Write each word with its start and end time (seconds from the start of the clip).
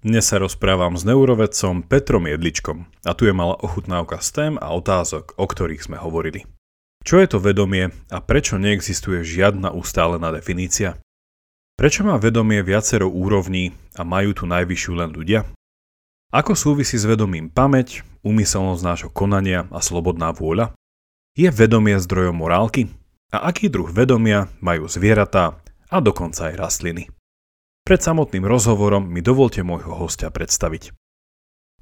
Dnes 0.00 0.24
sa 0.24 0.40
rozprávam 0.40 0.96
s 0.96 1.04
neurovedcom 1.04 1.84
Petrom 1.84 2.24
Jedličkom 2.24 2.88
a 3.04 3.12
tu 3.12 3.28
je 3.28 3.36
malá 3.36 3.60
ochutnávka 3.60 4.16
z 4.24 4.28
tém 4.32 4.54
a 4.56 4.72
otázok, 4.72 5.36
o 5.36 5.44
ktorých 5.44 5.84
sme 5.84 6.00
hovorili. 6.00 6.48
Čo 7.04 7.20
je 7.20 7.28
to 7.28 7.36
vedomie 7.36 7.92
a 8.08 8.18
prečo 8.24 8.56
neexistuje 8.56 9.20
žiadna 9.20 9.76
ustálená 9.76 10.32
definícia? 10.32 10.96
Prečo 11.76 12.00
má 12.08 12.16
vedomie 12.16 12.64
viacero 12.64 13.12
úrovní 13.12 13.76
a 13.92 14.00
majú 14.00 14.32
tu 14.32 14.48
najvyššiu 14.48 14.92
len 14.96 15.12
ľudia? 15.12 15.44
Ako 16.32 16.56
súvisí 16.56 16.96
s 16.96 17.04
vedomím 17.04 17.52
pamäť, 17.52 18.00
úmyselnosť 18.24 18.80
nášho 18.80 19.10
konania 19.12 19.68
a 19.68 19.84
slobodná 19.84 20.32
vôľa? 20.32 20.72
Je 21.36 21.52
vedomie 21.52 22.00
zdrojom 22.00 22.40
morálky? 22.40 22.88
A 23.36 23.52
aký 23.52 23.68
druh 23.68 23.92
vedomia 23.92 24.48
majú 24.64 24.88
zvieratá 24.88 25.60
a 25.92 26.00
dokonca 26.00 26.48
aj 26.48 26.56
rastliny? 26.56 27.19
Pred 27.90 28.06
samotným 28.06 28.46
rozhovorom 28.46 29.02
mi 29.02 29.18
dovolte 29.18 29.66
môjho 29.66 29.90
hostia 29.98 30.30
predstaviť. 30.30 30.94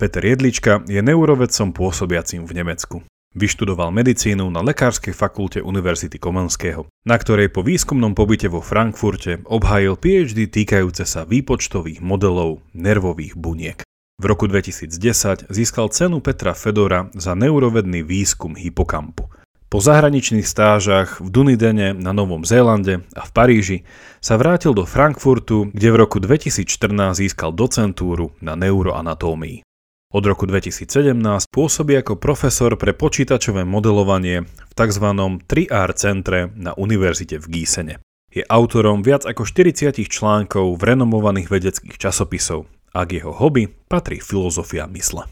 Peter 0.01 0.25
Jedlička 0.25 0.81
je 0.89 1.05
neurovedcom 1.05 1.77
pôsobiacím 1.77 2.49
v 2.49 2.65
Nemecku. 2.65 2.97
Vyštudoval 3.37 3.93
medicínu 3.93 4.49
na 4.49 4.65
Lekárskej 4.65 5.13
fakulte 5.13 5.61
Univerzity 5.61 6.17
Komenského, 6.17 6.89
na 7.05 7.17
ktorej 7.21 7.53
po 7.53 7.61
výskumnom 7.61 8.17
pobyte 8.17 8.49
vo 8.49 8.65
Frankfurte 8.65 9.45
obhájil 9.53 10.01
PhD 10.01 10.49
týkajúce 10.49 11.05
sa 11.05 11.29
výpočtových 11.29 12.01
modelov 12.01 12.65
nervových 12.73 13.37
buniek. 13.37 13.85
V 14.17 14.25
roku 14.25 14.49
2010 14.49 15.53
získal 15.53 15.93
cenu 15.93 16.25
Petra 16.25 16.57
Fedora 16.57 17.13
za 17.21 17.37
neurovedný 17.37 18.01
výskum 18.01 18.57
hypokampu– 18.57 19.29
po 19.69 19.85
zahraničných 19.85 20.49
stážach 20.49 21.21
v 21.21 21.29
Dunidene 21.29 21.93
na 21.93 22.17
Novom 22.17 22.43
Zélande 22.43 23.05
a 23.13 23.23
v 23.29 23.31
Paríži 23.37 23.79
sa 24.25 24.41
vrátil 24.41 24.73
do 24.73 24.89
Frankfurtu, 24.89 25.69
kde 25.71 25.89
v 25.93 25.97
roku 26.01 26.19
2014 26.19 26.65
získal 27.13 27.53
docentúru 27.53 28.33
na 28.41 28.57
neuroanatómii. 28.57 29.63
Od 30.09 30.25
roku 30.25 30.49
2017 30.49 31.21
pôsobí 31.53 32.01
ako 32.01 32.17
profesor 32.17 32.73
pre 32.81 32.97
počítačové 32.97 33.69
modelovanie 33.69 34.49
v 34.49 34.73
tzv. 34.73 35.07
3R 35.45 35.91
centre 36.01 36.49
na 36.57 36.73
univerzite 36.73 37.37
v 37.37 37.61
Gísene. 37.61 38.01
Je 38.33 38.41
autorom 38.49 39.05
viac 39.05 39.29
ako 39.29 39.45
40 39.45 39.93
článkov 40.09 40.81
v 40.81 40.83
renomovaných 40.97 41.53
vedeckých 41.53 42.01
časopisov 42.01 42.65
a 42.97 43.05
k 43.05 43.21
jeho 43.21 43.37
hobby 43.37 43.69
patrí 43.69 44.17
filozofia 44.17 44.89
mysle. 44.89 45.29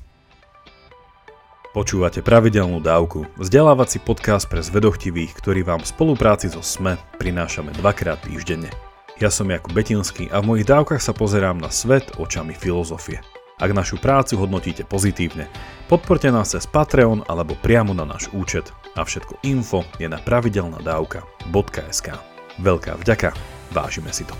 Počúvate 1.77 2.24
pravidelnú 2.24 2.80
dávku, 2.80 3.28
vzdelávací 3.36 4.00
podcast 4.00 4.48
pre 4.48 4.64
zvedochtivých, 4.64 5.36
ktorý 5.36 5.60
vám 5.60 5.84
v 5.84 5.92
spolupráci 5.92 6.48
so 6.48 6.64
SME 6.64 6.96
prinášame 7.20 7.69
dvakrát 7.77 8.24
týždenne. 8.24 8.72
Ja 9.20 9.28
som 9.28 9.52
Jakub 9.52 9.77
Betinský 9.77 10.32
a 10.32 10.41
v 10.41 10.56
mojich 10.56 10.64
dávkach 10.64 11.04
sa 11.04 11.12
pozerám 11.12 11.60
na 11.60 11.69
svet 11.69 12.16
očami 12.16 12.56
filozofie. 12.56 13.20
Ak 13.60 13.77
našu 13.77 14.00
prácu 14.00 14.41
hodnotíte 14.41 14.88
pozitívne, 14.88 15.52
podporte 15.84 16.32
nás 16.32 16.56
cez 16.56 16.64
Patreon 16.64 17.28
alebo 17.28 17.52
priamo 17.60 17.92
na 17.92 18.08
náš 18.08 18.32
účet 18.32 18.72
a 18.97 19.04
všetko 19.04 19.44
info 19.44 19.84
je 20.00 20.08
na 20.08 20.16
pravidelnadavka.sk. 20.16 22.08
Veľká 22.56 22.97
vďaka, 23.04 23.36
vážime 23.77 24.16
si 24.16 24.24
to. 24.24 24.32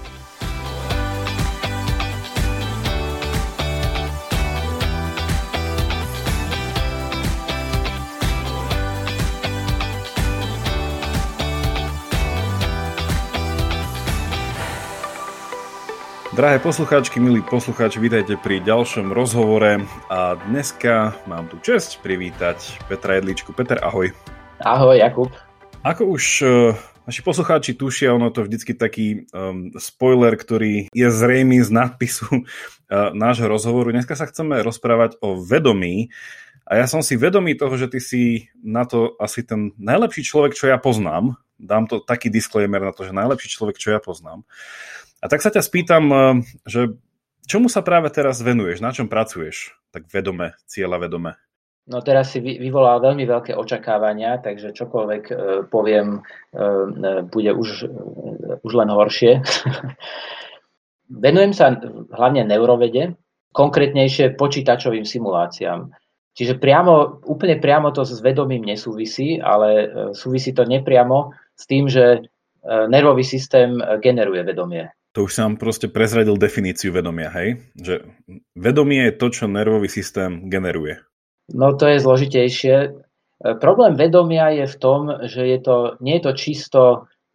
Drahé 16.37 16.61
poslucháčky, 16.61 17.17
milí 17.17 17.41
poslucháči, 17.41 17.97
vítajte 17.97 18.37
pri 18.37 18.61
ďalšom 18.61 19.09
rozhovore 19.09 19.81
a 20.13 20.37
dneska 20.53 21.17
mám 21.25 21.49
tu 21.49 21.57
čest 21.65 21.97
privítať 22.05 22.61
Petra 22.93 23.17
Jedličku. 23.17 23.57
Peter, 23.57 23.81
ahoj. 23.81 24.13
Ahoj, 24.61 25.01
Jakub. 25.01 25.33
Ako 25.81 26.05
už 26.05 26.25
uh, 26.45 26.77
naši 27.09 27.25
poslucháči 27.25 27.73
tušia, 27.73 28.13
ono 28.13 28.29
to 28.29 28.45
vždycky 28.45 28.77
taký 28.77 29.25
um, 29.33 29.73
spoiler, 29.81 30.37
ktorý 30.37 30.93
je 30.93 31.09
zrejmý 31.09 31.65
z 31.65 31.73
nadpisu 31.73 32.29
uh, 32.29 33.17
nášho 33.17 33.49
rozhovoru. 33.49 33.97
Dneska 33.97 34.13
sa 34.13 34.29
chceme 34.29 34.61
rozprávať 34.61 35.17
o 35.25 35.41
vedomí 35.41 36.13
a 36.69 36.77
ja 36.77 36.85
som 36.85 37.01
si 37.01 37.17
vedomý 37.17 37.57
toho, 37.57 37.81
že 37.81 37.89
ty 37.89 37.97
si 37.97 38.53
na 38.61 38.85
to 38.85 39.17
asi 39.17 39.41
ten 39.41 39.73
najlepší 39.81 40.21
človek, 40.21 40.53
čo 40.53 40.69
ja 40.69 40.77
poznám. 40.77 41.41
Dám 41.57 41.89
to 41.89 42.05
taký 42.05 42.29
disclaimer 42.29 42.85
na 42.85 42.93
to, 42.93 43.09
že 43.09 43.17
najlepší 43.17 43.49
človek, 43.49 43.81
čo 43.81 43.97
ja 43.97 44.05
poznám. 44.05 44.45
A 45.25 45.33
tak 45.33 45.41
sa 45.41 45.49
ťa 45.49 45.63
spýtam, 45.65 46.05
eh, 46.13 46.19
že 46.69 46.81
čomu 47.49 47.73
sa 47.73 47.81
práve 47.81 48.13
teraz 48.13 48.43
venuješ, 48.43 48.85
na 48.85 48.93
čom 48.93 49.09
pracuješ, 49.09 49.73
tak 49.95 50.11
vedome, 50.13 50.53
cieľa 50.69 51.09
vedome? 51.09 51.41
No 51.87 52.03
teraz 52.03 52.35
si 52.35 52.43
vyvolal 52.43 52.99
veľmi 52.99 53.23
veľké 53.23 53.55
očakávania, 53.55 54.43
takže 54.43 54.75
čokoľvek 54.75 55.25
e, 55.31 55.35
poviem, 55.71 56.19
e, 56.51 57.23
bude 57.31 57.55
už, 57.55 57.87
už 58.67 58.73
len 58.75 58.91
horšie. 58.91 59.39
Venujem 61.23 61.55
sa 61.55 61.79
hlavne 62.11 62.43
neurovede, 62.43 63.15
konkrétnejšie 63.55 64.35
počítačovým 64.35 65.07
simuláciám. 65.07 65.95
Čiže 66.35 66.59
priamo, 66.59 67.23
úplne 67.23 67.55
priamo 67.63 67.95
to 67.95 68.03
s 68.03 68.19
vedomím 68.19 68.67
nesúvisí, 68.67 69.39
ale 69.39 69.87
súvisí 70.11 70.51
to 70.51 70.67
nepriamo 70.67 71.31
s 71.55 71.65
tým, 71.71 71.87
že 71.87 72.27
nervový 72.67 73.23
systém 73.23 73.79
generuje 74.03 74.43
vedomie 74.43 74.91
to 75.17 75.25
už 75.25 75.33
som 75.33 75.57
proste 75.57 75.89
prezradil 75.89 76.37
definíciu 76.37 76.93
vedomia, 76.93 77.33
hej? 77.33 77.65
Že 77.73 78.05
vedomie 78.53 79.09
je 79.09 79.17
to, 79.17 79.33
čo 79.33 79.49
nervový 79.49 79.89
systém 79.89 80.53
generuje. 80.53 81.01
No 81.57 81.73
to 81.73 81.89
je 81.89 82.05
zložitejšie. 82.05 82.77
E, 82.85 82.89
problém 83.57 83.97
vedomia 83.97 84.53
je 84.53 84.69
v 84.69 84.77
tom, 84.77 85.09
že 85.25 85.49
je 85.49 85.59
to, 85.65 85.97
nie 86.05 86.21
je 86.21 86.23
to 86.29 86.33
čisto 86.37 86.81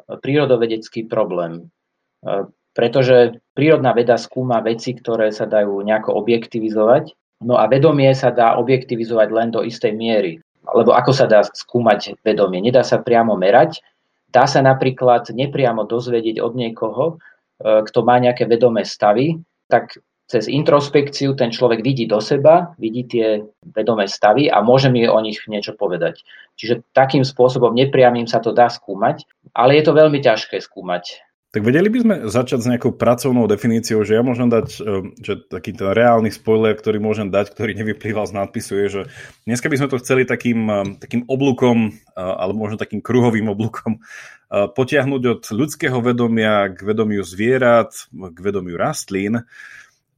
prírodovedecký 0.06 1.09
problém. 1.09 1.74
E, 2.22 2.46
pretože 2.78 3.42
prírodná 3.58 3.98
veda 3.98 4.22
skúma 4.22 4.62
veci, 4.62 4.94
ktoré 4.94 5.34
sa 5.34 5.50
dajú 5.50 5.81
nejako 5.81 6.13
objektivizovať. 6.22 7.18
No 7.42 7.58
a 7.58 7.66
vedomie 7.66 8.13
sa 8.13 8.30
dá 8.30 8.62
objektivizovať 8.62 9.28
len 9.34 9.50
do 9.50 9.66
istej 9.66 9.98
miery. 9.98 10.38
Lebo 10.69 10.94
ako 10.94 11.18
sa 11.18 11.25
dá 11.25 11.42
skúmať 11.42 12.22
vedomie? 12.22 12.62
Nedá 12.62 12.86
sa 12.86 13.02
priamo 13.02 13.34
merať. 13.34 13.81
Dá 14.30 14.46
sa 14.46 14.62
napríklad 14.62 15.34
nepriamo 15.34 15.90
dozvedieť 15.90 16.38
od 16.46 16.53
niekoho, 16.53 17.18
E, 17.18 17.31
kto 17.61 17.99
má 18.01 18.17
nejaké 18.17 18.49
vedomé 18.49 18.83
stavy, 18.83 19.38
tak 19.69 20.01
cez 20.31 20.47
introspekciu 20.47 21.35
ten 21.35 21.51
človek 21.51 21.83
vidí 21.83 22.07
do 22.07 22.23
seba, 22.23 22.72
vidí 22.79 23.03
tie 23.03 23.44
vedomé 23.75 24.07
stavy 24.07 24.47
a 24.47 24.63
môže 24.63 24.88
mi 24.88 25.03
o 25.03 25.19
nich 25.19 25.44
niečo 25.44 25.75
povedať. 25.75 26.23
Čiže 26.55 26.88
takým 26.95 27.27
spôsobom 27.27 27.75
nepriamým 27.75 28.31
sa 28.31 28.39
to 28.39 28.55
dá 28.55 28.71
skúmať, 28.71 29.27
ale 29.51 29.75
je 29.75 29.83
to 29.83 29.91
veľmi 29.91 30.23
ťažké 30.23 30.63
skúmať. 30.63 31.19
Tak 31.51 31.67
vedeli 31.67 31.91
by 31.91 32.00
sme 32.00 32.16
začať 32.31 32.59
s 32.63 32.69
nejakou 32.72 32.95
pracovnou 32.95 33.44
definíciou, 33.44 34.07
že 34.07 34.16
ja 34.16 34.23
môžem 34.23 34.47
dať, 34.47 34.67
e, 34.79 35.12
že 35.19 35.34
taký 35.51 35.75
ten 35.75 35.91
reálny 35.91 36.31
spoiler, 36.31 36.72
ktorý 36.72 37.03
môžem 37.03 37.28
dať, 37.28 37.51
ktorý 37.51 37.75
nevyplýval 37.75 38.23
z 38.23 38.35
nadpisu, 38.39 38.73
je, 38.79 38.88
že 38.88 39.01
dneska 39.44 39.67
by 39.67 39.75
sme 39.75 39.91
to 39.91 40.00
chceli 40.00 40.23
takým, 40.23 40.63
e, 40.72 40.79
takým 41.03 41.28
oblúkom, 41.28 41.91
alebo 42.16 42.67
možno 42.67 42.79
takým 42.79 43.03
kruhovým 43.03 43.51
oblúkom 43.51 44.03
potiahnuť 44.51 45.23
od 45.31 45.44
ľudského 45.47 45.95
vedomia 46.03 46.67
k 46.67 46.84
vedomiu 46.84 47.23
zvierat, 47.23 48.12
k 48.12 48.38
vedomiu 48.38 48.75
rastlín. 48.75 49.47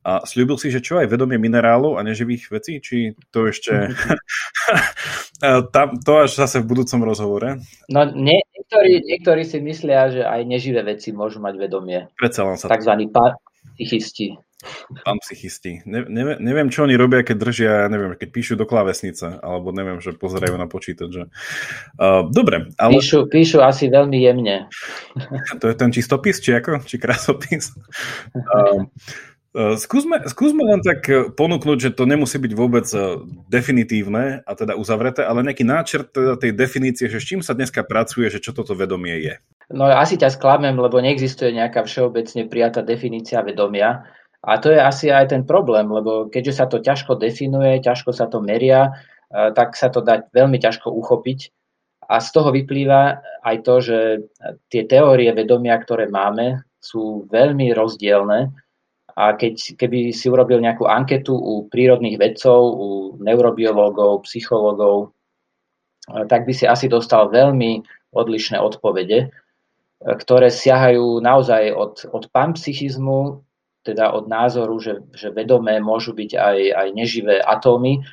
A 0.04 0.28
slúbil 0.28 0.60
si, 0.60 0.68
že 0.68 0.84
čo 0.84 1.00
aj 1.00 1.08
vedomie 1.08 1.40
minerálov 1.40 1.96
a 1.96 2.04
neživých 2.04 2.52
vecí? 2.52 2.84
Či 2.84 3.16
to 3.32 3.48
ešte... 3.48 3.96
Tam, 5.76 6.00
to 6.00 6.24
až 6.24 6.40
zase 6.40 6.64
v 6.64 6.70
budúcom 6.72 7.04
rozhovore? 7.04 7.60
No 7.92 8.08
nie, 8.12 8.40
niektorí, 8.56 9.04
niektorí 9.04 9.44
si 9.44 9.60
myslia, 9.60 10.08
že 10.08 10.22
aj 10.24 10.48
neživé 10.48 10.84
veci 10.88 11.12
môžu 11.12 11.44
mať 11.44 11.56
vedomie. 11.60 12.08
Predsa 12.16 12.48
len 12.48 12.56
sa... 12.56 12.72
Takzvaní 12.72 13.12
psychisti. 13.76 14.40
Pán 15.04 15.20
psychisti. 15.20 15.84
Ne, 15.84 16.08
neviem, 16.08 16.40
neviem, 16.40 16.68
čo 16.72 16.88
oni 16.88 16.96
robia, 16.96 17.20
keď 17.20 17.36
držia, 17.36 17.72
neviem, 17.92 18.16
keď 18.16 18.30
píšu 18.32 18.54
do 18.56 18.64
klávesnice, 18.64 19.44
alebo 19.44 19.76
neviem, 19.76 20.00
že 20.00 20.16
pozerajú 20.16 20.56
na 20.56 20.72
počítač. 20.72 21.10
Že... 21.12 21.24
Uh, 22.00 22.32
dobre, 22.32 22.72
ale... 22.80 22.96
Píšu, 22.96 23.28
píšu 23.28 23.60
asi 23.60 23.92
veľmi 23.92 24.18
jemne. 24.24 24.72
To 25.60 25.68
je 25.68 25.76
ten 25.76 25.92
čistopis, 25.92 26.40
či 26.40 26.56
ako? 26.56 26.84
Či 26.84 26.96
krásopis? 27.00 27.72
Uh, 28.34 28.84
uh, 28.84 29.33
skúsme, 29.56 30.26
skúsme 30.26 30.62
len 30.66 30.82
tak 30.82 31.06
ponúknuť, 31.38 31.78
že 31.78 31.90
to 31.94 32.10
nemusí 32.10 32.42
byť 32.42 32.54
vôbec 32.58 32.86
definitívne 33.48 34.42
a 34.42 34.52
teda 34.58 34.74
uzavreté, 34.74 35.22
ale 35.24 35.46
nejaký 35.46 35.62
náčrt 35.62 36.10
teda 36.12 36.36
tej 36.42 36.58
definície, 36.58 37.06
že 37.08 37.22
s 37.22 37.28
čím 37.30 37.42
sa 37.46 37.54
dneska 37.54 37.86
pracuje, 37.86 38.28
že 38.34 38.42
čo 38.42 38.52
toto 38.52 38.74
vedomie 38.74 39.22
je. 39.22 39.36
No 39.72 39.86
asi 39.88 40.18
ťa 40.18 40.34
sklamem, 40.34 40.76
lebo 40.76 41.00
neexistuje 41.00 41.54
nejaká 41.54 41.86
všeobecne 41.86 42.50
prijatá 42.50 42.82
definícia 42.84 43.40
vedomia. 43.46 44.04
A 44.44 44.60
to 44.60 44.76
je 44.76 44.80
asi 44.82 45.08
aj 45.08 45.32
ten 45.32 45.48
problém, 45.48 45.88
lebo 45.88 46.28
keďže 46.28 46.60
sa 46.60 46.66
to 46.68 46.84
ťažko 46.84 47.16
definuje, 47.16 47.80
ťažko 47.80 48.12
sa 48.12 48.28
to 48.28 48.44
meria, 48.44 48.92
tak 49.32 49.80
sa 49.80 49.88
to 49.88 50.04
dá 50.04 50.28
veľmi 50.36 50.60
ťažko 50.60 50.92
uchopiť. 50.92 51.48
A 52.12 52.20
z 52.20 52.28
toho 52.36 52.52
vyplýva 52.52 53.24
aj 53.48 53.56
to, 53.64 53.80
že 53.80 54.00
tie 54.68 54.84
teórie 54.84 55.32
vedomia, 55.32 55.80
ktoré 55.80 56.12
máme, 56.12 56.60
sú 56.84 57.24
veľmi 57.32 57.72
rozdielne 57.72 58.52
a 59.14 59.38
keď, 59.38 59.78
keby 59.78 60.10
si 60.10 60.26
urobil 60.26 60.58
nejakú 60.58 60.90
anketu 60.90 61.38
u 61.38 61.70
prírodných 61.70 62.18
vedcov, 62.18 62.60
u 62.74 62.88
neurobiológov, 63.22 64.26
psychológov, 64.26 65.14
tak 66.10 66.44
by 66.44 66.54
si 66.54 66.66
asi 66.66 66.90
dostal 66.90 67.30
veľmi 67.30 67.86
odlišné 68.12 68.58
odpovede, 68.60 69.32
ktoré 70.04 70.52
siahajú 70.52 71.24
naozaj 71.24 71.72
od, 71.72 71.94
od 72.12 72.24
panpsychizmu, 72.34 73.40
teda 73.84 74.12
od 74.16 74.28
názoru, 74.28 74.80
že, 74.80 75.04
že 75.16 75.32
vedomé 75.32 75.80
môžu 75.80 76.16
byť 76.16 76.32
aj, 76.36 76.58
aj 76.72 76.88
neživé 76.96 77.36
atómy, 77.40 78.04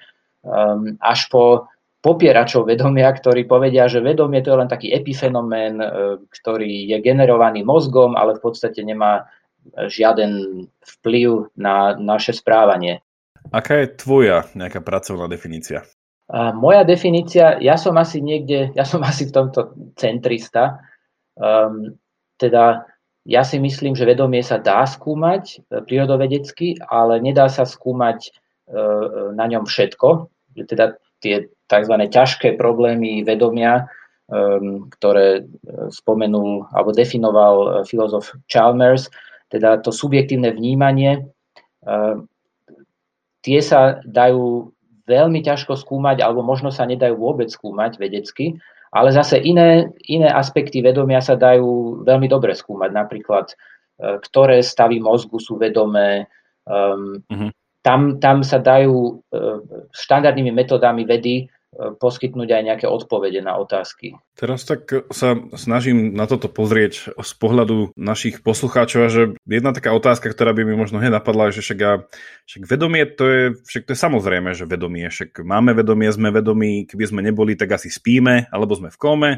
um, 0.43 0.99
až 0.99 1.31
po 1.31 1.70
popieračov 2.00 2.64
vedomia, 2.64 3.12
ktorí 3.12 3.44
povedia, 3.44 3.87
že 3.87 4.03
vedomie 4.03 4.41
to 4.41 4.50
je 4.50 4.61
len 4.67 4.70
taký 4.70 4.91
epifenomén, 4.91 5.79
uh, 5.79 6.19
ktorý 6.26 6.91
je 6.91 6.99
generovaný 7.03 7.62
mozgom, 7.62 8.19
ale 8.19 8.38
v 8.38 8.43
podstate 8.43 8.82
nemá 8.82 9.31
žiaden 9.76 10.64
vplyv 10.80 11.54
na 11.56 11.96
naše 11.96 12.36
správanie. 12.36 13.00
Aká 13.50 13.82
je 13.82 13.92
tvoja 13.96 14.46
nejaká 14.52 14.84
pracovná 14.84 15.26
definícia? 15.26 15.88
A 16.30 16.54
moja 16.54 16.86
definícia, 16.86 17.58
ja 17.58 17.74
som 17.74 17.98
asi 17.98 18.22
niekde, 18.22 18.70
ja 18.76 18.86
som 18.86 19.02
asi 19.10 19.26
v 19.26 19.34
tomto 19.34 19.74
centrista, 19.98 20.78
um, 21.34 21.98
teda 22.38 22.86
ja 23.28 23.44
si 23.44 23.60
myslím, 23.60 23.92
že 23.92 24.08
vedomie 24.08 24.40
sa 24.40 24.56
dá 24.56 24.88
skúmať 24.88 25.44
e, 25.68 25.84
prírodovedecky, 25.84 26.80
ale 26.88 27.20
nedá 27.20 27.52
sa 27.52 27.68
skúmať 27.68 28.18
e, 28.24 28.30
na 29.36 29.44
ňom 29.44 29.68
všetko. 29.68 30.32
Teda 30.64 30.96
tie 31.20 31.52
tzv. 31.68 31.94
ťažké 32.08 32.56
problémy 32.56 33.20
vedomia, 33.22 33.92
um, 34.32 34.88
ktoré 34.88 35.44
spomenul 35.92 36.64
alebo 36.72 36.96
definoval 36.96 37.84
filozof 37.84 38.32
Chalmers, 38.48 39.12
teda 39.50 39.82
to 39.82 39.91
subjektívne 39.91 40.55
vnímanie, 40.55 41.26
tie 43.41 43.58
sa 43.64 43.99
dajú 44.05 44.70
veľmi 45.08 45.41
ťažko 45.43 45.75
skúmať, 45.75 46.23
alebo 46.23 46.47
možno 46.47 46.70
sa 46.70 46.87
nedajú 46.87 47.19
vôbec 47.19 47.50
skúmať 47.50 47.99
vedecky, 47.99 48.55
ale 48.94 49.11
zase 49.14 49.38
iné, 49.43 49.91
iné 50.06 50.31
aspekty 50.31 50.82
vedomia 50.82 51.23
sa 51.23 51.35
dajú 51.35 52.02
veľmi 52.06 52.26
dobre 52.26 52.55
skúmať, 52.55 52.91
napríklad 52.91 53.47
e, 53.50 53.55
ktoré 54.19 54.62
stavy 54.62 54.99
mozgu 54.99 55.38
sú 55.38 55.58
vedomé, 55.58 56.26
um, 56.67 57.23
uh-huh. 57.23 57.50
tam, 57.87 58.19
tam 58.19 58.43
sa 58.43 58.58
dajú 58.58 59.23
uh, 59.31 59.62
štandardnými 59.94 60.50
metodami 60.50 61.06
vedy 61.06 61.46
poskytnúť 61.70 62.50
aj 62.50 62.62
nejaké 62.67 62.87
odpovede 62.90 63.46
na 63.46 63.55
otázky. 63.55 64.19
Teraz 64.34 64.67
tak 64.67 64.90
sa 65.14 65.38
snažím 65.55 66.19
na 66.19 66.26
toto 66.26 66.50
pozrieť 66.50 67.14
z 67.14 67.32
pohľadu 67.38 67.94
našich 67.94 68.43
poslucháčov, 68.43 69.06
že 69.06 69.22
jedna 69.46 69.70
taká 69.70 69.94
otázka, 69.94 70.34
ktorá 70.34 70.50
by 70.50 70.67
mi 70.67 70.75
možno 70.75 70.99
hneď 70.99 71.22
napadla, 71.22 71.55
že 71.55 71.62
však, 71.62 71.78
ja, 71.78 72.02
však 72.50 72.62
vedomie, 72.67 73.06
to 73.06 73.25
je, 73.31 73.43
však 73.70 73.87
to 73.87 73.90
je 73.94 74.02
samozrejme, 74.02 74.50
že 74.50 74.67
vedomie, 74.67 75.06
však 75.06 75.46
máme 75.46 75.70
vedomie, 75.70 76.11
sme 76.11 76.34
vedomí, 76.34 76.90
keby 76.90 77.05
sme 77.06 77.20
neboli, 77.22 77.55
tak 77.55 77.70
asi 77.78 77.87
spíme, 77.87 78.50
alebo 78.50 78.75
sme 78.75 78.90
v 78.90 78.99
kome. 78.99 79.31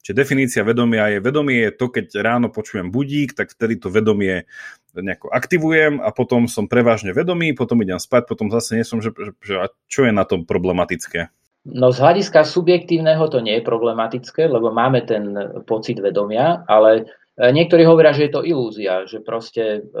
Čiže 0.00 0.16
definícia 0.16 0.62
vedomia 0.64 1.12
je, 1.12 1.18
vedomie 1.20 1.64
je 1.68 1.76
to, 1.76 1.92
keď 1.92 2.06
ráno 2.20 2.48
počujem 2.48 2.88
budík, 2.88 3.36
tak 3.36 3.52
vtedy 3.52 3.80
to 3.80 3.92
vedomie 3.92 4.48
nejako 4.96 5.32
aktivujem 5.32 6.00
a 6.00 6.08
potom 6.12 6.48
som 6.48 6.66
prevažne 6.66 7.12
vedomý, 7.16 7.52
potom 7.52 7.80
idem 7.84 8.00
spať, 8.00 8.26
potom 8.28 8.48
zase 8.52 8.80
nie 8.80 8.84
som, 8.84 8.98
že, 9.04 9.12
že, 9.12 9.32
že 9.44 9.54
a 9.60 9.66
čo 9.86 10.08
je 10.08 10.12
na 10.12 10.24
tom 10.24 10.48
problematické? 10.48 11.30
No 11.68 11.92
z 11.92 12.00
hľadiska 12.00 12.48
subjektívneho 12.48 13.28
to 13.28 13.44
nie 13.44 13.60
je 13.60 13.68
problematické, 13.68 14.48
lebo 14.48 14.72
máme 14.72 15.04
ten 15.04 15.36
pocit 15.68 16.00
vedomia, 16.00 16.64
ale 16.64 17.04
e, 17.36 17.52
niektorí 17.52 17.84
hovoria, 17.84 18.16
že 18.16 18.28
je 18.28 18.32
to 18.32 18.46
ilúzia, 18.48 19.04
že 19.04 19.20
proste 19.20 19.84
e, 19.84 20.00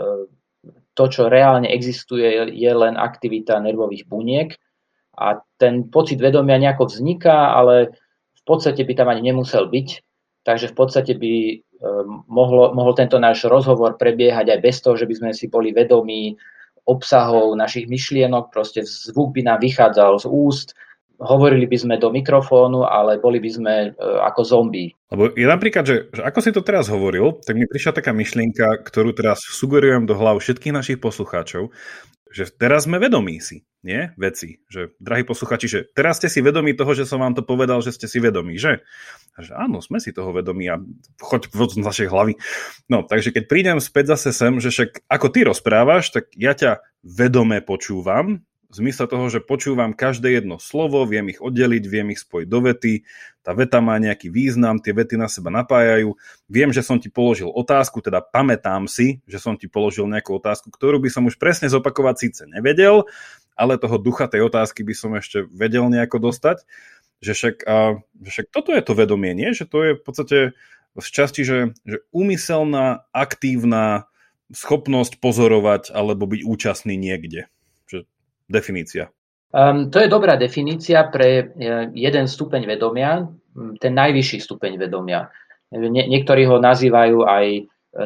to, 0.96 1.04
čo 1.12 1.28
reálne 1.28 1.68
existuje, 1.68 2.56
je 2.56 2.72
len 2.72 2.96
aktivita 2.96 3.60
nervových 3.60 4.08
buniek 4.08 4.56
a 5.20 5.36
ten 5.60 5.92
pocit 5.92 6.16
vedomia 6.16 6.56
nejako 6.56 6.88
vzniká, 6.88 7.52
ale 7.52 7.92
v 8.40 8.42
podstate 8.48 8.80
by 8.80 8.96
tam 8.96 9.12
ani 9.12 9.28
nemusel 9.28 9.68
byť, 9.68 9.88
takže 10.48 10.72
v 10.72 10.74
podstate 10.80 11.12
by 11.12 11.34
e, 11.44 11.54
mohlo, 12.24 12.72
mohol 12.72 12.96
tento 12.96 13.20
náš 13.20 13.44
rozhovor 13.44 14.00
prebiehať 14.00 14.48
aj 14.56 14.60
bez 14.64 14.80
toho, 14.80 14.96
že 14.96 15.04
by 15.04 15.12
sme 15.12 15.30
si 15.36 15.52
boli 15.52 15.76
vedomí 15.76 16.40
obsahov 16.88 17.52
našich 17.52 17.84
myšlienok, 17.84 18.48
proste 18.48 18.80
zvuk 18.80 19.36
by 19.36 19.44
nám 19.44 19.60
vychádzal 19.60 20.24
z 20.24 20.26
úst, 20.26 20.72
hovorili 21.20 21.68
by 21.68 21.76
sme 21.76 21.94
do 22.00 22.08
mikrofónu, 22.08 22.88
ale 22.88 23.20
boli 23.20 23.38
by 23.38 23.50
sme 23.52 23.74
e, 23.88 23.88
ako 24.24 24.40
zombie. 24.40 24.96
Lebo 25.12 25.28
je 25.36 25.44
napríklad, 25.44 25.84
že, 25.84 25.96
že 26.10 26.22
ako 26.24 26.40
si 26.40 26.50
to 26.50 26.64
teraz 26.64 26.88
hovoril, 26.88 27.36
tak 27.44 27.60
mi 27.60 27.68
prišla 27.68 28.00
taká 28.00 28.16
myšlienka, 28.16 28.80
ktorú 28.80 29.12
teraz 29.12 29.44
sugerujem 29.44 30.08
do 30.08 30.16
hlav 30.16 30.40
všetkých 30.40 30.72
našich 30.72 30.98
poslucháčov, 30.98 31.68
že 32.30 32.46
teraz 32.46 32.86
sme 32.86 33.02
vedomí 33.02 33.42
si, 33.42 33.66
nie? 33.82 34.14
Veci. 34.14 34.62
Že, 34.70 34.94
drahí 35.02 35.26
posluchači, 35.26 35.66
že 35.66 35.80
teraz 35.90 36.22
ste 36.22 36.30
si 36.30 36.38
vedomí 36.38 36.78
toho, 36.78 36.94
že 36.94 37.02
som 37.02 37.18
vám 37.18 37.34
to 37.34 37.42
povedal, 37.42 37.82
že 37.82 37.90
ste 37.90 38.06
si 38.06 38.22
vedomí, 38.22 38.54
že? 38.54 38.86
A 39.34 39.42
že 39.42 39.52
áno, 39.58 39.82
sme 39.82 39.98
si 39.98 40.14
toho 40.14 40.30
vedomí 40.30 40.70
a 40.70 40.78
choď 41.18 41.50
z 41.50 41.82
našej 41.82 42.08
hlavy. 42.08 42.38
No, 42.86 43.02
takže 43.02 43.34
keď 43.34 43.44
prídem 43.50 43.78
späť 43.82 44.14
zase 44.14 44.30
sem, 44.30 44.62
že 44.62 44.70
však 44.70 45.10
ako 45.10 45.26
ty 45.34 45.42
rozprávaš, 45.42 46.14
tak 46.14 46.30
ja 46.38 46.54
ťa 46.54 46.86
vedome 47.02 47.58
počúvam, 47.66 48.46
v 48.70 48.74
zmysle 48.78 49.10
toho, 49.10 49.26
že 49.26 49.42
počúvam 49.42 49.90
každé 49.90 50.38
jedno 50.38 50.62
slovo, 50.62 51.02
viem 51.02 51.26
ich 51.34 51.42
oddeliť, 51.42 51.84
viem 51.90 52.14
ich 52.14 52.22
spojiť 52.22 52.46
do 52.46 52.58
vety, 52.62 53.02
tá 53.42 53.50
veta 53.50 53.82
má 53.82 53.98
nejaký 53.98 54.30
význam, 54.30 54.78
tie 54.78 54.94
vety 54.94 55.18
na 55.18 55.26
seba 55.26 55.50
napájajú, 55.50 56.14
viem, 56.46 56.70
že 56.70 56.86
som 56.86 57.02
ti 57.02 57.10
položil 57.10 57.50
otázku, 57.50 57.98
teda 57.98 58.22
pamätám 58.22 58.86
si, 58.86 59.18
že 59.26 59.42
som 59.42 59.58
ti 59.58 59.66
položil 59.66 60.06
nejakú 60.06 60.38
otázku, 60.38 60.70
ktorú 60.70 61.02
by 61.02 61.10
som 61.10 61.26
už 61.26 61.34
presne 61.34 61.66
zopakovať 61.66 62.14
síce 62.22 62.42
nevedel, 62.46 63.10
ale 63.58 63.74
toho 63.74 63.98
ducha 63.98 64.30
tej 64.30 64.46
otázky 64.46 64.86
by 64.86 64.94
som 64.94 65.18
ešte 65.18 65.50
vedel 65.50 65.90
nejako 65.90 66.30
dostať, 66.30 66.62
že 67.18 67.32
však, 67.34 67.56
a, 67.66 67.98
že 68.22 68.30
však 68.30 68.46
toto 68.54 68.70
je 68.70 68.82
to 68.86 68.94
vedomie, 68.94 69.34
nie? 69.34 69.50
Že 69.52 69.64
to 69.66 69.78
je 69.82 69.92
v 69.98 70.02
podstate 70.06 70.38
v 70.94 71.06
časti, 71.06 71.42
že, 71.42 71.74
že 71.82 72.06
úmyselná, 72.14 73.06
aktívna 73.10 74.10
schopnosť 74.50 75.22
pozorovať 75.22 75.94
alebo 75.94 76.26
byť 76.26 76.42
účastný 76.42 76.94
niekde 76.98 77.50
definícia? 78.50 79.08
Um, 79.50 79.90
to 79.90 79.98
je 79.98 80.06
dobrá 80.10 80.38
definícia 80.38 81.10
pre 81.10 81.28
e, 81.42 81.44
jeden 81.94 82.30
stupeň 82.30 82.70
vedomia, 82.70 83.26
ten 83.82 83.92
najvyšší 83.98 84.46
stupeň 84.46 84.78
vedomia. 84.78 85.26
Nie, 85.74 86.06
niektorí 86.06 86.46
ho 86.46 86.62
nazývajú 86.62 87.26
aj 87.26 87.46
e, 87.50 87.62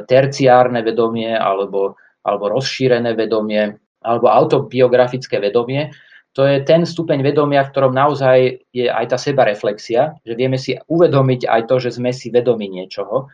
terciárne 0.08 0.80
vedomie 0.80 1.36
alebo, 1.36 2.00
alebo 2.24 2.48
rozšírené 2.48 3.12
vedomie 3.12 3.76
alebo 4.04 4.28
autobiografické 4.28 5.40
vedomie. 5.40 5.92
To 6.36 6.48
je 6.48 6.64
ten 6.64 6.84
stupeň 6.84 7.20
vedomia, 7.20 7.64
v 7.64 7.72
ktorom 7.72 7.92
naozaj 7.92 8.68
je 8.72 8.88
aj 8.88 9.06
tá 9.12 9.16
sebareflexia, 9.20 10.16
že 10.24 10.34
vieme 10.36 10.56
si 10.56 10.76
uvedomiť 10.76 11.44
aj 11.44 11.62
to, 11.68 11.76
že 11.78 11.96
sme 11.96 12.12
si 12.12 12.28
vedomi 12.28 12.68
niečoho. 12.68 13.28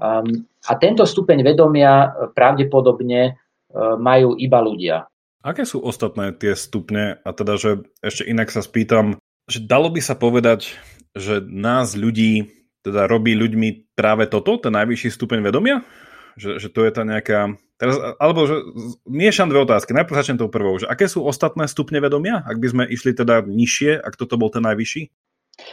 Um, 0.00 0.46
a 0.66 0.72
tento 0.80 1.06
stupeň 1.06 1.44
vedomia 1.44 2.10
pravdepodobne 2.34 3.20
uh, 3.30 3.94
majú 4.00 4.34
iba 4.40 4.58
ľudia. 4.58 5.06
Aké 5.42 5.66
sú 5.66 5.82
ostatné 5.82 6.30
tie 6.30 6.54
stupne? 6.54 7.18
A 7.26 7.30
teda, 7.34 7.58
že 7.58 7.82
ešte 7.98 8.22
inak 8.22 8.54
sa 8.54 8.62
spýtam, 8.62 9.18
že 9.50 9.58
dalo 9.58 9.90
by 9.90 9.98
sa 9.98 10.14
povedať, 10.14 10.78
že 11.18 11.42
nás 11.42 11.98
ľudí 11.98 12.62
teda 12.82 13.06
robí 13.06 13.34
ľuďmi 13.34 13.94
práve 13.94 14.26
toto, 14.26 14.58
ten 14.58 14.74
najvyšší 14.74 15.10
stupeň 15.14 15.38
vedomia? 15.42 15.86
Že, 16.38 16.62
že 16.62 16.68
to 16.70 16.86
je 16.86 16.90
tá 16.94 17.02
nejaká... 17.02 17.54
Teraz, 17.76 17.98
alebo 18.22 18.46
že 18.46 18.62
miešam 19.10 19.50
dve 19.50 19.66
otázky. 19.66 19.90
Najprv 19.90 20.14
začnem 20.14 20.38
tou 20.38 20.46
prvou. 20.46 20.78
Že 20.78 20.86
aké 20.86 21.10
sú 21.10 21.26
ostatné 21.26 21.66
stupne 21.66 21.98
vedomia? 21.98 22.46
Ak 22.46 22.62
by 22.62 22.66
sme 22.70 22.84
išli 22.86 23.10
teda 23.10 23.42
nižšie, 23.42 23.98
ak 23.98 24.14
toto 24.14 24.38
bol 24.38 24.48
ten 24.48 24.62
najvyšší? 24.62 25.10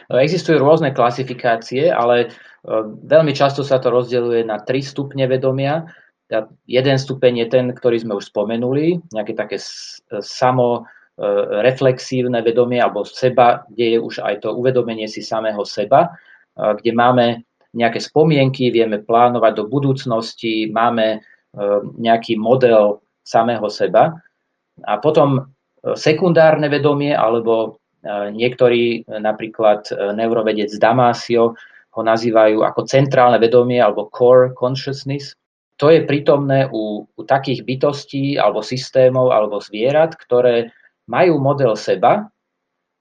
No, 0.10 0.18
existujú 0.20 0.60
rôzne 0.60 0.92
klasifikácie, 0.92 1.88
ale 1.88 2.16
e, 2.20 2.28
veľmi 3.06 3.32
často 3.32 3.64
sa 3.64 3.80
to 3.80 3.94
rozdeľuje 3.94 4.42
na 4.44 4.60
tri 4.60 4.84
stupne 4.84 5.30
vedomia. 5.30 5.88
Jeden 6.70 6.98
stupeň 7.02 7.46
je 7.46 7.48
ten, 7.50 7.66
ktorý 7.74 8.06
sme 8.06 8.14
už 8.22 8.30
spomenuli, 8.30 9.02
nejaké 9.10 9.34
také 9.34 9.58
samo 10.22 10.68
e, 10.78 10.82
reflexívne 11.66 12.46
vedomie 12.46 12.78
alebo 12.78 13.02
seba, 13.02 13.66
kde 13.74 13.98
je 13.98 14.00
už 14.00 14.22
aj 14.22 14.46
to 14.46 14.54
uvedomenie 14.54 15.10
si 15.10 15.26
samého 15.26 15.66
seba, 15.66 16.14
e, 16.54 16.78
kde 16.78 16.92
máme 16.94 17.26
nejaké 17.74 17.98
spomienky, 17.98 18.70
vieme 18.70 19.02
plánovať 19.02 19.54
do 19.58 19.66
budúcnosti, 19.66 20.70
máme 20.70 21.18
e, 21.18 21.20
nejaký 21.98 22.38
model 22.38 23.02
samého 23.26 23.66
seba. 23.74 24.14
A 24.86 25.02
potom 25.02 25.50
sekundárne 25.98 26.70
vedomie, 26.70 27.12
alebo 27.12 27.82
niektorí, 28.32 29.04
napríklad 29.08 29.92
neurovedec 30.16 30.72
Damasio, 30.80 31.56
ho 31.90 32.02
nazývajú 32.06 32.64
ako 32.64 32.88
centrálne 32.88 33.42
vedomie 33.42 33.82
alebo 33.82 34.08
core 34.08 34.56
consciousness, 34.56 35.36
to 35.80 35.88
je 35.88 36.04
prítomné 36.04 36.68
u, 36.68 37.08
u 37.08 37.22
takých 37.24 37.64
bytostí 37.64 38.36
alebo 38.36 38.60
systémov 38.60 39.32
alebo 39.32 39.64
zvierat, 39.64 40.20
ktoré 40.20 40.76
majú 41.08 41.40
model 41.40 41.80
seba, 41.80 42.28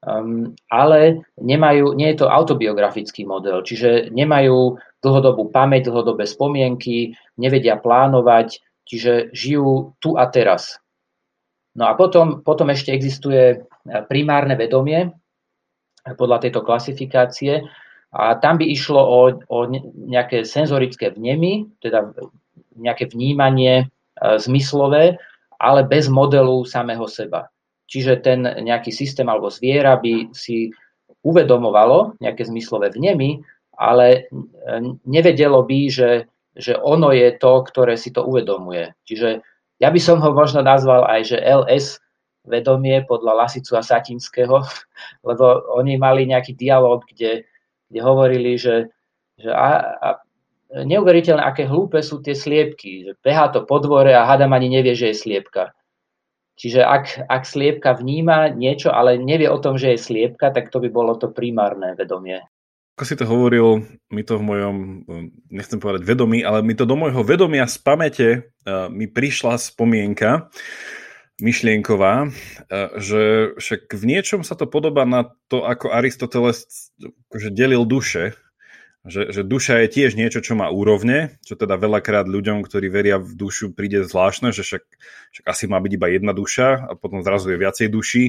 um, 0.07 0.55
ale 0.71 1.27
nemajú, 1.43 1.99
nie 1.99 2.15
je 2.15 2.23
to 2.23 2.31
autobiografický 2.31 3.27
model, 3.27 3.67
čiže 3.67 4.15
nemajú 4.15 4.79
dlhodobú 5.03 5.51
pamäť, 5.51 5.91
dlhodobé 5.91 6.25
spomienky, 6.25 7.19
nevedia 7.35 7.75
plánovať, 7.83 8.63
čiže 8.87 9.35
žijú 9.35 9.99
tu 9.99 10.15
a 10.15 10.31
teraz. 10.31 10.79
No 11.75 11.91
a 11.91 11.99
potom, 11.99 12.47
potom 12.47 12.71
ešte 12.71 12.95
existuje 12.95 13.63
primárne 14.07 14.55
vedomie 14.55 15.13
podľa 16.03 16.47
tejto 16.47 16.65
klasifikácie 16.65 17.67
a 18.09 18.41
tam 18.41 18.57
by 18.57 18.65
išlo 18.65 18.99
o, 18.99 19.21
o 19.53 19.59
nejaké 20.09 20.43
senzorické 20.49 21.13
vnemy, 21.13 21.69
teda 21.85 22.17
nejaké 22.79 23.11
vnímanie 23.11 23.85
e, 23.85 23.87
zmyslové, 24.39 25.19
ale 25.59 25.81
bez 25.85 26.07
modelu 26.07 26.63
samého 26.63 27.05
seba. 27.11 27.51
Čiže 27.89 28.21
ten 28.23 28.45
nejaký 28.45 28.93
systém 28.93 29.27
alebo 29.27 29.51
zviera 29.51 29.99
by 29.99 30.31
si 30.31 30.71
uvedomovalo 31.25 32.21
nejaké 32.23 32.47
zmyslové 32.47 32.95
vnemy, 32.95 33.43
ale 33.79 34.07
e, 34.07 34.21
nevedelo 35.07 35.67
by, 35.67 35.81
že, 35.91 36.11
že 36.55 36.79
ono 36.79 37.11
je 37.11 37.35
to, 37.39 37.65
ktoré 37.67 37.99
si 37.99 38.15
to 38.15 38.23
uvedomuje. 38.23 38.95
Čiže 39.07 39.43
ja 39.79 39.89
by 39.91 40.01
som 40.03 40.19
ho 40.19 40.31
možno 40.35 40.63
nazval 40.63 41.07
aj, 41.07 41.21
že 41.35 41.39
LS 41.39 42.03
vedomie 42.49 43.05
podľa 43.07 43.47
Lasicu 43.47 43.79
a 43.79 43.83
Satinského, 43.83 44.63
lebo 45.29 45.45
oni 45.79 45.95
mali 45.97 46.27
nejaký 46.27 46.55
dialog, 46.59 47.07
kde, 47.07 47.47
kde 47.91 48.01
hovorili, 48.03 48.59
že, 48.59 48.91
že 49.39 49.51
a, 49.51 49.97
a 50.03 50.09
neuveriteľné, 50.73 51.41
aké 51.41 51.65
hlúpe 51.65 52.01
sú 52.05 52.21
tie 52.21 52.37
sliepky. 52.37 53.09
Že 53.09 53.13
behá 53.25 53.49
to 53.49 53.65
po 53.65 53.81
dvore 53.81 54.13
a 54.13 54.29
hadam 54.29 54.53
ani 54.53 54.69
nevie, 54.69 54.93
že 54.93 55.13
je 55.13 55.17
sliepka. 55.17 55.73
Čiže 56.59 56.83
ak, 56.83 57.31
ak 57.31 57.43
sliepka 57.47 57.95
vníma 57.95 58.51
niečo, 58.51 58.91
ale 58.91 59.15
nevie 59.15 59.47
o 59.47 59.63
tom, 59.63 59.79
že 59.79 59.95
je 59.95 60.05
sliepka, 60.11 60.51
tak 60.51 60.75
to 60.75 60.83
by 60.83 60.91
bolo 60.91 61.15
to 61.15 61.31
primárne 61.31 61.95
vedomie. 61.95 62.43
Ako 62.99 63.07
si 63.07 63.15
to 63.15 63.31
hovoril, 63.31 63.87
mi 64.11 64.27
to 64.27 64.43
v 64.43 64.45
mojom, 64.45 64.77
nechcem 65.55 65.79
povedať 65.79 66.03
vedomí, 66.03 66.43
ale 66.43 66.67
mi 66.67 66.75
to 66.75 66.83
do 66.83 66.99
môjho 66.99 67.23
vedomia 67.23 67.63
z 67.71 67.79
pamäte 67.79 68.29
uh, 68.67 68.91
mi 68.91 69.07
prišla 69.07 69.55
spomienka 69.55 70.51
myšlienková, 71.39 72.27
uh, 72.27 72.91
že 72.99 73.55
však 73.55 73.95
v 73.95 74.03
niečom 74.03 74.43
sa 74.43 74.59
to 74.59 74.67
podobá 74.67 75.07
na 75.07 75.31
to, 75.47 75.63
ako 75.63 75.95
Aristoteles 75.95 76.91
akože 77.31 77.55
delil 77.55 77.87
duše, 77.87 78.35
že, 79.07 79.31
že 79.31 79.47
duša 79.47 79.87
je 79.87 79.89
tiež 79.95 80.19
niečo, 80.19 80.43
čo 80.43 80.59
má 80.59 80.73
úrovne, 80.73 81.39
čo 81.47 81.55
teda 81.55 81.79
veľakrát 81.79 82.27
ľuďom, 82.27 82.67
ktorí 82.67 82.91
veria 82.91 83.23
v 83.23 83.31
dušu, 83.37 83.71
príde 83.77 84.03
zvláštne, 84.03 84.51
že 84.51 84.67
však, 84.67 84.85
však 85.35 85.45
asi 85.47 85.65
má 85.71 85.79
byť 85.79 85.93
iba 85.95 86.09
jedna 86.11 86.33
duša 86.35 86.91
a 86.91 86.93
potom 86.99 87.23
zrazu 87.23 87.55
je 87.55 87.63
viacej 87.63 87.89
duší 87.89 88.25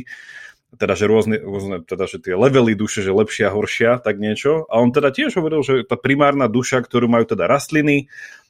teda, 0.78 0.94
že 0.94 1.10
rôzne, 1.10 1.42
rôzne 1.42 1.82
teda, 1.82 2.06
že 2.06 2.22
tie 2.22 2.38
levely 2.38 2.78
duše, 2.78 3.02
že 3.02 3.10
lepšia, 3.10 3.50
horšia, 3.50 3.98
tak 4.06 4.22
niečo. 4.22 4.70
A 4.70 4.78
on 4.78 4.94
teda 4.94 5.10
tiež 5.10 5.42
hovoril, 5.42 5.66
že 5.66 5.82
tá 5.82 5.98
primárna 5.98 6.46
duša, 6.46 6.86
ktorú 6.86 7.10
majú 7.10 7.26
teda 7.26 7.50
rastliny, 7.50 8.06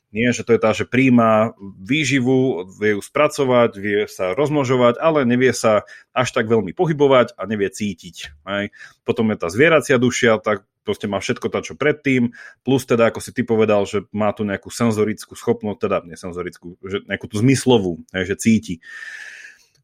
nie, 0.09 0.33
že 0.33 0.41
to 0.41 0.57
je 0.57 0.61
tá, 0.61 0.73
že 0.73 0.89
príjma 0.89 1.53
výživu, 1.61 2.65
vie 2.81 2.97
ju 2.97 3.01
spracovať, 3.01 3.71
vie 3.77 4.09
sa 4.09 4.33
rozmnožovať, 4.33 4.97
ale 4.97 5.21
nevie 5.21 5.53
sa 5.53 5.85
až 6.17 6.33
tak 6.33 6.49
veľmi 6.49 6.73
pohybovať 6.73 7.37
a 7.37 7.45
nevie 7.45 7.69
cítiť. 7.69 8.41
Aj. 8.41 8.73
Potom 9.05 9.29
je 9.29 9.37
tá 9.37 9.53
zvieracia 9.53 10.01
dušia, 10.01 10.41
tak 10.41 10.65
proste 10.83 11.05
má 11.05 11.19
všetko 11.21 11.47
to, 11.51 11.59
čo 11.61 11.73
predtým, 11.75 12.33
plus 12.63 12.83
teda, 12.87 13.11
ako 13.11 13.19
si 13.19 13.31
ty 13.35 13.41
povedal, 13.45 13.85
že 13.85 14.05
má 14.15 14.31
tu 14.33 14.47
nejakú 14.47 14.71
senzorickú 14.71 15.37
schopnosť, 15.37 15.79
teda 15.79 15.97
nesenzorickú, 16.07 16.79
že 16.83 17.05
nejakú 17.05 17.25
tú 17.29 17.39
zmyslovú, 17.39 18.03
aj, 18.11 18.23
že 18.29 18.35
cíti 18.39 18.75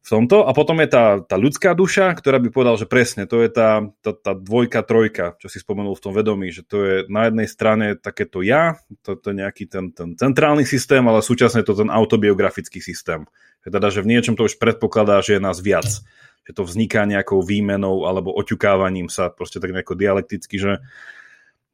v 0.06 0.08
tomto. 0.08 0.46
A 0.46 0.54
potom 0.54 0.78
je 0.78 0.86
tá, 0.86 1.18
tá 1.18 1.34
ľudská 1.34 1.74
duša, 1.74 2.14
ktorá 2.14 2.38
by 2.38 2.54
povedal, 2.54 2.78
že 2.78 2.86
presne, 2.86 3.26
to 3.26 3.42
je 3.42 3.50
tá, 3.50 3.90
tá, 4.06 4.14
tá 4.14 4.32
dvojka, 4.38 4.86
trojka, 4.86 5.34
čo 5.42 5.50
si 5.50 5.58
spomenul 5.58 5.98
v 5.98 6.04
tom 6.06 6.14
vedomí, 6.14 6.54
že 6.54 6.62
to 6.62 6.76
je 6.86 6.96
na 7.10 7.26
jednej 7.26 7.50
strane 7.50 7.86
takéto 7.98 8.38
ja, 8.38 8.78
to, 9.02 9.18
to 9.18 9.34
je 9.34 9.42
nejaký 9.42 9.66
ten, 9.66 9.90
ten 9.90 10.14
centrálny 10.14 10.62
systém, 10.62 11.02
ale 11.02 11.26
súčasne 11.26 11.66
je 11.66 11.68
to 11.74 11.82
ten 11.82 11.90
autobiografický 11.90 12.78
systém. 12.78 13.26
Teda, 13.66 13.90
že 13.90 14.06
v 14.06 14.14
niečom 14.14 14.38
to 14.38 14.46
už 14.46 14.62
predpokladá, 14.62 15.18
že 15.26 15.36
je 15.36 15.42
nás 15.42 15.58
viac. 15.58 16.06
Že 16.46 16.52
to 16.54 16.62
vzniká 16.62 17.02
nejakou 17.04 17.42
výmenou 17.42 18.06
alebo 18.06 18.30
oťukávaním 18.30 19.10
sa 19.10 19.34
proste 19.34 19.58
tak 19.58 19.74
nejako 19.74 19.98
dialekticky, 19.98 20.56
že, 20.62 20.78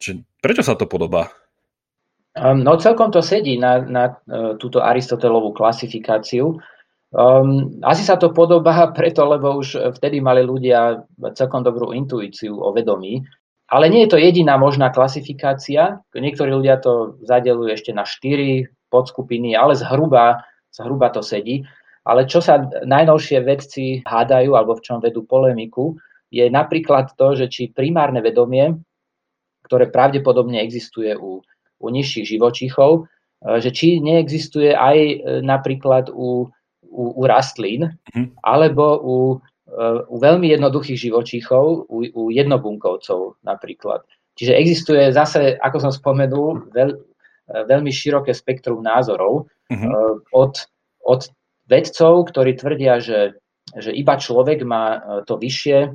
že 0.01 0.25
prečo 0.41 0.65
sa 0.65 0.75
to 0.75 0.89
podobá? 0.89 1.29
Um, 2.33 2.65
no 2.65 2.81
celkom 2.81 3.13
to 3.13 3.21
sedí 3.21 3.61
na, 3.61 3.85
na 3.85 4.05
uh, 4.09 4.57
túto 4.57 4.81
Aristotelovú 4.81 5.53
klasifikáciu. 5.53 6.57
Um, 7.13 7.77
asi 7.85 8.09
sa 8.09 8.17
to 8.17 8.33
podobá 8.33 8.89
preto, 8.97 9.29
lebo 9.29 9.61
už 9.61 10.01
vtedy 10.01 10.25
mali 10.25 10.41
ľudia 10.41 11.05
celkom 11.37 11.61
dobrú 11.61 11.93
intuíciu 11.93 12.57
o 12.57 12.73
vedomí. 12.73 13.21
Ale 13.73 13.89
nie 13.89 14.05
je 14.05 14.13
to 14.13 14.21
jediná 14.21 14.61
možná 14.61 14.93
klasifikácia. 14.93 16.01
Niektorí 16.13 16.53
ľudia 16.53 16.77
to 16.77 17.17
zadelujú 17.25 17.73
ešte 17.73 17.93
na 17.97 18.05
štyri 18.05 18.69
podskupiny, 18.93 19.57
ale 19.57 19.73
zhruba, 19.73 20.45
zhruba 20.69 21.09
to 21.09 21.25
sedí. 21.25 21.65
Ale 22.03 22.27
čo 22.27 22.43
sa 22.43 22.59
najnovšie 22.83 23.39
vedci 23.47 24.03
hádajú 24.03 24.59
alebo 24.59 24.75
v 24.75 24.85
čom 24.85 24.99
vedú 24.99 25.23
polemiku, 25.23 25.95
je 26.33 26.49
napríklad 26.51 27.15
to, 27.15 27.39
že 27.39 27.47
či 27.47 27.71
primárne 27.71 28.19
vedomie, 28.25 28.75
ktoré 29.69 29.87
pravdepodobne 29.93 30.59
existuje 30.59 31.15
u, 31.15 31.45
u 31.79 31.87
nižších 31.87 32.27
živočíchov, 32.27 33.07
že 33.43 33.71
či 33.71 33.99
neexistuje 33.99 34.71
aj 34.71 34.97
e, 34.99 35.17
napríklad 35.43 36.11
u 36.15 36.51
u, 36.93 37.13
u 37.17 37.27
rastlín, 37.27 37.89
mm. 38.15 38.37
alebo 38.43 39.01
u, 39.01 39.17
e, 39.67 39.77
u 40.09 40.17
veľmi 40.21 40.53
jednoduchých 40.53 41.09
živočíchov, 41.09 41.89
u, 41.89 41.99
u 42.05 42.23
jednobunkovcov 42.29 43.41
napríklad. 43.41 44.05
Čiže 44.37 44.57
existuje 44.57 45.03
zase, 45.13 45.57
ako 45.57 45.77
som 45.81 45.93
spomenul, 45.93 46.69
veľ, 46.69 46.91
e, 46.93 46.99
veľmi 47.65 47.89
široké 47.89 48.37
spektrum 48.37 48.85
názorov 48.85 49.49
mm-hmm. 49.73 49.93
od, 50.37 50.53
od 51.09 51.21
vedcov, 51.67 52.33
ktorí 52.33 52.59
tvrdia, 52.59 52.99
že, 52.99 53.39
že 53.75 53.91
iba 53.95 54.19
človek 54.19 54.63
má 54.67 54.85
to 55.27 55.39
vyššie 55.39 55.95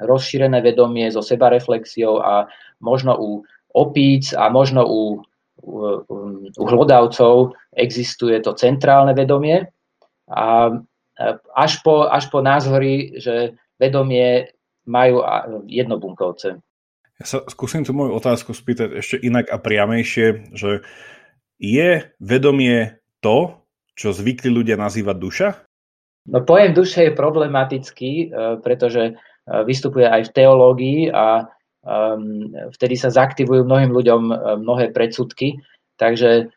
rozšírené 0.00 0.64
vedomie 0.64 1.12
so 1.12 1.20
sebareflexiou 1.20 2.24
a 2.24 2.48
možno 2.80 3.16
u 3.20 3.30
opíc 3.70 4.32
a 4.32 4.48
možno 4.48 4.88
u, 4.88 5.20
u, 5.60 5.72
u 6.56 6.64
hlodavcov 6.64 7.52
existuje 7.76 8.40
to 8.40 8.56
centrálne 8.56 9.12
vedomie 9.12 9.68
a 10.26 10.72
až 11.52 11.72
po, 11.84 12.08
až 12.08 12.32
po 12.32 12.40
názory, 12.40 13.20
že 13.20 13.60
vedomie 13.76 14.56
majú 14.88 15.20
jednobunkovce. 15.68 16.56
Ja 17.20 17.26
sa 17.28 17.44
skúsim 17.44 17.84
tú 17.84 17.92
moju 17.92 18.16
otázku 18.16 18.56
spýtať 18.56 19.04
ešte 19.04 19.16
inak 19.20 19.52
a 19.52 19.60
priamejšie, 19.60 20.56
že 20.56 20.80
je 21.60 21.90
vedomie 22.16 22.96
to, 23.20 23.59
čo 24.00 24.16
zvykli 24.16 24.48
ľudia 24.48 24.80
nazývať 24.80 25.16
duša? 25.20 25.48
No 26.32 26.40
pojem 26.40 26.72
duše 26.72 27.12
je 27.12 27.18
problematický, 27.18 28.12
e, 28.12 28.26
pretože 28.64 29.02
e, 29.04 29.12
vystupuje 29.68 30.08
aj 30.08 30.32
v 30.32 30.34
teológii 30.34 31.00
a 31.12 31.44
vtedy 32.76 32.92
sa 32.92 33.08
zaktivujú 33.08 33.64
mnohým 33.64 33.88
ľuďom 33.88 34.22
e, 34.28 34.34
mnohé 34.60 34.92
predsudky. 34.92 35.64
Takže 35.96 36.52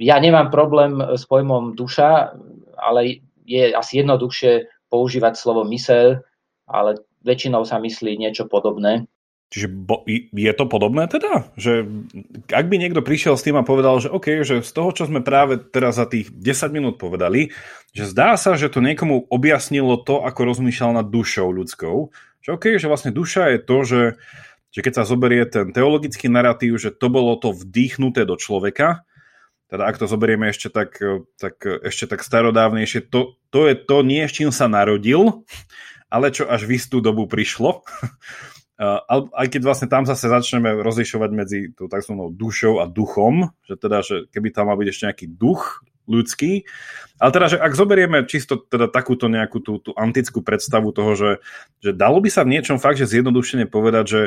ja 0.00 0.16
nemám 0.20 0.48
problém 0.48 1.00
s 1.00 1.28
pojmom 1.28 1.76
duša, 1.76 2.32
ale 2.76 3.24
je 3.44 3.72
asi 3.72 4.00
jednoduchšie 4.00 4.68
používať 4.88 5.36
slovo 5.36 5.64
mysel, 5.68 6.24
ale 6.68 7.00
väčšinou 7.24 7.64
sa 7.68 7.80
myslí 7.80 8.20
niečo 8.20 8.48
podobné. 8.48 9.08
Čiže 9.48 9.72
bo, 9.72 10.04
je 10.36 10.52
to 10.52 10.68
podobné 10.68 11.08
teda? 11.08 11.48
Že 11.56 12.04
ak 12.52 12.68
by 12.68 12.76
niekto 12.76 13.00
prišiel 13.00 13.32
s 13.40 13.44
tým 13.48 13.56
a 13.56 13.64
povedal, 13.64 13.96
že 13.96 14.12
OK, 14.12 14.44
že 14.44 14.60
z 14.60 14.72
toho, 14.76 14.92
čo 14.92 15.08
sme 15.08 15.24
práve 15.24 15.56
teraz 15.56 15.96
za 15.96 16.04
tých 16.04 16.28
10 16.28 16.68
minút 16.68 17.00
povedali, 17.00 17.56
že 17.96 18.04
zdá 18.04 18.36
sa, 18.36 18.60
že 18.60 18.68
to 18.68 18.84
niekomu 18.84 19.24
objasnilo 19.32 20.04
to, 20.04 20.20
ako 20.20 20.52
rozmýšľal 20.52 21.00
nad 21.00 21.08
dušou 21.08 21.48
ľudskou, 21.48 22.12
že 22.44 22.48
OK, 22.52 22.76
že 22.76 22.92
vlastne 22.92 23.08
duša 23.08 23.56
je 23.56 23.58
to, 23.64 23.76
že, 23.88 24.02
že 24.68 24.80
keď 24.84 24.92
sa 25.00 25.08
zoberie 25.08 25.48
ten 25.48 25.72
teologický 25.72 26.28
narratív, 26.28 26.76
že 26.76 26.92
to 26.92 27.08
bolo 27.08 27.32
to 27.40 27.56
vdýchnuté 27.56 28.28
do 28.28 28.36
človeka, 28.36 29.08
teda 29.72 29.84
ak 29.84 29.96
to 29.96 30.04
zoberieme 30.04 30.48
ešte 30.52 30.68
tak, 30.68 31.00
tak, 31.40 31.60
ešte 31.64 32.04
tak 32.04 32.20
starodávnejšie, 32.20 33.08
to, 33.08 33.36
to 33.48 33.68
je 33.68 33.76
to 33.80 34.04
nie, 34.04 34.28
s 34.28 34.32
čím 34.32 34.52
sa 34.52 34.68
narodil, 34.68 35.44
ale 36.12 36.32
čo 36.32 36.44
až 36.44 36.68
v 36.68 36.76
istú 36.76 37.00
dobu 37.00 37.24
prišlo. 37.24 37.80
aj 38.78 39.46
keď 39.50 39.60
vlastne 39.66 39.90
tam 39.90 40.06
zase 40.06 40.30
začneme 40.30 40.78
rozlišovať 40.78 41.30
medzi 41.34 41.58
tou 41.74 41.90
tzv. 41.90 42.14
dušou 42.30 42.78
a 42.78 42.86
duchom, 42.86 43.50
že 43.66 43.74
teda, 43.74 44.06
že 44.06 44.30
keby 44.30 44.54
tam 44.54 44.70
mal 44.70 44.78
byť 44.78 44.88
ešte 44.88 45.04
nejaký 45.10 45.26
duch 45.34 45.82
ľudský. 46.08 46.64
Ale 47.20 47.30
teda, 47.34 47.46
že 47.52 47.56
ak 47.60 47.76
zoberieme 47.76 48.24
čisto 48.24 48.56
teda 48.56 48.88
takúto 48.88 49.28
nejakú 49.28 49.60
tú, 49.60 49.76
tú 49.82 49.92
antickú 49.92 50.40
predstavu 50.40 50.94
toho, 50.96 51.12
že, 51.14 51.30
že 51.84 51.90
dalo 51.92 52.22
by 52.24 52.32
sa 52.32 52.48
v 52.48 52.56
niečom 52.56 52.80
fakt, 52.80 52.96
že 52.96 53.10
zjednodušene 53.10 53.68
povedať, 53.68 54.04
že, 54.08 54.22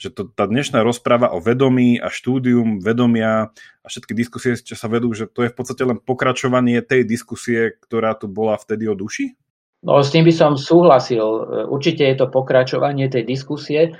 že 0.00 0.08
to, 0.14 0.30
tá 0.32 0.48
dnešná 0.48 0.80
rozpráva 0.80 1.36
o 1.36 1.38
vedomí 1.44 2.00
a 2.00 2.08
štúdium 2.08 2.80
vedomia 2.80 3.52
a 3.84 3.86
všetky 3.86 4.16
diskusie, 4.16 4.56
čo 4.56 4.74
sa 4.74 4.88
vedú, 4.88 5.12
že 5.12 5.28
to 5.28 5.44
je 5.44 5.52
v 5.52 5.56
podstate 5.58 5.84
len 5.84 6.00
pokračovanie 6.00 6.80
tej 6.80 7.04
diskusie, 7.04 7.76
ktorá 7.76 8.16
tu 8.16 8.32
bola 8.32 8.56
vtedy 8.56 8.88
o 8.88 8.96
duši? 8.96 9.36
No 9.84 10.00
s 10.00 10.08
tým 10.14 10.24
by 10.24 10.32
som 10.32 10.52
súhlasil. 10.56 11.22
Určite 11.68 12.06
je 12.08 12.16
to 12.16 12.32
pokračovanie 12.32 13.12
tej 13.12 13.28
diskusie, 13.28 13.92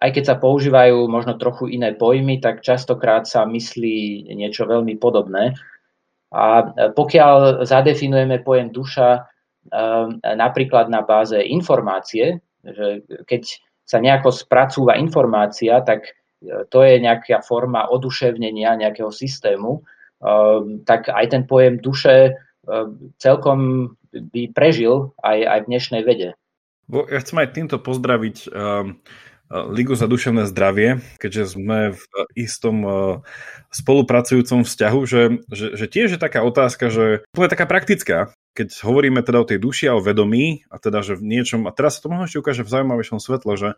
aj 0.00 0.10
keď 0.16 0.24
sa 0.24 0.36
používajú 0.40 1.06
možno 1.12 1.36
trochu 1.36 1.76
iné 1.76 1.92
pojmy, 1.92 2.40
tak 2.40 2.64
častokrát 2.64 3.28
sa 3.28 3.44
myslí 3.44 4.32
niečo 4.32 4.64
veľmi 4.64 4.96
podobné. 4.96 5.52
A 6.32 6.64
pokiaľ 6.96 7.68
zadefinujeme 7.68 8.40
pojem 8.40 8.72
duša 8.72 9.28
napríklad 10.24 10.88
na 10.88 11.04
báze 11.04 11.36
informácie, 11.36 12.40
že 12.64 13.04
keď 13.28 13.42
sa 13.84 14.00
nejako 14.00 14.32
spracúva 14.32 14.96
informácia, 14.96 15.84
tak 15.84 16.16
to 16.72 16.80
je 16.80 16.96
nejaká 16.96 17.44
forma 17.44 17.84
oduševnenia 17.92 18.80
nejakého 18.80 19.12
systému, 19.12 19.84
tak 20.88 21.12
aj 21.12 21.26
ten 21.28 21.44
pojem 21.44 21.76
duše 21.76 22.40
celkom 23.20 23.92
by 24.12 24.50
prežil 24.50 25.14
aj, 25.22 25.38
aj 25.46 25.58
v 25.64 25.68
dnešnej 25.70 26.02
vede. 26.06 26.28
Ja 26.90 27.18
chcem 27.22 27.38
aj 27.38 27.54
týmto 27.54 27.78
pozdraviť 27.78 28.36
um, 28.50 28.98
Ligu 29.50 29.94
za 29.98 30.06
duševné 30.06 30.46
zdravie, 30.46 31.02
keďže 31.18 31.58
sme 31.58 31.94
v 31.94 32.02
istom 32.38 32.76
uh, 32.82 32.92
spolupracujúcom 33.70 34.62
vzťahu, 34.62 35.00
že, 35.06 35.22
že, 35.50 35.66
že 35.74 35.86
tiež 35.86 36.14
je 36.14 36.20
taká 36.22 36.42
otázka, 36.46 36.90
že 36.90 37.26
to 37.34 37.46
je 37.46 37.50
taká 37.50 37.66
praktická, 37.66 38.34
keď 38.54 38.74
hovoríme 38.82 39.22
teda 39.22 39.42
o 39.42 39.48
tej 39.50 39.58
duši 39.62 39.90
a 39.90 39.98
o 39.98 40.02
vedomí, 40.02 40.66
a 40.70 40.78
teda, 40.82 41.02
že 41.02 41.18
v 41.18 41.26
niečom, 41.26 41.66
a 41.66 41.74
teraz 41.74 41.98
sa 41.98 42.06
to 42.06 42.10
možno 42.10 42.26
ešte 42.26 42.42
ukáže 42.42 42.62
v 42.66 42.72
zaujímavejšom 42.74 43.18
svetle, 43.22 43.54
že, 43.58 43.70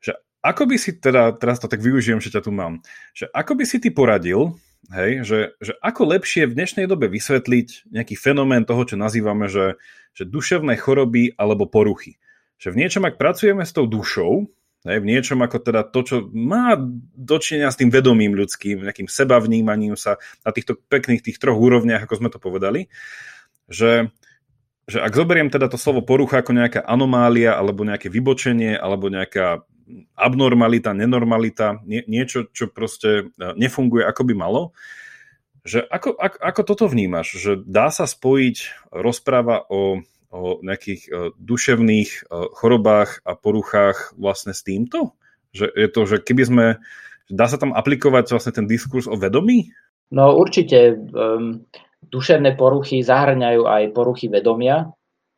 že 0.00 0.12
ako 0.40 0.68
by 0.68 0.76
si 0.80 0.96
teda, 0.96 1.36
teraz 1.36 1.60
to 1.60 1.68
tak 1.68 1.84
využijem, 1.84 2.20
že 2.20 2.32
ťa 2.32 2.44
tu 2.44 2.52
mám, 2.52 2.80
že 3.12 3.28
ako 3.32 3.56
by 3.60 3.64
si 3.68 3.76
ty 3.80 3.92
poradil, 3.92 4.56
hej, 4.90 5.22
že, 5.22 5.38
že 5.62 5.72
ako 5.78 6.18
lepšie 6.18 6.50
v 6.50 6.56
dnešnej 6.58 6.86
dobe 6.90 7.06
vysvetliť 7.06 7.90
nejaký 7.94 8.14
fenomén 8.18 8.66
toho, 8.66 8.82
čo 8.84 8.96
nazývame, 8.98 9.46
že, 9.46 9.78
že 10.12 10.26
duševné 10.26 10.74
choroby 10.76 11.38
alebo 11.38 11.70
poruchy. 11.70 12.18
Že 12.60 12.76
v 12.76 12.78
niečom, 12.84 13.02
ak 13.06 13.16
pracujeme 13.16 13.64
s 13.64 13.72
tou 13.72 13.86
dušou, 13.86 14.50
hej, 14.84 14.98
v 15.00 15.06
niečom 15.06 15.40
ako 15.40 15.56
teda 15.62 15.80
to, 15.86 16.00
čo 16.04 16.16
má 16.34 16.76
dočinenia 17.16 17.70
s 17.72 17.78
tým 17.78 17.88
vedomím 17.88 18.36
ľudským, 18.36 18.84
nejakým 18.84 19.08
sebavnímaním 19.08 19.94
sa 19.94 20.20
na 20.44 20.50
týchto 20.50 20.76
pekných 20.76 21.24
tých 21.24 21.40
troch 21.40 21.56
úrovniach, 21.56 22.04
ako 22.04 22.14
sme 22.20 22.28
to 22.28 22.42
povedali, 22.42 22.90
že, 23.70 24.10
že 24.90 24.98
ak 24.98 25.14
zoberiem 25.14 25.48
teda 25.48 25.70
to 25.70 25.78
slovo 25.78 26.02
porucha 26.02 26.42
ako 26.42 26.52
nejaká 26.52 26.80
anomália, 26.82 27.54
alebo 27.54 27.86
nejaké 27.86 28.10
vybočenie, 28.10 28.74
alebo 28.74 29.06
nejaká 29.06 29.62
abnormalita, 30.14 30.96
nenormalita, 30.96 31.82
nie, 31.84 32.02
niečo, 32.06 32.48
čo 32.50 32.70
proste 32.70 33.32
e, 33.36 33.54
nefunguje 33.56 34.04
ako 34.04 34.22
by 34.26 34.34
malo. 34.34 34.62
Že 35.60 35.84
ako, 35.86 36.16
ako, 36.16 36.36
ako 36.40 36.60
toto 36.64 36.84
vnímaš? 36.88 37.36
Že 37.36 37.52
dá 37.68 37.92
sa 37.92 38.08
spojiť 38.08 38.88
rozpráva 38.96 39.68
o, 39.68 40.00
o 40.32 40.40
nejakých 40.64 41.02
uh, 41.12 41.36
duševných 41.36 42.10
uh, 42.32 42.48
chorobách 42.56 43.20
a 43.28 43.36
poruchách 43.36 44.16
vlastne 44.16 44.56
s 44.56 44.64
týmto? 44.64 45.12
Že 45.52 45.68
je 45.68 45.88
to, 45.92 46.00
že 46.08 46.16
keby 46.24 46.42
sme... 46.48 46.66
Dá 47.28 47.44
sa 47.44 47.60
tam 47.60 47.76
aplikovať 47.76 48.32
vlastne 48.32 48.56
ten 48.56 48.64
diskurs 48.64 49.04
o 49.04 49.20
vedomí? 49.20 49.68
No 50.08 50.32
určite. 50.32 50.96
Um, 51.12 51.68
duševné 52.08 52.56
poruchy 52.56 53.04
zahrňajú 53.04 53.68
aj 53.68 53.82
poruchy 53.92 54.32
vedomia, 54.32 54.90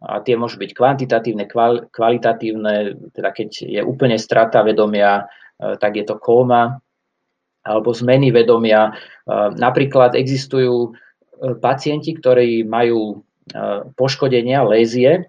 a 0.03 0.19
tie 0.19 0.35
môžu 0.35 0.59
byť 0.59 0.71
kvantitatívne, 0.75 1.47
kval, 1.47 1.87
kvalitatívne, 1.95 2.99
teda 3.15 3.31
keď 3.31 3.49
je 3.63 3.81
úplne 3.87 4.19
strata 4.19 4.67
vedomia, 4.67 5.31
e, 5.63 5.79
tak 5.79 5.95
je 5.95 6.05
to 6.07 6.19
kóma 6.19 6.83
alebo 7.63 7.95
zmeny 7.95 8.35
vedomia. 8.35 8.91
E, 8.91 8.93
napríklad 9.55 10.19
existujú 10.19 10.91
e, 10.91 11.55
pacienti, 11.63 12.19
ktorí 12.19 12.67
majú 12.67 13.23
poškodenia, 13.99 14.63
lézie 14.63 15.27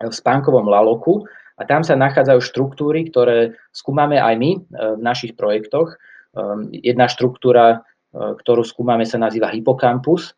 v 0.00 0.08
spánkovom 0.08 0.64
laloku 0.64 1.28
a 1.60 1.62
tam 1.68 1.84
sa 1.84 1.92
nachádzajú 1.92 2.40
štruktúry, 2.40 3.04
ktoré 3.12 3.52
skúmame 3.68 4.16
aj 4.16 4.34
my 4.40 4.50
v 4.96 5.00
našich 5.04 5.36
projektoch. 5.36 5.92
Jedna 6.72 7.04
štruktúra, 7.04 7.84
ktorú 8.16 8.64
skúmame, 8.64 9.04
sa 9.04 9.20
nazýva 9.20 9.52
hypokampus 9.52 10.32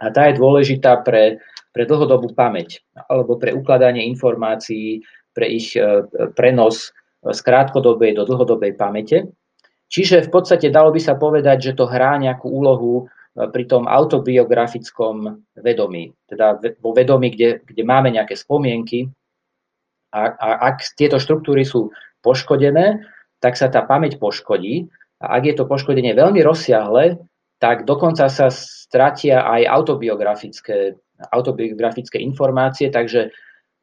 a 0.00 0.08
tá 0.08 0.32
je 0.32 0.40
dôležitá 0.40 1.04
pre 1.04 1.44
pre 1.70 1.86
dlhodobú 1.86 2.34
pamäť 2.34 2.82
alebo 3.08 3.38
pre 3.38 3.54
ukladanie 3.54 4.06
informácií, 4.10 5.02
pre 5.30 5.46
ich 5.46 5.74
e, 5.78 6.06
prenos 6.34 6.90
z 7.20 7.40
krátkodobej 7.44 8.16
do 8.16 8.26
dlhodobej 8.26 8.74
pamäte. 8.74 9.30
Čiže 9.90 10.26
v 10.26 10.30
podstate 10.30 10.70
dalo 10.70 10.94
by 10.94 11.00
sa 11.02 11.18
povedať, 11.18 11.70
že 11.70 11.76
to 11.76 11.86
hrá 11.86 12.18
nejakú 12.18 12.46
úlohu 12.50 13.06
e, 13.06 13.46
pri 13.50 13.64
tom 13.70 13.86
autobiografickom 13.86 15.46
vedomí, 15.58 16.10
teda 16.26 16.58
vo 16.82 16.90
vedomí, 16.90 17.34
kde, 17.34 17.62
kde 17.62 17.82
máme 17.86 18.10
nejaké 18.10 18.34
spomienky. 18.34 19.06
A, 20.10 20.26
a 20.34 20.48
ak 20.74 20.98
tieto 20.98 21.22
štruktúry 21.22 21.62
sú 21.62 21.94
poškodené, 22.26 23.06
tak 23.38 23.54
sa 23.54 23.70
tá 23.70 23.86
pamäť 23.86 24.18
poškodí. 24.18 24.90
A 25.20 25.38
ak 25.38 25.42
je 25.46 25.54
to 25.54 25.68
poškodenie 25.68 26.16
veľmi 26.16 26.40
rozsiahle, 26.42 27.20
tak 27.60 27.84
dokonca 27.84 28.26
sa 28.32 28.48
stratia 28.48 29.44
aj 29.44 29.68
autobiografické 29.68 30.96
autobiografické 31.28 32.16
informácie, 32.16 32.88
takže 32.88 33.28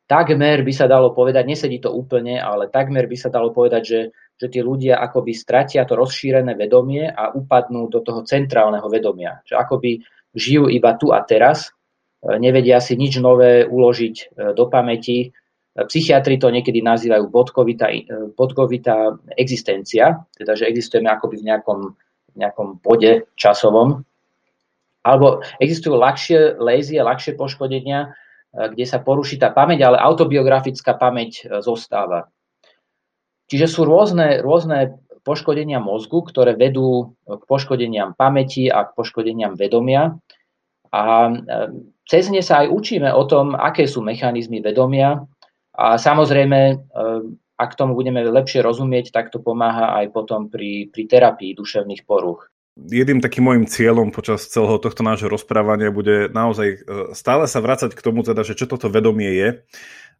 takmer 0.07 0.63
by 0.63 0.73
sa 0.73 0.87
dalo 0.87 1.11
povedať, 1.11 1.43
nesedí 1.45 1.77
to 1.83 1.91
úplne, 1.91 2.39
ale 2.39 2.71
takmer 2.71 3.05
by 3.05 3.17
sa 3.19 3.29
dalo 3.29 3.51
povedať, 3.51 3.83
že, 3.83 4.01
že 4.39 4.47
tí 4.47 4.59
ľudia 4.63 4.97
akoby 5.03 5.35
stratia 5.35 5.83
to 5.83 5.99
rozšírené 5.99 6.55
vedomie 6.55 7.05
a 7.05 7.35
upadnú 7.35 7.91
do 7.91 7.99
toho 8.01 8.23
centrálneho 8.23 8.87
vedomia. 8.87 9.43
Že 9.43 9.53
akoby 9.59 9.91
žijú 10.31 10.71
iba 10.71 10.95
tu 10.95 11.11
a 11.11 11.19
teraz, 11.21 11.69
e, 12.23 12.39
nevedia 12.39 12.79
si 12.79 12.95
nič 12.95 13.19
nové 13.19 13.67
uložiť 13.67 14.15
e, 14.15 14.25
do 14.55 14.65
pamäti. 14.71 15.27
E, 15.27 15.29
psychiatri 15.75 16.39
to 16.39 16.49
niekedy 16.49 16.79
nazývajú 16.79 17.27
bodkovitá, 17.27 17.91
bodkovitá 18.33 19.11
existencia, 19.35 20.23
teda 20.33 20.55
že 20.55 20.71
existujeme 20.71 21.11
akoby 21.11 21.43
v 21.43 21.47
nejakom, 21.51 21.79
v 22.31 22.35
nejakom 22.39 22.79
bode 22.79 23.27
časovom, 23.35 24.07
alebo 25.07 25.39
existujú 25.63 25.95
ľahšie 25.95 26.59
lézie, 26.59 26.99
ľahšie 26.99 27.39
poškodenia, 27.39 28.11
e, 28.51 28.67
kde 28.75 28.83
sa 28.83 28.99
poruší 28.99 29.39
tá 29.39 29.55
pamäť, 29.55 29.87
ale 29.87 30.03
autobiografická 30.03 30.99
pamäť 30.99 31.47
e, 31.47 31.63
zostáva. 31.63 32.27
Čiže 33.47 33.71
sú 33.71 33.87
rôzne, 33.87 34.43
rôzne 34.43 34.99
poškodenia 35.23 35.79
mozgu, 35.79 36.19
ktoré 36.27 36.59
vedú 36.59 37.15
k 37.23 37.43
poškodeniam 37.47 38.11
pamäti 38.11 38.67
a 38.67 38.83
k 38.83 38.95
poškodeniam 38.95 39.55
vedomia. 39.55 40.19
A 40.91 41.31
cez 42.07 42.31
ne 42.31 42.39
sa 42.39 42.63
aj 42.63 42.71
učíme 42.71 43.11
o 43.11 43.23
tom, 43.27 43.55
aké 43.55 43.87
sú 43.87 44.03
mechanizmy 44.03 44.63
vedomia. 44.63 45.23
A 45.75 45.99
samozrejme, 45.99 46.91
ak 47.59 47.71
tomu 47.75 47.95
budeme 47.95 48.23
lepšie 48.23 48.63
rozumieť, 48.63 49.11
tak 49.11 49.31
to 49.31 49.43
pomáha 49.43 49.99
aj 49.99 50.15
potom 50.15 50.47
pri, 50.47 50.87
pri 50.91 51.03
terapii 51.07 51.55
duševných 51.55 52.07
poruch 52.07 52.47
jedným 52.85 53.19
takým 53.19 53.43
môjim 53.49 53.65
cieľom 53.65 54.13
počas 54.13 54.45
celého 54.45 54.77
tohto 54.77 55.01
nášho 55.01 55.25
rozprávania 55.25 55.89
bude 55.89 56.29
naozaj 56.29 56.67
e, 56.69 56.77
stále 57.17 57.49
sa 57.49 57.57
vrácať 57.57 57.97
k 57.97 58.05
tomu, 58.05 58.21
teda, 58.21 58.45
že 58.45 58.53
čo 58.53 58.69
toto 58.69 58.87
vedomie 58.93 59.33
je, 59.33 59.49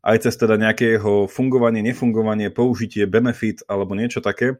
aj 0.01 0.17
cez 0.25 0.33
teda 0.37 0.57
nejaké 0.57 0.97
jeho 0.97 1.29
fungovanie, 1.29 1.85
nefungovanie, 1.85 2.49
použitie, 2.49 3.05
benefit 3.05 3.61
alebo 3.69 3.93
niečo 3.93 4.23
také. 4.23 4.57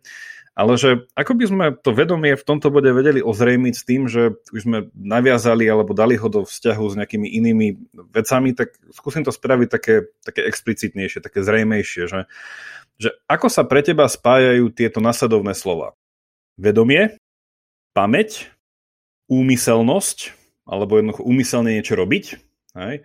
Ale 0.57 0.73
že 0.73 1.05
ako 1.13 1.38
by 1.38 1.45
sme 1.45 1.65
to 1.86 1.93
vedomie 1.93 2.33
v 2.33 2.41
tomto 2.41 2.73
bode 2.73 2.89
vedeli 2.89 3.21
ozrejmiť 3.21 3.73
s 3.77 3.83
tým, 3.86 4.10
že 4.10 4.41
už 4.49 4.65
sme 4.65 4.89
naviazali 4.97 5.69
alebo 5.69 5.93
dali 5.93 6.17
ho 6.17 6.25
do 6.33 6.49
vzťahu 6.49 6.81
s 6.81 6.97
nejakými 6.97 7.29
inými 7.29 7.67
vecami, 8.10 8.57
tak 8.57 8.73
skúsim 8.89 9.21
to 9.21 9.29
spraviť 9.29 9.69
také, 9.69 10.10
také 10.25 10.49
explicitnejšie, 10.49 11.21
také 11.21 11.45
zrejmejšie, 11.45 12.10
že, 12.10 12.25
že 12.97 13.13
ako 13.29 13.53
sa 13.53 13.69
pre 13.69 13.86
teba 13.86 14.10
spájajú 14.10 14.73
tieto 14.73 14.97
nasledovné 14.97 15.53
slova. 15.53 15.93
Vedomie, 16.57 17.21
pamäť, 17.97 18.53
úmyselnosť, 19.25 20.38
alebo 20.69 21.01
jednoducho 21.01 21.25
úmyselne 21.25 21.73
niečo 21.73 21.97
robiť. 21.97 22.25
Hej? 22.77 23.01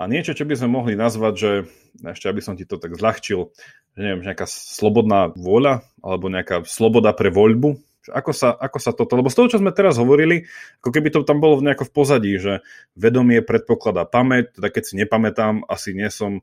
A 0.00 0.02
niečo, 0.08 0.32
čo 0.32 0.48
by 0.48 0.56
sme 0.56 0.72
mohli 0.72 0.96
nazvať, 0.96 1.34
že 1.36 1.50
ešte 2.00 2.32
aby 2.32 2.40
som 2.40 2.56
ti 2.56 2.64
to 2.64 2.80
tak 2.80 2.96
zľahčil, 2.96 3.52
že 3.92 4.00
neviem, 4.00 4.24
nejaká 4.24 4.48
slobodná 4.48 5.28
vôľa, 5.36 5.84
alebo 6.00 6.32
nejaká 6.32 6.64
sloboda 6.64 7.12
pre 7.12 7.28
voľbu, 7.28 7.76
ako 8.10 8.32
sa, 8.34 8.50
ako 8.56 8.78
sa 8.82 8.90
toto, 8.90 9.14
lebo 9.14 9.30
z 9.30 9.36
toho, 9.38 9.50
čo 9.52 9.60
sme 9.62 9.70
teraz 9.70 9.94
hovorili, 10.00 10.48
ako 10.82 10.90
keby 10.90 11.14
to 11.14 11.22
tam 11.22 11.38
bolo 11.38 11.62
nejako 11.62 11.86
v 11.86 11.94
pozadí, 11.94 12.32
že 12.34 12.66
vedomie 12.98 13.44
predpokladá 13.46 14.02
pamäť, 14.08 14.58
teda 14.58 14.68
keď 14.74 14.82
si 14.82 14.94
nepamätám, 14.98 15.62
asi 15.70 15.94
nie 15.94 16.10
som 16.10 16.42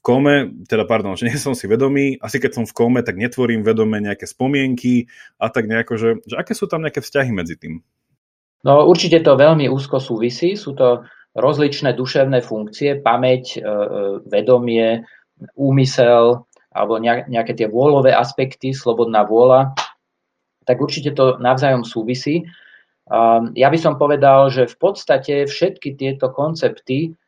v 0.00 0.08
kome, 0.08 0.64
teda 0.64 0.88
pardon, 0.88 1.12
že 1.12 1.28
nie 1.28 1.36
som 1.36 1.52
si 1.52 1.68
vedomý, 1.68 2.16
asi 2.24 2.40
keď 2.40 2.56
som 2.56 2.64
v 2.64 2.72
kome, 2.72 3.04
tak 3.04 3.20
netvorím 3.20 3.60
vedome 3.60 4.00
nejaké 4.00 4.24
spomienky 4.24 5.12
a 5.36 5.52
tak 5.52 5.68
nejako, 5.68 6.00
že, 6.00 6.08
že 6.24 6.40
aké 6.40 6.56
sú 6.56 6.64
tam 6.64 6.80
nejaké 6.80 7.04
vzťahy 7.04 7.28
medzi 7.36 7.60
tým? 7.60 7.84
No 8.64 8.88
určite 8.88 9.20
to 9.20 9.36
veľmi 9.36 9.68
úzko 9.68 10.00
súvisí, 10.00 10.56
sú 10.56 10.72
to 10.72 11.04
rozličné 11.36 11.92
duševné 11.92 12.40
funkcie, 12.40 12.96
pamäť, 13.04 13.60
e, 13.60 13.60
e, 13.60 13.68
vedomie, 14.24 15.04
úmysel 15.52 16.48
alebo 16.70 16.96
nejaké 17.02 17.52
tie 17.52 17.66
vôľové 17.66 18.14
aspekty, 18.14 18.70
slobodná 18.70 19.26
vôľa, 19.26 19.74
tak 20.68 20.78
určite 20.78 21.18
to 21.18 21.34
navzájom 21.42 21.82
súvisí. 21.82 22.46
Ja 23.58 23.68
by 23.74 23.78
som 23.80 23.98
povedal, 23.98 24.54
že 24.54 24.70
v 24.70 24.76
podstate 24.78 25.50
všetky 25.50 25.98
tieto 25.98 26.30
koncepty 26.30 27.18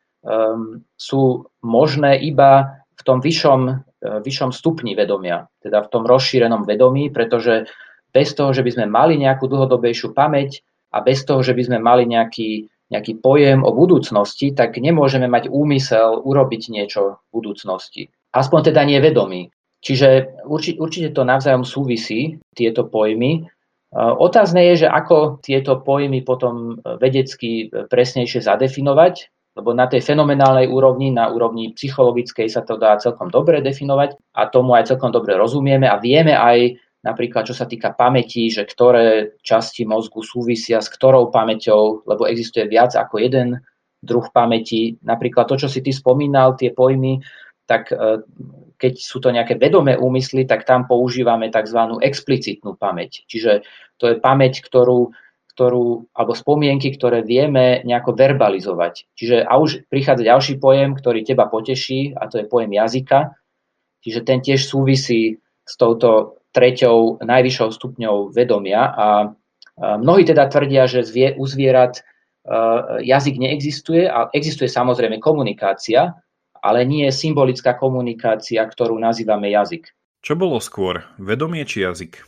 sú 0.95 1.21
možné 1.59 2.15
iba 2.23 2.79
v 2.95 3.01
tom 3.03 3.19
vyššom, 3.19 3.61
uh, 3.67 4.19
vyššom 4.23 4.55
stupni 4.55 4.95
vedomia, 4.95 5.51
teda 5.59 5.83
v 5.83 5.91
tom 5.91 6.03
rozšírenom 6.07 6.63
vedomí, 6.63 7.11
pretože 7.11 7.67
bez 8.13 8.31
toho, 8.37 8.53
že 8.53 8.61
by 8.61 8.71
sme 8.71 8.85
mali 8.87 9.17
nejakú 9.17 9.49
dlhodobejšiu 9.49 10.13
pamäť 10.13 10.61
a 10.93 11.01
bez 11.01 11.25
toho, 11.25 11.41
že 11.41 11.57
by 11.57 11.65
sme 11.65 11.79
mali 11.81 12.05
nejaký, 12.05 12.69
nejaký 12.93 13.19
pojem 13.19 13.65
o 13.65 13.73
budúcnosti, 13.73 14.53
tak 14.53 14.77
nemôžeme 14.77 15.25
mať 15.25 15.49
úmysel 15.49 16.21
urobiť 16.21 16.69
niečo 16.69 17.17
v 17.17 17.41
budúcnosti. 17.41 18.13
Aspoň 18.31 18.69
teda 18.69 18.85
nie 18.85 19.01
vedomý. 19.01 19.49
Čiže 19.83 20.39
určite, 20.47 20.77
určite 20.79 21.09
to 21.11 21.27
navzájom 21.27 21.67
súvisí, 21.67 22.39
tieto 22.55 22.87
pojmy. 22.87 23.49
Otázne 23.93 24.71
je, 24.73 24.85
že 24.85 24.87
ako 24.87 25.43
tieto 25.43 25.81
pojmy 25.83 26.23
potom 26.23 26.79
vedecky 27.01 27.67
presnejšie 27.91 28.45
zadefinovať, 28.45 29.32
lebo 29.53 29.69
na 29.73 29.85
tej 29.85 30.01
fenomenálnej 30.01 30.65
úrovni, 30.65 31.13
na 31.13 31.29
úrovni 31.29 31.77
psychologickej 31.77 32.49
sa 32.49 32.65
to 32.65 32.77
dá 32.77 32.97
celkom 32.97 33.29
dobre 33.29 33.61
definovať 33.61 34.17
a 34.33 34.49
tomu 34.49 34.73
aj 34.73 34.93
celkom 34.93 35.13
dobre 35.13 35.37
rozumieme 35.37 35.85
a 35.85 36.01
vieme 36.01 36.33
aj 36.33 36.77
napríklad 37.05 37.45
čo 37.45 37.53
sa 37.53 37.69
týka 37.69 37.93
pamäti, 37.93 38.49
že 38.49 38.65
ktoré 38.65 39.37
časti 39.43 39.85
mozgu 39.85 40.23
súvisia 40.23 40.81
s 40.81 40.89
ktorou 40.89 41.29
pamäťou, 41.29 42.07
lebo 42.07 42.25
existuje 42.25 42.65
viac 42.65 42.95
ako 42.97 43.21
jeden 43.21 43.61
druh 44.03 44.27
pamäti. 44.33 44.99
Napríklad 45.03 45.47
to, 45.47 45.55
čo 45.55 45.67
si 45.71 45.79
ty 45.79 45.91
spomínal, 45.95 46.59
tie 46.59 46.75
pojmy, 46.75 47.23
tak 47.63 47.91
e, 47.91 48.23
keď 48.75 48.93
sú 48.99 49.23
to 49.23 49.31
nejaké 49.31 49.55
vedomé 49.55 49.95
úmysly, 49.95 50.43
tak 50.43 50.67
tam 50.67 50.83
používame 50.83 51.47
tzv. 51.47 51.79
explicitnú 52.03 52.75
pamäť. 52.75 53.23
Čiže 53.31 53.63
to 53.95 54.11
je 54.11 54.15
pamäť, 54.19 54.59
ktorú, 54.59 55.15
ktorú, 55.53 56.09
alebo 56.17 56.33
spomienky, 56.33 56.89
ktoré 56.97 57.21
vieme 57.21 57.85
nejako 57.85 58.17
verbalizovať. 58.17 59.13
Čiže 59.13 59.45
a 59.45 59.53
už 59.61 59.85
prichádza 59.85 60.25
ďalší 60.25 60.57
pojem, 60.57 60.97
ktorý 60.97 61.21
teba 61.21 61.45
poteší, 61.45 62.17
a 62.17 62.25
to 62.25 62.41
je 62.41 62.49
pojem 62.49 62.73
jazyka. 62.73 63.37
Čiže 64.01 64.19
ten 64.25 64.41
tiež 64.41 64.65
súvisí 64.65 65.37
s 65.63 65.73
touto 65.77 66.41
treťou 66.53 67.21
najvyššou 67.23 67.69
stupňou 67.69 68.33
vedomia 68.33 68.81
a 68.93 69.07
mnohí 69.77 70.25
teda 70.25 70.49
tvrdia, 70.49 70.85
že 70.85 71.05
u 71.37 71.45
zvierat 71.49 71.97
e, 71.97 72.01
jazyk 73.09 73.35
neexistuje 73.41 74.05
a 74.05 74.29
existuje 74.29 74.69
samozrejme 74.69 75.17
komunikácia, 75.17 76.13
ale 76.61 76.85
nie 76.85 77.09
je 77.09 77.13
symbolická 77.13 77.73
komunikácia, 77.73 78.61
ktorú 78.61 78.95
nazývame 79.01 79.49
jazyk. 79.49 79.89
Čo 80.23 80.39
bolo 80.39 80.61
skôr, 80.63 81.03
vedomie 81.19 81.67
či 81.67 81.83
jazyk? 81.83 82.23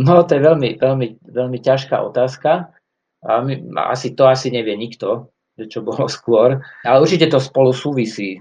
No, 0.00 0.24
to 0.24 0.38
je 0.38 0.42
veľmi, 0.42 0.80
veľmi, 0.80 1.06
veľmi 1.28 1.58
ťažká 1.60 2.00
otázka. 2.00 2.72
A 3.20 3.44
my, 3.44 3.76
asi 3.92 4.16
to 4.16 4.24
asi 4.24 4.48
nevie 4.48 4.72
nikto, 4.80 5.28
čo 5.68 5.84
bolo 5.84 6.08
skôr. 6.08 6.56
Ale 6.88 7.02
určite 7.04 7.28
to 7.28 7.36
spolu 7.36 7.76
súvisí. 7.76 8.40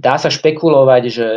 Dá 0.00 0.16
sa 0.16 0.32
špekulovať, 0.32 1.02
že, 1.12 1.28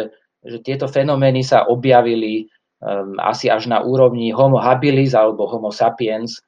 že 0.46 0.58
tieto 0.64 0.88
fenomény 0.88 1.44
sa 1.44 1.68
objavili 1.68 2.48
um, 2.80 3.20
asi 3.20 3.52
až 3.52 3.68
na 3.68 3.84
úrovni 3.84 4.32
homo 4.32 4.62
habilis 4.62 5.12
alebo 5.12 5.50
homo 5.50 5.74
sapiens, 5.74 6.40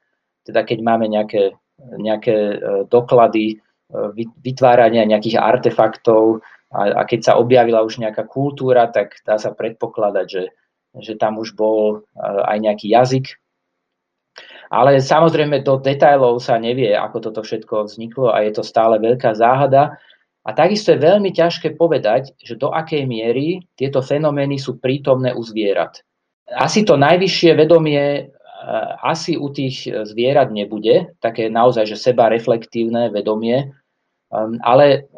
teda 0.48 0.64
keď 0.64 0.78
máme 0.80 1.10
nejaké, 1.10 1.52
nejaké 1.98 2.56
uh, 2.56 2.82
doklady 2.88 3.58
uh, 3.92 4.14
vytvárania 4.40 5.04
nejakých 5.04 5.36
artefaktov 5.36 6.40
a, 6.72 6.94
a 6.94 7.02
keď 7.04 7.20
sa 7.20 7.32
objavila 7.36 7.84
už 7.84 8.00
nejaká 8.00 8.24
kultúra, 8.24 8.88
tak 8.88 9.18
dá 9.26 9.36
sa 9.36 9.52
predpokladať, 9.52 10.26
že, 10.30 10.42
že 11.00 11.18
tam 11.18 11.38
už 11.42 11.54
bol 11.58 12.02
uh, 12.02 12.42
aj 12.46 12.58
nejaký 12.62 12.86
jazyk. 12.90 13.38
Ale 14.72 14.98
samozrejme 14.98 15.62
do 15.62 15.78
detajlov 15.78 16.42
sa 16.42 16.58
nevie, 16.58 16.90
ako 16.96 17.30
toto 17.30 17.40
všetko 17.46 17.86
vzniklo 17.86 18.34
a 18.34 18.42
je 18.42 18.52
to 18.58 18.66
stále 18.66 18.98
veľká 18.98 19.36
záhada. 19.36 19.94
A 20.44 20.50
takisto 20.52 20.92
je 20.92 21.00
veľmi 21.00 21.32
ťažké 21.32 21.78
povedať, 21.78 22.36
že 22.36 22.60
do 22.60 22.68
akej 22.74 23.08
miery 23.08 23.64
tieto 23.78 24.04
fenomény 24.04 24.60
sú 24.60 24.76
prítomné 24.76 25.32
u 25.32 25.40
zvierat. 25.40 26.04
Asi 26.44 26.84
to 26.84 27.00
najvyššie 27.00 27.56
vedomie 27.56 28.02
e, 28.02 28.22
asi 29.00 29.40
u 29.40 29.48
tých 29.48 29.88
zvierat 29.88 30.52
nebude, 30.52 31.16
také 31.22 31.48
naozaj, 31.48 31.88
že 31.88 31.96
seba 31.96 32.28
reflektívne 32.28 33.08
vedomie, 33.08 33.72
um, 34.28 34.60
ale 34.60 35.08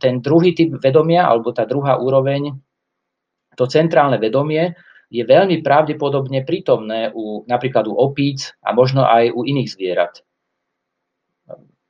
ten 0.00 0.24
druhý 0.24 0.56
typ 0.56 0.80
vedomia, 0.80 1.28
alebo 1.28 1.52
tá 1.52 1.68
druhá 1.68 2.00
úroveň, 2.00 2.56
to 3.60 3.68
centrálne 3.68 4.16
vedomie, 4.16 4.72
je 5.10 5.22
veľmi 5.26 5.60
pravdepodobne 5.66 6.46
prítomné 6.46 7.10
u, 7.10 7.42
napríklad 7.50 7.90
u 7.90 7.98
opíc 7.98 8.54
a 8.62 8.70
možno 8.70 9.02
aj 9.02 9.34
u 9.34 9.42
iných 9.42 9.68
zvierat. 9.74 10.22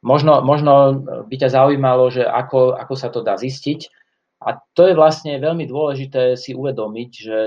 Možno, 0.01 0.41
možno 0.41 1.05
by 1.29 1.37
ťa 1.37 1.53
zaujímalo, 1.53 2.09
že 2.09 2.25
ako, 2.25 2.73
ako 2.81 2.95
sa 2.97 3.13
to 3.13 3.21
dá 3.21 3.37
zistiť. 3.37 3.93
A 4.41 4.57
to 4.73 4.89
je 4.89 4.97
vlastne 4.97 5.37
veľmi 5.37 5.69
dôležité 5.69 6.41
si 6.41 6.57
uvedomiť, 6.57 7.11
že 7.13 7.39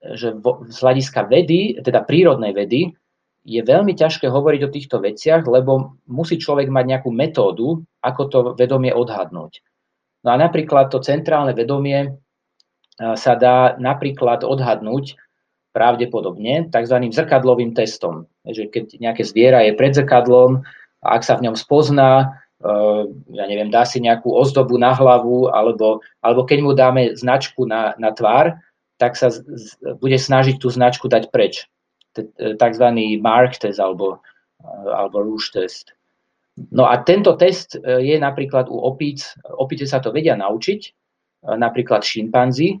že 0.00 0.32
z 0.72 0.76
hľadiska 0.80 1.28
vedy, 1.28 1.76
teda 1.84 2.00
prírodnej 2.08 2.56
vedy, 2.56 2.96
je 3.44 3.60
veľmi 3.60 3.96
ťažké 3.96 4.28
hovoriť 4.28 4.60
o 4.68 4.72
týchto 4.72 4.96
veciach, 5.00 5.48
lebo 5.48 5.96
musí 6.08 6.36
človek 6.36 6.68
mať 6.68 6.84
nejakú 6.88 7.10
metódu, 7.12 7.80
ako 8.04 8.22
to 8.28 8.38
vedomie 8.56 8.92
odhadnúť. 8.92 9.64
No 10.24 10.36
a 10.36 10.40
napríklad 10.40 10.92
to 10.92 11.00
centrálne 11.00 11.56
vedomie 11.56 12.20
sa 13.16 13.32
dá 13.32 13.80
napríklad 13.80 14.44
odhadnúť 14.44 15.16
pravdepodobne 15.72 16.68
tzv. 16.68 16.96
zrkadlovým 17.08 17.72
testom. 17.72 18.28
Že 18.44 18.68
keď 18.68 18.84
nejaké 19.00 19.22
zviera 19.24 19.64
je 19.64 19.72
pred 19.72 19.96
zrkadlom 19.96 20.60
ak 21.00 21.24
sa 21.24 21.36
v 21.40 21.48
ňom 21.48 21.56
spozná, 21.56 22.36
ja 23.32 23.44
neviem, 23.48 23.72
dá 23.72 23.88
si 23.88 24.04
nejakú 24.04 24.36
ozdobu 24.36 24.76
na 24.76 24.92
hlavu 24.92 25.48
alebo, 25.48 26.04
alebo 26.20 26.44
keď 26.44 26.58
mu 26.60 26.76
dáme 26.76 27.16
značku 27.16 27.64
na, 27.64 27.96
na 27.96 28.12
tvár, 28.12 28.60
tak 29.00 29.16
sa 29.16 29.32
z, 29.32 29.40
z, 29.48 29.96
bude 29.96 30.20
snažiť 30.20 30.60
tú 30.60 30.68
značku 30.68 31.08
dať 31.08 31.32
preč. 31.32 31.64
E, 32.20 32.52
takzvaný 32.60 33.16
mark 33.16 33.56
test 33.56 33.80
alebo, 33.80 34.20
e, 34.60 34.68
alebo 34.92 35.24
rouge 35.24 35.48
test. 35.56 35.96
No 36.68 36.84
a 36.84 37.00
tento 37.00 37.32
test 37.40 37.80
e, 37.80 37.80
je 37.80 38.20
napríklad 38.20 38.68
u 38.68 38.76
opíc, 38.76 39.32
opíce 39.56 39.88
sa 39.88 40.04
to 40.04 40.12
vedia 40.12 40.36
naučiť, 40.36 40.92
napríklad 41.40 42.04
šimpanzi, 42.04 42.76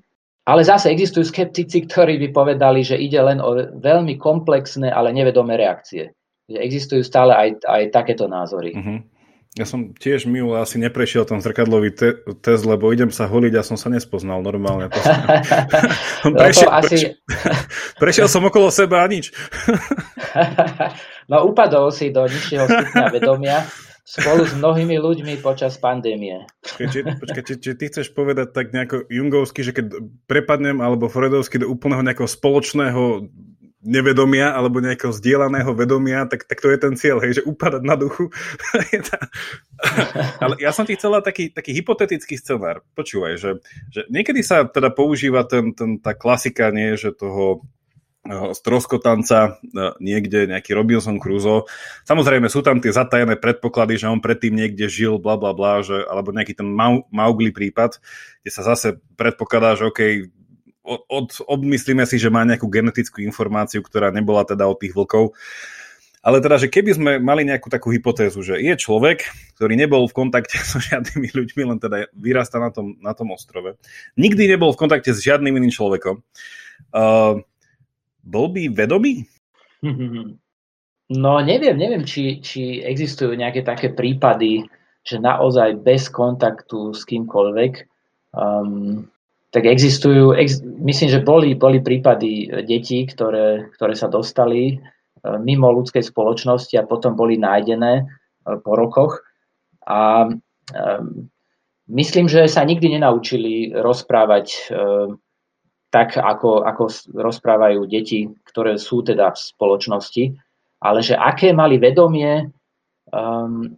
ale 0.50 0.66
zase 0.66 0.90
existujú 0.90 1.30
skeptici, 1.30 1.86
ktorí 1.86 2.18
by 2.26 2.28
povedali, 2.34 2.82
že 2.82 2.98
ide 2.98 3.22
len 3.22 3.38
o 3.38 3.54
veľmi 3.78 4.18
komplexné, 4.18 4.90
ale 4.90 5.14
nevedomé 5.14 5.54
reakcie. 5.54 6.10
Že 6.50 6.58
existujú 6.58 7.02
stále 7.06 7.30
aj, 7.38 7.48
aj 7.62 7.82
takéto 7.94 8.26
názory. 8.26 8.74
Uh-huh. 8.74 8.98
Ja 9.54 9.66
som 9.66 9.94
tiež 9.94 10.26
minule 10.30 10.62
asi 10.62 10.78
neprešiel 10.78 11.26
ten 11.26 11.38
zrkadlový 11.42 11.90
te- 11.94 12.18
test, 12.42 12.66
lebo 12.66 12.90
idem 12.90 13.14
sa 13.14 13.30
holiť 13.30 13.54
a 13.58 13.66
som 13.66 13.78
sa 13.78 13.90
nespoznal 13.90 14.42
normálne. 14.42 14.90
prešiel, 16.42 16.70
asi... 16.70 17.14
prešiel 18.02 18.26
som 18.26 18.42
okolo 18.42 18.74
seba 18.74 19.02
a 19.02 19.10
nič. 19.10 19.30
no 21.30 21.46
upadol 21.46 21.94
si 21.94 22.10
do 22.10 22.26
nižšieho 22.26 22.66
stupňa 22.66 23.06
vedomia 23.10 23.66
spolu 24.04 24.42
s 24.46 24.54
mnohými 24.58 24.96
ľuďmi 24.98 25.34
počas 25.44 25.78
pandémie. 25.78 26.44
Počkaj, 26.78 27.42
či, 27.46 27.54
či 27.60 27.70
ty 27.78 27.84
chceš 27.88 28.12
povedať 28.12 28.52
tak 28.52 28.74
nejako 28.74 29.06
jungovsky, 29.06 29.60
že 29.62 29.72
keď 29.76 29.86
prepadnem 30.26 30.82
alebo 30.82 31.10
Fredovsky 31.10 31.62
do 31.62 31.70
úplného 31.70 32.02
nejakého 32.04 32.28
spoločného 32.28 33.30
nevedomia 33.80 34.52
alebo 34.52 34.84
nejakého 34.84 35.08
zdieľaného 35.08 35.72
vedomia, 35.72 36.28
tak, 36.28 36.44
tak 36.44 36.60
to 36.60 36.68
je 36.68 36.78
ten 36.78 36.94
cieľ, 37.00 37.16
hej, 37.24 37.40
že 37.40 37.46
upadať 37.48 37.80
na 37.80 37.96
duchu. 37.96 38.28
Ale 40.44 40.60
ja 40.60 40.68
som 40.76 40.84
ti 40.84 41.00
chcela 41.00 41.24
taký, 41.24 41.48
taký 41.48 41.72
hypotetický 41.72 42.36
scenár. 42.36 42.84
Počúvaj, 42.92 43.40
že, 43.40 43.50
že 43.88 44.04
niekedy 44.12 44.44
sa 44.44 44.68
teda 44.68 44.92
používa 44.92 45.48
ten, 45.48 45.72
ten, 45.72 45.96
tá 45.96 46.12
klasika, 46.12 46.68
nie, 46.68 46.92
že 47.00 47.16
toho 47.16 47.64
stroskotanca 48.28 49.56
eh, 49.56 49.92
niekde, 49.98 50.44
nejaký 50.50 50.76
Robinson 50.76 51.16
Crusoe. 51.16 51.64
Samozrejme 52.04 52.52
sú 52.52 52.60
tam 52.60 52.78
tie 52.78 52.92
zatajené 52.92 53.40
predpoklady, 53.40 53.96
že 53.96 54.12
on 54.12 54.20
predtým 54.20 54.52
niekde 54.52 54.86
žil, 54.92 55.16
bla 55.16 55.40
bla 55.40 55.56
bla, 55.56 55.80
že, 55.80 56.04
alebo 56.04 56.30
nejaký 56.30 56.60
ten 56.60 56.68
Maugli 57.08 57.50
prípad, 57.50 57.96
kde 58.44 58.50
sa 58.52 58.62
zase 58.62 59.00
predpokladá, 59.16 59.74
že 59.80 59.88
OK, 59.88 60.00
od, 60.84 61.28
odmyslíme 61.48 62.04
si, 62.04 62.20
že 62.20 62.32
má 62.32 62.44
nejakú 62.44 62.68
genetickú 62.68 63.24
informáciu, 63.24 63.80
ktorá 63.80 64.12
nebola 64.12 64.44
teda 64.44 64.68
od 64.68 64.80
tých 64.80 64.92
vlkov. 64.96 65.32
Ale 66.20 66.44
teda, 66.44 66.60
že 66.60 66.68
keby 66.68 66.90
sme 66.92 67.12
mali 67.16 67.48
nejakú 67.48 67.72
takú 67.72 67.88
hypotézu, 67.88 68.44
že 68.44 68.60
je 68.60 68.76
človek, 68.76 69.24
ktorý 69.56 69.72
nebol 69.72 70.04
v 70.04 70.12
kontakte 70.12 70.60
so 70.68 70.76
žiadnymi 70.76 71.32
ľuďmi, 71.32 71.62
len 71.64 71.78
teda 71.80 72.12
vyrasta 72.12 72.60
na 72.60 72.68
tom, 72.68 73.00
na 73.00 73.16
tom 73.16 73.32
ostrove, 73.32 73.80
nikdy 74.20 74.44
nebol 74.44 74.76
v 74.76 74.80
kontakte 74.84 75.16
s 75.16 75.24
žiadnym 75.24 75.56
iným 75.56 75.72
človekom, 75.72 76.20
uh, 76.20 77.40
bol 78.30 78.54
by 78.54 78.70
vedomý? 78.70 79.26
No 81.10 81.42
neviem, 81.42 81.74
neviem, 81.74 82.06
či, 82.06 82.38
či 82.38 82.86
existujú 82.86 83.34
nejaké 83.34 83.66
také 83.66 83.90
prípady, 83.90 84.62
že 85.02 85.18
naozaj 85.18 85.82
bez 85.82 86.06
kontaktu 86.06 86.94
s 86.94 87.02
kýmkoľvek 87.02 87.72
um, 88.38 89.10
tak 89.50 89.66
existujú, 89.66 90.38
ex, 90.38 90.62
myslím, 90.62 91.08
že 91.10 91.26
boli, 91.26 91.58
boli 91.58 91.82
prípady 91.82 92.46
detí, 92.62 93.02
ktoré, 93.02 93.66
ktoré 93.74 93.98
sa 93.98 94.06
dostali 94.06 94.62
e, 94.70 94.74
mimo 95.42 95.74
ľudskej 95.74 96.06
spoločnosti 96.06 96.78
a 96.78 96.86
potom 96.86 97.18
boli 97.18 97.34
nájdené 97.34 97.92
e, 97.98 98.04
po 98.62 98.78
rokoch. 98.78 99.26
A 99.90 100.30
um, 100.30 101.26
myslím, 101.90 102.30
že 102.30 102.46
sa 102.46 102.62
nikdy 102.62 102.94
nenaučili 102.94 103.74
rozprávať 103.74 104.70
um, 104.70 105.18
tak, 105.90 106.14
ako, 106.14 106.62
ako 106.62 106.86
rozprávajú 107.10 107.82
deti, 107.90 108.30
ktoré 108.46 108.78
sú 108.78 109.02
teda 109.02 109.34
v 109.34 109.38
spoločnosti. 109.38 110.24
ale 110.80 111.04
že 111.04 111.12
aké 111.12 111.52
mali 111.52 111.76
vedomie, 111.76 112.48
um, 113.12 113.68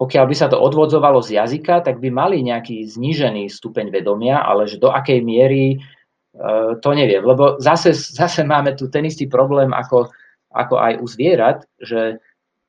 pokiaľ 0.00 0.24
by 0.24 0.34
sa 0.38 0.48
to 0.48 0.56
odvodzovalo 0.56 1.20
z 1.20 1.36
jazyka, 1.36 1.84
tak 1.84 2.00
by 2.00 2.08
mali 2.08 2.40
nejaký 2.40 2.88
znížený 2.88 3.52
stupeň 3.52 3.92
vedomia, 3.92 4.40
ale 4.40 4.64
že 4.64 4.80
do 4.80 4.88
akej 4.88 5.20
miery, 5.20 5.76
uh, 6.38 6.78
to 6.80 6.96
neviem. 6.96 7.20
Lebo 7.20 7.60
zase, 7.60 7.92
zase 7.92 8.48
máme 8.48 8.72
tu 8.78 8.88
ten 8.88 9.04
istý 9.04 9.28
problém 9.28 9.76
ako, 9.76 10.08
ako 10.56 10.74
aj 10.80 10.92
u 11.04 11.06
zvierat, 11.06 11.58
že 11.76 12.16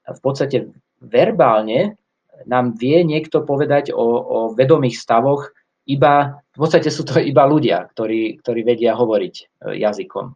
v 0.03 0.19
podstate 0.19 0.75
verbálne 0.99 1.95
nám 2.43 2.75
vie 2.75 2.99
niekto 3.07 3.47
povedať 3.47 3.95
o, 3.95 4.03
o 4.03 4.37
vedomých 4.51 4.99
stavoch 4.99 5.55
iba, 5.89 6.39
v 6.55 6.57
podstate 6.57 6.87
sú 6.87 7.03
to 7.03 7.19
iba 7.19 7.43
ľudia, 7.43 7.91
ktorí, 7.91 8.39
ktorí 8.39 8.61
vedia 8.63 8.95
hovoriť 8.95 9.35
e, 9.35 9.43
jazykom. 9.83 10.31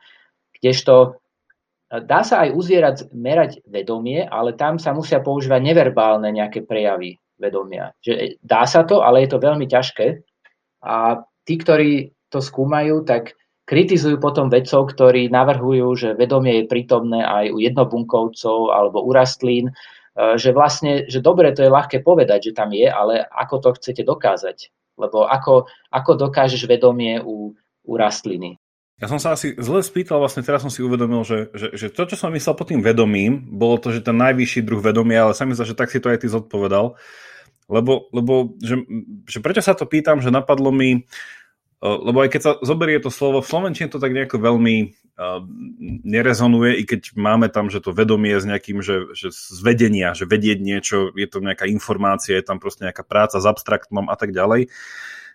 Kdežto 0.60 0.96
e, 1.04 1.10
dá 2.04 2.22
sa 2.28 2.44
aj 2.44 2.50
uzvierať 2.52 2.98
merať 3.16 3.64
vedomie, 3.64 4.28
ale 4.28 4.60
tam 4.60 4.76
sa 4.76 4.92
musia 4.92 5.24
používať 5.24 5.62
neverbálne 5.64 6.28
nejaké 6.28 6.68
prejavy 6.68 7.16
vedomia. 7.40 7.96
Že 8.04 8.14
e, 8.14 8.26
dá 8.44 8.68
sa 8.68 8.84
to, 8.84 9.00
ale 9.00 9.24
je 9.24 9.30
to 9.32 9.40
veľmi 9.40 9.66
ťažké. 9.72 10.08
A 10.84 11.24
tí, 11.48 11.56
ktorí 11.56 12.12
to 12.28 12.44
skúmajú, 12.44 13.08
tak 13.08 13.40
kritizujú 13.68 14.20
potom 14.20 14.48
vedcov, 14.48 14.96
ktorí 14.96 15.28
navrhujú, 15.28 15.88
že 15.96 16.10
vedomie 16.16 16.64
je 16.64 16.72
prítomné 16.72 17.24
aj 17.24 17.52
u 17.52 17.60
jednobunkovcov 17.60 18.72
alebo 18.72 19.04
u 19.04 19.12
rastlín, 19.12 19.76
že 20.18 20.50
vlastne, 20.50 21.06
že 21.06 21.22
dobre, 21.22 21.54
to 21.54 21.62
je 21.62 21.70
ľahké 21.70 22.02
povedať, 22.02 22.50
že 22.50 22.58
tam 22.58 22.74
je, 22.74 22.90
ale 22.90 23.22
ako 23.22 23.56
to 23.62 23.70
chcete 23.78 24.02
dokázať? 24.02 24.74
Lebo 24.98 25.30
ako, 25.30 25.70
ako 25.94 26.12
dokážeš 26.18 26.66
vedomie 26.66 27.22
u, 27.22 27.54
u 27.86 27.94
rastliny? 27.94 28.58
Ja 28.98 29.06
som 29.06 29.22
sa 29.22 29.38
asi 29.38 29.54
zle 29.62 29.86
spýtal, 29.86 30.18
vlastne 30.18 30.42
teraz 30.42 30.66
som 30.66 30.74
si 30.74 30.82
uvedomil, 30.82 31.22
že, 31.22 31.54
že, 31.54 31.68
že 31.78 31.88
to, 31.94 32.10
čo 32.10 32.18
som 32.18 32.34
myslel 32.34 32.58
pod 32.58 32.74
tým 32.74 32.82
vedomím, 32.82 33.46
bolo 33.46 33.78
to, 33.78 33.94
že 33.94 34.02
ten 34.02 34.18
najvyšší 34.18 34.66
druh 34.66 34.82
vedomia, 34.82 35.30
ale 35.30 35.38
sa 35.38 35.46
že 35.46 35.78
tak 35.78 35.94
si 35.94 36.02
to 36.02 36.10
aj 36.10 36.26
ty 36.26 36.28
zodpovedal. 36.34 36.98
Lebo, 37.70 38.10
lebo 38.10 38.58
že, 38.58 38.82
že 39.30 39.38
prečo 39.38 39.62
sa 39.62 39.78
to 39.78 39.86
pýtam, 39.86 40.18
že 40.18 40.34
napadlo 40.34 40.74
mi, 40.74 41.06
lebo 41.78 42.26
aj 42.26 42.30
keď 42.34 42.42
sa 42.42 42.52
zoberie 42.66 42.98
to 42.98 43.14
slovo, 43.14 43.46
v 43.46 43.52
Slovenčine 43.54 43.94
to 43.94 44.02
tak 44.02 44.18
nejako 44.18 44.42
veľmi 44.42 44.98
nerezonuje, 46.06 46.78
i 46.78 46.84
keď 46.86 47.18
máme 47.18 47.50
tam, 47.50 47.74
že 47.74 47.82
to 47.82 47.90
vedomie 47.90 48.38
s 48.38 48.46
nejakým, 48.46 48.86
že, 48.86 49.10
že 49.18 49.34
z 49.34 49.60
vedenia, 49.66 50.14
že 50.14 50.30
vedieť 50.30 50.62
niečo, 50.62 51.10
je 51.18 51.26
to 51.26 51.42
nejaká 51.42 51.66
informácia, 51.66 52.38
je 52.38 52.46
tam 52.46 52.62
proste 52.62 52.86
nejaká 52.86 53.02
práca 53.02 53.42
s 53.42 53.46
abstraktnom 53.50 54.14
a 54.14 54.16
tak 54.16 54.30
ďalej. 54.30 54.70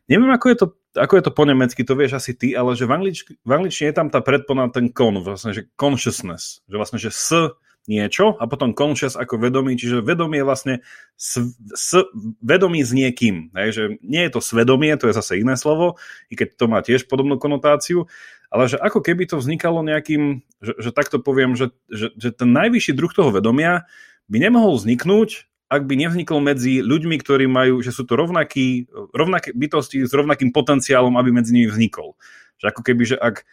Neviem, 0.06 0.30
ako 0.30 0.46
je 0.50 0.56
to, 0.58 0.66
ako 0.98 1.14
je 1.18 1.24
to 1.26 1.32
po 1.34 1.44
nemecky, 1.46 1.82
to 1.82 1.98
vieš 1.98 2.22
asi 2.22 2.34
ty, 2.34 2.54
ale 2.54 2.78
že 2.78 2.86
v, 2.86 2.94
anglič, 2.94 3.18
v 3.26 3.50
angličtine 3.50 3.90
je 3.90 3.98
tam 3.98 4.08
tá 4.10 4.22
predpona, 4.22 4.70
ten 4.70 4.90
con, 4.90 5.18
vlastne, 5.18 5.50
že 5.50 5.66
consciousness, 5.74 6.62
že 6.70 6.76
vlastne, 6.78 6.98
že 7.02 7.10
s 7.10 7.54
niečo 7.90 8.38
a 8.38 8.46
potom 8.46 8.78
conscious 8.78 9.18
ako 9.18 9.42
vedomí, 9.42 9.74
čiže 9.74 10.06
vedomie 10.06 10.38
je 10.42 10.46
vlastne 10.46 10.74
s, 11.18 11.42
s, 11.74 11.98
vedomí 12.38 12.86
s 12.86 12.94
niekým. 12.94 13.50
Hej, 13.58 13.98
nie 14.06 14.22
je 14.22 14.30
to 14.30 14.38
svedomie, 14.38 14.94
to 14.94 15.10
je 15.10 15.18
zase 15.18 15.42
iné 15.42 15.58
slovo, 15.58 15.98
i 16.30 16.38
keď 16.38 16.54
to 16.54 16.64
má 16.70 16.78
tiež 16.78 17.10
podobnú 17.10 17.42
konotáciu, 17.42 18.06
ale 18.52 18.68
že 18.68 18.76
ako 18.76 19.00
keby 19.00 19.24
to 19.24 19.40
vznikalo 19.40 19.80
nejakým, 19.80 20.44
že, 20.60 20.76
že 20.76 20.90
takto 20.92 21.16
poviem, 21.16 21.56
že, 21.56 21.72
že, 21.88 22.12
že 22.20 22.36
ten 22.36 22.52
najvyšší 22.52 22.92
druh 22.92 23.08
toho 23.08 23.32
vedomia 23.32 23.88
by 24.28 24.36
nemohol 24.44 24.76
vzniknúť, 24.76 25.48
ak 25.72 25.88
by 25.88 25.96
nevznikol 25.96 26.44
medzi 26.44 26.84
ľuďmi, 26.84 27.16
ktorí 27.16 27.48
majú, 27.48 27.80
že 27.80 27.96
sú 27.96 28.04
to 28.04 28.12
rovnakí, 28.12 28.92
rovnaké 29.16 29.56
bytosti 29.56 30.04
s 30.04 30.12
rovnakým 30.12 30.52
potenciálom, 30.52 31.16
aby 31.16 31.32
medzi 31.32 31.56
nimi 31.56 31.72
vznikol. 31.72 32.12
Že 32.60 32.76
ako 32.76 32.80
keby, 32.84 33.02
že 33.08 33.16
ak 33.16 33.48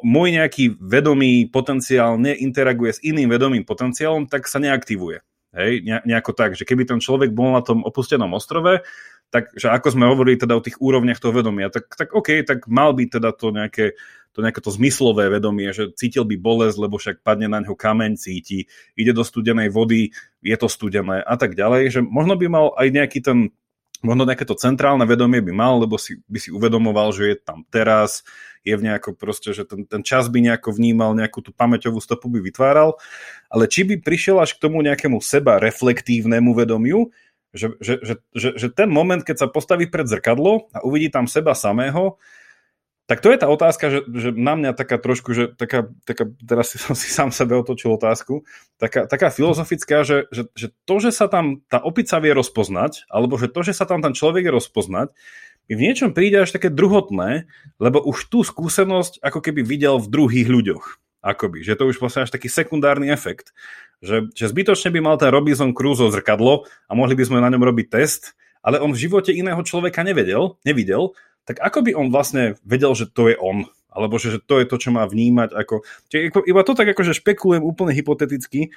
môj 0.00 0.28
nejaký 0.32 0.80
vedomý 0.80 1.52
potenciál 1.52 2.16
neinteraguje 2.16 2.96
s 2.96 3.04
iným 3.04 3.28
vedomým 3.28 3.68
potenciálom, 3.68 4.24
tak 4.24 4.48
sa 4.48 4.56
neaktivuje. 4.64 5.20
Hej, 5.56 5.88
nejako 6.04 6.36
tak, 6.36 6.52
že 6.52 6.68
keby 6.68 6.84
ten 6.84 7.00
človek 7.00 7.32
bol 7.32 7.56
na 7.56 7.64
tom 7.64 7.80
opustenom 7.80 8.28
ostrove, 8.36 8.84
tak 9.32 9.50
že 9.56 9.72
ako 9.72 9.96
sme 9.96 10.04
hovorili 10.06 10.36
teda 10.36 10.54
o 10.54 10.62
tých 10.62 10.78
úrovniach 10.78 11.18
toho 11.18 11.34
vedomia, 11.34 11.72
tak, 11.72 11.88
tak 11.96 12.12
OK, 12.12 12.44
tak 12.44 12.68
mal 12.68 12.92
by 12.92 13.08
teda 13.08 13.32
to 13.32 13.50
nejaké, 13.50 13.96
to 14.36 14.44
nejaké 14.44 14.60
to 14.60 14.70
zmyslové 14.70 15.32
vedomie, 15.32 15.72
že 15.72 15.90
cítil 15.96 16.28
by 16.28 16.36
bolesť, 16.38 16.76
lebo 16.76 17.00
však 17.00 17.24
padne 17.24 17.48
na 17.48 17.64
ňo 17.64 17.74
kameň, 17.74 18.20
cíti, 18.20 18.68
ide 18.94 19.16
do 19.16 19.24
studenej 19.24 19.72
vody, 19.72 20.12
je 20.44 20.56
to 20.60 20.68
studené 20.68 21.24
a 21.24 21.34
tak 21.40 21.58
ďalej, 21.58 21.82
že 21.88 22.00
možno 22.04 22.36
by 22.36 22.46
mal 22.46 22.66
aj 22.76 22.86
nejaký 22.92 23.18
ten 23.24 23.50
možno 24.04 24.28
nejaké 24.28 24.44
to 24.44 24.58
centrálne 24.58 25.04
vedomie 25.08 25.40
by 25.40 25.52
mal, 25.52 25.80
lebo 25.80 25.96
si, 25.96 26.20
by 26.26 26.38
si 26.40 26.50
uvedomoval, 26.52 27.14
že 27.14 27.22
je 27.32 27.36
tam 27.40 27.64
teraz, 27.68 28.26
je 28.66 28.74
v 28.74 28.84
nejako 28.84 29.14
proste, 29.14 29.54
že 29.54 29.64
ten, 29.64 29.86
ten 29.86 30.02
čas 30.02 30.26
by 30.28 30.42
nejako 30.42 30.74
vnímal, 30.74 31.16
nejakú 31.16 31.40
tú 31.40 31.54
pamäťovú 31.54 32.02
stopu 32.02 32.28
by 32.28 32.42
vytváral, 32.42 32.98
ale 33.48 33.70
či 33.70 33.86
by 33.86 34.02
prišiel 34.02 34.42
až 34.42 34.58
k 34.58 34.62
tomu 34.66 34.82
nejakému 34.82 35.22
seba 35.22 35.62
reflektívnemu 35.62 36.50
vedomiu, 36.52 37.08
že, 37.56 37.72
že, 37.80 37.94
že, 38.04 38.14
že, 38.36 38.48
že 38.58 38.68
ten 38.68 38.90
moment, 38.92 39.24
keď 39.24 39.46
sa 39.46 39.46
postaví 39.48 39.88
pred 39.88 40.04
zrkadlo 40.04 40.68
a 40.76 40.84
uvidí 40.84 41.08
tam 41.08 41.24
seba 41.24 41.56
samého, 41.56 42.20
tak 43.06 43.22
to 43.22 43.30
je 43.30 43.38
tá 43.38 43.46
otázka, 43.46 43.86
že, 43.86 44.00
že 44.10 44.28
na 44.34 44.58
mňa 44.58 44.74
taká 44.74 44.98
trošku, 44.98 45.30
že 45.30 45.54
taká, 45.54 45.86
taká, 46.02 46.26
teraz 46.42 46.74
som 46.74 46.98
si 46.98 47.06
sám 47.06 47.30
sebe 47.30 47.54
otočil 47.54 47.94
otázku, 47.94 48.42
taká, 48.82 49.06
taká 49.06 49.30
filozofická, 49.30 50.02
že, 50.02 50.26
že, 50.34 50.50
že 50.58 50.74
to, 50.84 50.98
že 50.98 51.14
sa 51.14 51.30
tam 51.30 51.62
tá 51.70 51.78
opica 51.78 52.18
vie 52.18 52.34
rozpoznať, 52.34 53.06
alebo 53.06 53.38
že 53.38 53.46
to, 53.46 53.62
že 53.62 53.78
sa 53.78 53.86
tam 53.86 54.02
ten 54.02 54.10
človek 54.10 54.50
vie 54.50 54.52
rozpoznať, 54.58 55.14
mi 55.66 55.74
v 55.74 55.84
niečom 55.90 56.14
príde 56.14 56.42
až 56.42 56.54
také 56.54 56.70
druhotné, 56.70 57.50
lebo 57.82 57.98
už 58.02 58.30
tú 58.30 58.42
skúsenosť 58.46 59.22
ako 59.22 59.38
keby 59.42 59.66
videl 59.66 59.98
v 59.98 60.10
druhých 60.10 60.46
ľuďoch. 60.50 60.84
Akoby, 61.26 61.66
že 61.66 61.74
to 61.74 61.90
už 61.90 61.98
vlastne 61.98 62.22
až 62.22 62.30
taký 62.30 62.46
sekundárny 62.46 63.10
efekt. 63.10 63.50
Že, 63.98 64.30
že 64.30 64.46
zbytočne 64.46 64.94
by 64.94 65.00
mal 65.02 65.16
ten 65.18 65.34
Robinson 65.34 65.74
Crusoe 65.74 66.14
zrkadlo 66.14 66.70
a 66.86 66.92
mohli 66.94 67.18
by 67.18 67.26
sme 67.26 67.42
na 67.42 67.50
ňom 67.50 67.66
robiť 67.66 67.86
test, 67.90 68.38
ale 68.62 68.78
on 68.78 68.94
v 68.94 69.02
živote 69.10 69.34
iného 69.34 69.58
človeka 69.66 70.06
nevedel, 70.06 70.54
nevidel, 70.62 71.18
tak 71.46 71.62
ako 71.62 71.86
by 71.86 71.90
on 71.94 72.10
vlastne 72.10 72.58
vedel, 72.66 72.92
že 72.98 73.06
to 73.06 73.30
je 73.30 73.38
on? 73.38 73.70
Alebo 73.94 74.20
že, 74.20 74.36
že 74.36 74.40
to 74.44 74.60
je 74.60 74.66
to, 74.68 74.76
čo 74.76 74.92
má 74.92 75.06
vnímať 75.08 75.56
ako... 75.56 75.86
Čiže 76.12 76.44
iba 76.44 76.60
to 76.66 76.76
tak 76.76 76.90
akože 76.92 77.16
špekulujem 77.16 77.64
úplne 77.64 77.96
hypoteticky 77.96 78.74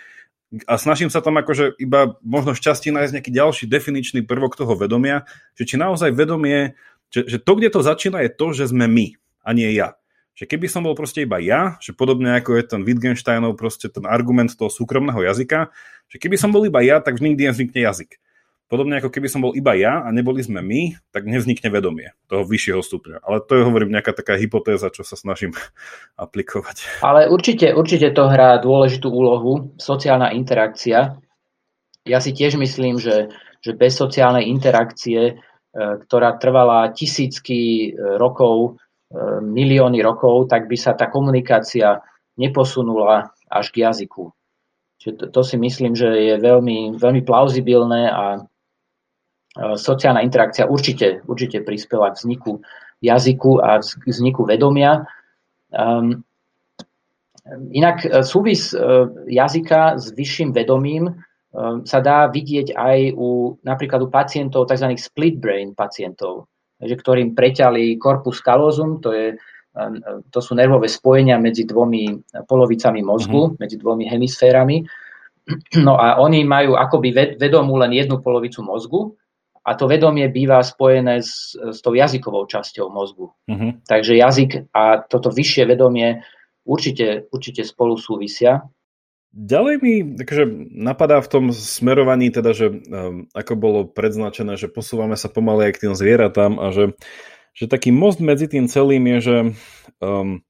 a 0.70 0.80
snažím 0.80 1.12
sa 1.12 1.20
tam 1.20 1.38
akože 1.38 1.76
iba 1.82 2.16
možno 2.24 2.56
šťastie 2.56 2.94
nájsť 2.96 3.14
nejaký 3.20 3.32
ďalší 3.34 3.66
definičný 3.70 4.24
prvok 4.24 4.56
toho 4.56 4.74
vedomia, 4.80 5.28
že 5.60 5.66
či 5.68 5.76
naozaj 5.76 6.16
vedomie, 6.16 6.80
že, 7.12 7.26
že 7.26 7.38
to, 7.42 7.58
kde 7.58 7.70
to 7.74 7.82
začína, 7.84 8.24
je 8.26 8.32
to, 8.32 8.48
že 8.54 8.72
sme 8.72 8.90
my 8.90 9.18
a 9.44 9.50
nie 9.52 9.70
ja. 9.76 9.98
Že 10.40 10.56
keby 10.56 10.72
som 10.72 10.88
bol 10.88 10.96
proste 10.96 11.28
iba 11.28 11.36
ja, 11.44 11.76
že 11.84 11.92
podobne 11.92 12.32
ako 12.40 12.56
je 12.56 12.64
ten 12.64 12.82
Wittgensteinov 12.88 13.60
proste 13.60 13.92
ten 13.92 14.08
argument 14.08 14.56
toho 14.56 14.72
súkromného 14.72 15.20
jazyka, 15.20 15.68
že 16.08 16.18
keby 16.18 16.40
som 16.40 16.50
bol 16.56 16.64
iba 16.64 16.80
ja, 16.80 17.04
tak 17.04 17.20
nikdy 17.20 17.50
nevznikne 17.50 17.84
jazyk. 17.84 18.18
Podobne 18.70 19.02
ako 19.02 19.10
keby 19.10 19.26
som 19.26 19.42
bol 19.42 19.58
iba 19.58 19.74
ja 19.74 20.06
a 20.06 20.14
neboli 20.14 20.46
sme 20.46 20.62
my, 20.62 20.94
tak 21.10 21.26
nevznikne 21.26 21.74
vedomie 21.74 22.14
toho 22.30 22.46
vyššieho 22.46 22.86
stupňa. 22.86 23.26
Ale 23.26 23.42
to 23.42 23.58
je, 23.58 23.66
hovorím, 23.66 23.98
nejaká 23.98 24.14
taká 24.14 24.38
hypotéza, 24.38 24.94
čo 24.94 25.02
sa 25.02 25.18
snažím 25.18 25.58
aplikovať. 26.24 27.02
Ale 27.02 27.34
určite, 27.34 27.74
určite 27.74 28.14
to 28.14 28.30
hrá 28.30 28.62
dôležitú 28.62 29.10
úlohu, 29.10 29.74
sociálna 29.82 30.38
interakcia. 30.38 31.18
Ja 32.06 32.22
si 32.22 32.30
tiež 32.30 32.62
myslím, 32.62 33.02
že, 33.02 33.34
že 33.58 33.74
bez 33.74 33.98
sociálnej 33.98 34.46
interakcie, 34.46 35.20
e, 35.26 35.34
ktorá 35.76 36.38
trvala 36.38 36.94
tisícky 36.94 37.90
e, 37.90 38.22
rokov, 38.22 38.78
e, 39.10 39.42
milióny 39.50 39.98
rokov, 40.06 40.46
tak 40.46 40.70
by 40.70 40.78
sa 40.78 40.94
tá 40.94 41.10
komunikácia 41.10 42.06
neposunula 42.38 43.34
až 43.50 43.74
k 43.74 43.90
jazyku. 43.90 44.30
Čiže 45.02 45.14
to, 45.18 45.26
to 45.34 45.42
si 45.42 45.58
myslím, 45.58 45.98
že 45.98 46.06
je 46.06 46.36
veľmi, 46.38 47.02
veľmi 47.02 47.26
plauzibilné 47.26 48.14
a 48.14 48.46
sociálna 49.60 50.24
interakcia 50.24 50.67
určite, 50.67 51.19
určite 51.28 51.60
prispela 51.63 52.15
k 52.15 52.19
vzniku 52.24 52.63
jazyku 53.02 53.63
a 53.63 53.80
vzniku 53.84 54.43
vedomia. 54.43 55.08
Um, 55.72 56.24
inak 57.72 58.06
e, 58.06 58.24
súvis 58.24 58.74
e, 58.74 58.80
jazyka 59.30 59.98
s 59.98 60.12
vyšším 60.13 60.54
vedomím 60.54 61.10
um, 61.10 61.86
sa 61.86 62.02
dá 62.02 62.30
vidieť 62.30 62.76
aj 62.76 63.00
u 63.17 63.58
napríklad 63.63 64.06
u 64.06 64.10
pacientov, 64.10 64.69
tzv. 64.69 64.93
split 64.98 65.38
brain 65.41 65.74
pacientov, 65.74 66.50
že 66.82 66.93
ktorým 66.93 67.34
preťali 67.34 67.98
corpus 67.98 68.41
callosum, 68.41 69.02
to, 69.02 69.13
je, 69.13 69.28
um, 69.78 69.98
to 70.30 70.39
sú 70.41 70.54
nervové 70.54 70.89
spojenia 70.89 71.41
medzi 71.41 71.65
dvomi 71.65 72.34
polovicami 72.45 73.02
mozgu, 73.02 73.54
mm-hmm. 73.54 73.62
medzi 73.62 73.76
dvomi 73.78 74.06
hemisférami. 74.06 74.78
No 75.82 75.98
a 75.98 76.22
oni 76.22 76.45
majú 76.45 76.78
akoby 76.78 77.38
vedomú 77.41 77.82
len 77.82 77.89
jednu 77.98 78.22
polovicu 78.22 78.62
mozgu 78.62 79.17
a 79.65 79.72
to 79.76 79.86
vedomie 79.86 80.26
býva 80.32 80.63
spojené 80.63 81.22
s, 81.22 81.54
s 81.56 81.80
tou 81.84 81.93
jazykovou 81.93 82.48
časťou 82.48 82.89
mozgu. 82.89 83.32
Uh-huh. 83.48 83.72
Takže 83.86 84.13
jazyk 84.15 84.72
a 84.74 85.04
toto 85.06 85.30
vyššie 85.30 85.63
vedomie 85.67 86.24
určite, 86.65 87.28
určite 87.30 87.65
spolu 87.65 88.00
súvisia. 88.00 88.65
Ďalej 89.30 89.76
mi 89.86 89.93
takže 90.17 90.50
napadá 90.74 91.22
v 91.22 91.30
tom 91.30 91.45
smerovaní, 91.54 92.34
teda, 92.34 92.50
že 92.58 92.74
um, 92.74 93.30
ako 93.38 93.54
bolo 93.54 93.80
predznačené, 93.86 94.58
že 94.58 94.74
posúvame 94.74 95.13
sa 95.13 95.30
pomaly 95.30 95.69
aj 95.69 95.74
k 95.78 95.82
tým 95.86 95.93
zvieratám 95.93 96.58
a 96.58 96.74
že, 96.74 96.98
že 97.54 97.69
taký 97.69 97.93
most 97.93 98.17
medzi 98.26 98.50
tým 98.50 98.65
celým 98.65 99.06
je, 99.06 99.17
že 99.22 99.38
um, 100.02 100.41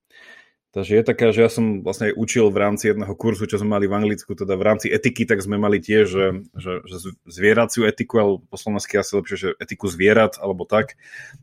Takže 0.69 1.01
je 1.01 1.03
taká, 1.03 1.33
že 1.33 1.41
ja 1.41 1.49
som 1.49 1.81
vlastne 1.81 2.13
učil 2.13 2.53
v 2.53 2.61
rámci 2.61 2.93
jedného 2.93 3.09
kurzu, 3.17 3.49
čo 3.49 3.57
sme 3.57 3.73
mali 3.73 3.89
v 3.89 3.97
Anglicku, 3.97 4.37
teda 4.37 4.53
v 4.53 4.65
rámci 4.69 4.85
etiky, 4.93 5.25
tak 5.25 5.41
sme 5.41 5.57
mali 5.57 5.81
tiež, 5.81 6.05
že, 6.05 6.25
že, 6.53 6.85
že 6.85 6.95
zvieraciu 7.25 7.89
etiku, 7.89 8.21
alebo 8.21 8.35
po 8.45 8.53
slovensky 8.53 9.01
asi 9.01 9.17
lepšie, 9.17 9.37
že 9.37 9.49
etiku 9.57 9.89
zvierat, 9.89 10.37
alebo 10.37 10.69
tak. 10.69 10.93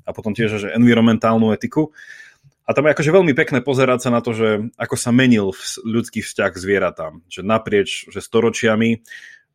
A 0.06 0.14
potom 0.14 0.30
tiež, 0.30 0.62
že 0.62 0.70
environmentálnu 0.70 1.50
etiku. 1.50 1.90
A 2.66 2.74
tam 2.74 2.86
je 2.86 2.94
akože 2.94 3.10
veľmi 3.10 3.34
pekné 3.34 3.66
pozerať 3.66 4.06
sa 4.06 4.10
na 4.14 4.22
to, 4.22 4.30
že 4.30 4.70
ako 4.78 4.94
sa 4.94 5.10
menil 5.10 5.50
ľudský 5.82 6.22
vzťah 6.22 6.50
k 6.54 6.62
zvieratám. 6.62 7.12
Že 7.26 7.42
naprieč, 7.46 8.06
že 8.06 8.22
storočiami 8.22 9.02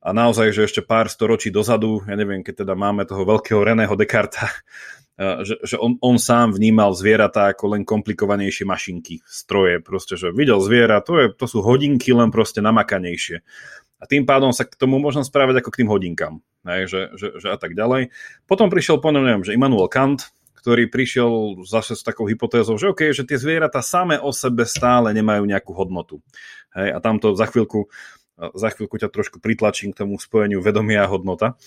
a 0.01 0.09
naozaj, 0.17 0.49
že 0.49 0.65
ešte 0.65 0.81
pár 0.81 1.13
storočí 1.13 1.53
dozadu, 1.53 2.01
ja 2.09 2.17
neviem, 2.17 2.41
keď 2.41 2.65
teda 2.65 2.73
máme 2.73 3.05
toho 3.05 3.21
veľkého 3.21 3.61
Reného 3.61 3.93
Descartes, 3.93 4.49
že, 5.47 5.61
že 5.61 5.75
on, 5.77 6.01
on 6.01 6.17
sám 6.17 6.57
vnímal 6.57 6.97
zvieratá 6.97 7.53
ako 7.53 7.77
len 7.77 7.85
komplikovanejšie 7.85 8.65
mašinky, 8.65 9.21
stroje, 9.29 9.77
proste, 9.77 10.17
že 10.17 10.33
videl 10.33 10.57
zviera, 10.57 11.05
to, 11.05 11.21
je, 11.21 11.25
to 11.37 11.45
sú 11.45 11.61
hodinky 11.61 12.09
len 12.17 12.33
proste 12.33 12.65
namakanejšie. 12.65 13.45
A 14.01 14.09
tým 14.09 14.25
pádom 14.25 14.49
sa 14.49 14.65
k 14.65 14.73
tomu 14.73 14.97
možno 14.97 15.21
správať 15.21 15.61
ako 15.61 15.69
k 15.69 15.85
tým 15.85 15.89
hodinkám, 15.93 16.41
hej, 16.65 16.89
že, 16.89 17.01
že, 17.21 17.27
že 17.37 17.47
a 17.53 17.57
tak 17.61 17.77
ďalej. 17.77 18.09
Potom 18.49 18.73
prišiel 18.73 18.97
po 18.97 19.13
neviem, 19.13 19.45
že 19.45 19.53
Immanuel 19.53 19.85
Kant, 19.85 20.33
ktorý 20.57 20.89
prišiel 20.89 21.61
zase 21.65 21.93
s 21.93 22.01
takou 22.01 22.25
hypotézou, 22.25 22.77
že 22.81 22.89
OK, 22.89 23.13
že 23.13 23.25
tie 23.25 23.37
zvieratá 23.37 23.81
same 23.85 24.17
o 24.17 24.33
sebe 24.33 24.65
stále 24.65 25.13
nemajú 25.13 25.45
nejakú 25.45 25.73
hodnotu. 25.73 26.21
Hej, 26.73 26.97
a 26.97 26.99
tamto 27.01 27.33
za 27.37 27.45
chvíľku 27.45 27.89
za 28.37 28.69
chvíľku 28.73 28.97
ťa 28.97 29.13
trošku 29.13 29.37
pritlačím 29.37 29.93
k 29.93 30.05
tomu 30.05 30.17
spojeniu 30.17 30.63
vedomia 30.63 31.05
a 31.05 31.11
hodnota. 31.11 31.59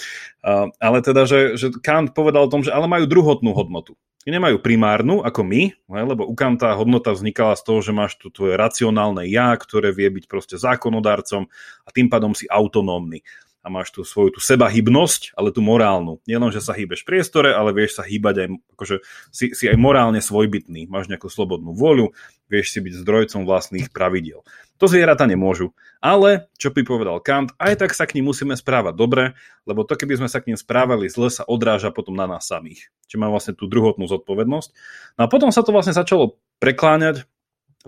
Ale 0.79 0.99
teda, 1.05 1.29
že, 1.29 1.61
že 1.61 1.71
Kant 1.79 2.17
povedal 2.17 2.47
o 2.47 2.53
tom, 2.53 2.67
že 2.67 2.75
ale 2.75 2.91
majú 2.91 3.07
druhotnú 3.07 3.55
hodnotu. 3.55 3.95
Nemajú 4.25 4.57
primárnu, 4.65 5.21
ako 5.21 5.45
my, 5.45 5.63
lebo 5.85 6.25
u 6.25 6.33
Kanta 6.33 6.73
hodnota 6.73 7.13
vznikala 7.13 7.61
z 7.61 7.63
toho, 7.69 7.85
že 7.85 7.93
máš 7.93 8.17
tu 8.17 8.33
tvoje 8.33 8.57
racionálne 8.57 9.29
ja, 9.29 9.53
ktoré 9.53 9.93
vie 9.93 10.09
byť 10.09 10.25
proste 10.25 10.57
zákonodárcom 10.57 11.45
a 11.85 11.89
tým 11.93 12.09
pádom 12.09 12.33
si 12.33 12.49
autonómny 12.49 13.21
a 13.65 13.73
máš 13.73 13.97
tu 13.97 14.05
svoju 14.05 14.37
tú 14.37 14.41
sebahybnosť, 14.45 15.33
ale 15.33 15.49
tú 15.49 15.65
morálnu. 15.65 16.21
Nielen, 16.29 16.53
že 16.53 16.61
sa 16.61 16.77
hýbeš 16.77 17.01
v 17.03 17.17
priestore, 17.17 17.57
ale 17.57 17.73
vieš 17.73 17.97
sa 17.97 18.05
hýbať 18.05 18.45
aj, 18.45 18.49
akože 18.77 18.97
si, 19.33 19.57
si 19.57 19.65
aj 19.73 19.81
morálne 19.81 20.21
svojbytný. 20.21 20.85
Máš 20.93 21.09
nejakú 21.09 21.33
slobodnú 21.33 21.73
voľu, 21.73 22.13
vieš 22.53 22.77
si 22.77 22.85
byť 22.85 22.93
zdrojcom 23.01 23.49
vlastných 23.49 23.89
pravidiel. 23.89 24.45
To 24.77 24.85
zvieratá 24.85 25.25
nemôžu. 25.25 25.73
Ale, 26.05 26.53
čo 26.61 26.69
by 26.77 26.85
povedal 26.85 27.17
Kant, 27.25 27.57
aj 27.57 27.81
tak 27.81 27.97
sa 27.97 28.05
k 28.05 28.21
ním 28.21 28.29
musíme 28.29 28.53
správať 28.53 28.93
dobre, 28.93 29.33
lebo 29.65 29.89
to, 29.89 29.97
keby 29.97 30.21
sme 30.21 30.29
sa 30.29 30.45
k 30.45 30.53
ním 30.53 30.61
správali 30.61 31.09
zle, 31.09 31.33
sa 31.33 31.49
odráža 31.49 31.89
potom 31.89 32.13
na 32.13 32.29
nás 32.29 32.45
samých. 32.45 32.93
Čiže 33.09 33.17
má 33.17 33.33
vlastne 33.33 33.57
tú 33.57 33.65
druhotnú 33.65 34.05
zodpovednosť. 34.05 34.69
No 35.17 35.25
a 35.25 35.31
potom 35.33 35.49
sa 35.49 35.65
to 35.65 35.73
vlastne 35.73 35.97
začalo 35.97 36.37
prekláňať 36.61 37.25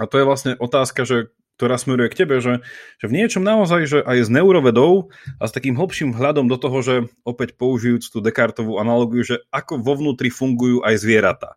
a 0.00 0.04
to 0.08 0.20
je 0.20 0.28
vlastne 0.28 0.52
otázka, 0.56 1.04
že 1.04 1.35
ktorá 1.56 1.80
smeruje 1.80 2.12
k 2.12 2.18
tebe, 2.24 2.38
že, 2.44 2.60
že 3.00 3.06
v 3.08 3.16
niečom 3.16 3.40
naozaj, 3.40 3.80
že 3.88 3.98
aj 4.04 4.28
s 4.28 4.30
neurovedou 4.30 5.08
a 5.40 5.44
s 5.48 5.52
takým 5.56 5.74
hlbším 5.74 6.12
hľadom 6.12 6.52
do 6.52 6.60
toho, 6.60 6.78
že 6.84 6.94
opäť 7.24 7.56
použijúc 7.56 8.12
tú 8.12 8.20
Descartovú 8.20 8.76
analogiu, 8.76 9.24
že 9.24 9.40
ako 9.48 9.80
vo 9.80 9.96
vnútri 9.96 10.28
fungujú 10.28 10.84
aj 10.84 11.00
zvieratá. 11.00 11.56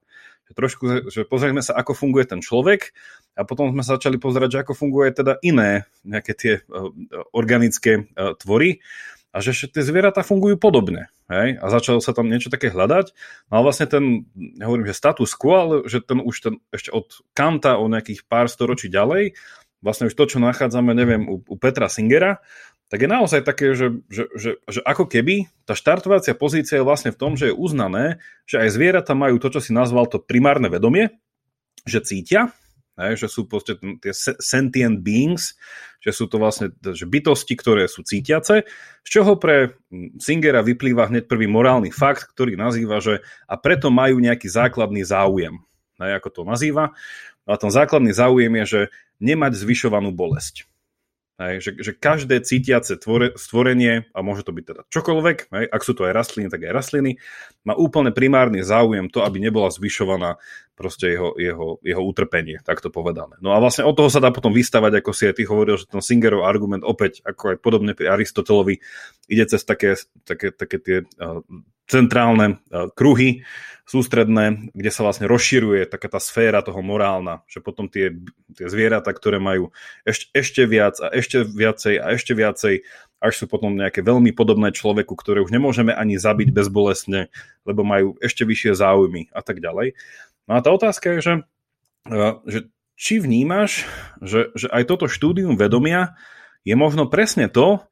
Trošku, 0.50 1.14
že 1.14 1.30
pozrieme 1.30 1.62
sa, 1.62 1.78
ako 1.78 1.94
funguje 1.94 2.26
ten 2.26 2.42
človek 2.42 2.90
a 3.38 3.46
potom 3.46 3.70
sme 3.70 3.86
sa 3.86 4.02
začali 4.02 4.18
pozerať, 4.18 4.50
že 4.50 4.62
ako 4.66 4.74
funguje 4.74 5.14
teda 5.14 5.38
iné 5.46 5.86
nejaké 6.02 6.34
tie 6.34 6.54
uh, 6.66 6.90
organické 7.38 8.10
uh, 8.18 8.34
tvory 8.34 8.82
a 9.30 9.46
že 9.46 9.70
tie 9.70 9.86
zvieratá 9.86 10.26
fungujú 10.26 10.58
podobne. 10.58 11.14
Hej? 11.30 11.62
A 11.62 11.66
začalo 11.70 12.02
sa 12.02 12.18
tam 12.18 12.34
niečo 12.34 12.50
také 12.50 12.74
hľadať. 12.74 13.14
No 13.54 13.62
a 13.62 13.64
vlastne 13.64 13.86
ten, 13.86 14.26
ja 14.58 14.66
hovorím, 14.66 14.90
že 14.90 14.98
status 14.98 15.38
quo, 15.38 15.54
ale 15.54 15.76
že 15.86 16.02
ten 16.02 16.18
už 16.18 16.36
ten, 16.42 16.54
ešte 16.74 16.90
od 16.90 17.06
Kanta 17.38 17.78
o 17.78 17.86
nejakých 17.86 18.26
pár 18.26 18.50
storočí 18.50 18.90
ďalej, 18.90 19.38
vlastne 19.80 20.12
už 20.12 20.16
to, 20.16 20.26
čo 20.28 20.44
nachádzame, 20.44 20.92
neviem, 20.92 21.28
u, 21.28 21.40
u 21.40 21.56
Petra 21.56 21.88
Singera, 21.88 22.44
tak 22.90 23.06
je 23.06 23.10
naozaj 23.10 23.46
také, 23.46 23.78
že, 23.78 24.02
že, 24.10 24.26
že, 24.34 24.52
že 24.66 24.82
ako 24.82 25.06
keby 25.06 25.46
tá 25.70 25.78
štartovacia 25.78 26.34
pozícia 26.34 26.82
je 26.82 26.88
vlastne 26.88 27.14
v 27.14 27.20
tom, 27.22 27.38
že 27.38 27.54
je 27.54 27.56
uznané, 27.56 28.18
že 28.50 28.66
aj 28.66 28.74
zvieratá 28.74 29.14
majú 29.14 29.38
to, 29.38 29.54
čo 29.54 29.62
si 29.62 29.72
nazval 29.78 30.10
to 30.10 30.18
primárne 30.18 30.74
vedomie, 30.74 31.14
že 31.86 32.02
cítia, 32.02 32.50
že 33.00 33.32
sú 33.32 33.48
proste 33.48 33.80
tie 33.80 34.12
sentient 34.42 35.00
beings, 35.00 35.56
že 36.04 36.12
sú 36.12 36.28
to 36.28 36.36
vlastne 36.36 36.76
že 36.84 37.08
bytosti, 37.08 37.56
ktoré 37.56 37.88
sú 37.88 38.04
cítiace, 38.04 38.68
z 39.06 39.10
čoho 39.10 39.40
pre 39.40 39.80
Singera 40.20 40.60
vyplýva 40.60 41.08
hneď 41.08 41.32
prvý 41.32 41.48
morálny 41.48 41.96
fakt, 41.96 42.28
ktorý 42.36 42.60
nazýva, 42.60 43.00
že 43.00 43.24
a 43.48 43.56
preto 43.56 43.88
majú 43.88 44.20
nejaký 44.20 44.52
základný 44.52 45.08
záujem. 45.08 45.64
Hej, 46.00 46.12
ako 46.20 46.30
to 46.32 46.42
nazýva. 46.44 46.92
No 47.48 47.56
a 47.56 47.58
ten 47.60 47.72
základný 47.72 48.12
záujem 48.12 48.52
je, 48.64 48.66
že 48.68 48.82
nemať 49.20 49.52
zvyšovanú 49.56 50.12
bolesť. 50.16 50.68
Hej, 51.40 51.64
že, 51.64 51.72
že 51.80 51.92
každé 51.96 52.44
cítiace 52.44 53.00
tvore, 53.00 53.32
stvorenie, 53.40 54.12
a 54.12 54.20
môže 54.20 54.44
to 54.44 54.52
byť 54.52 54.66
teda 54.76 54.82
čokoľvek, 54.92 55.38
hej, 55.56 55.66
ak 55.72 55.82
sú 55.88 55.96
to 55.96 56.04
aj 56.04 56.12
rastliny, 56.12 56.52
tak 56.52 56.68
aj 56.68 56.76
rastliny, 56.76 57.16
má 57.64 57.80
úplne 57.80 58.12
primárny 58.12 58.60
záujem 58.60 59.08
to, 59.08 59.24
aby 59.24 59.40
nebola 59.40 59.72
zvyšovaná 59.72 60.36
proste 60.80 61.12
jeho, 61.12 61.36
jeho, 61.36 61.76
jeho 61.84 62.00
utrpenie, 62.00 62.64
takto 62.64 62.88
povedané. 62.88 63.36
No 63.44 63.52
a 63.52 63.60
vlastne 63.60 63.84
od 63.84 64.00
toho 64.00 64.08
sa 64.08 64.24
dá 64.24 64.32
potom 64.32 64.56
vystavať, 64.56 65.04
ako 65.04 65.12
si 65.12 65.28
aj 65.28 65.36
ty 65.36 65.44
hovoril, 65.44 65.76
že 65.76 65.92
ten 65.92 66.00
Singerov 66.00 66.48
argument 66.48 66.88
opäť, 66.88 67.20
ako 67.28 67.52
aj 67.52 67.58
podobne 67.60 67.92
pri 67.92 68.08
Aristotelovi, 68.16 68.80
ide 69.28 69.44
cez 69.44 69.68
také, 69.68 70.00
také, 70.24 70.56
také 70.56 70.78
tie 70.80 70.98
uh, 71.20 71.44
centrálne 71.84 72.64
uh, 72.72 72.88
kruhy, 72.96 73.44
sústredné, 73.90 74.70
kde 74.72 74.92
sa 74.94 75.02
vlastne 75.02 75.26
rozširuje 75.26 75.90
taká 75.90 76.14
tá 76.14 76.22
sféra 76.22 76.62
toho 76.62 76.80
morálna, 76.80 77.42
že 77.50 77.58
potom 77.58 77.90
tie, 77.90 78.14
tie 78.54 78.70
zvieratá, 78.70 79.10
ktoré 79.12 79.42
majú 79.42 79.74
ešte, 80.06 80.30
ešte 80.32 80.62
viac 80.70 81.02
a 81.02 81.10
ešte 81.10 81.42
viacej 81.42 81.98
a 81.98 82.14
ešte 82.14 82.38
viacej, 82.38 82.86
až 83.20 83.34
sú 83.36 83.46
potom 83.52 83.76
nejaké 83.76 84.00
veľmi 84.00 84.32
podobné 84.32 84.72
človeku, 84.72 85.18
ktoré 85.18 85.44
už 85.44 85.52
nemôžeme 85.52 85.92
ani 85.92 86.16
zabiť 86.16 86.56
bezbolesne, 86.56 87.28
lebo 87.68 87.84
majú 87.84 88.16
ešte 88.24 88.48
vyššie 88.48 88.80
záujmy 88.80 89.28
a 89.36 89.42
tak 89.44 89.60
ďalej. 89.60 89.98
No 90.50 90.58
a 90.58 90.66
tá 90.66 90.74
otázka 90.74 91.14
je, 91.14 91.20
že, 91.22 91.34
že 92.50 92.60
či 92.98 93.22
vnímaš, 93.22 93.86
že, 94.18 94.50
že 94.58 94.66
aj 94.74 94.90
toto 94.90 95.06
štúdium 95.06 95.54
vedomia 95.54 96.18
je 96.66 96.74
možno 96.74 97.06
presne 97.06 97.46
to, 97.46 97.86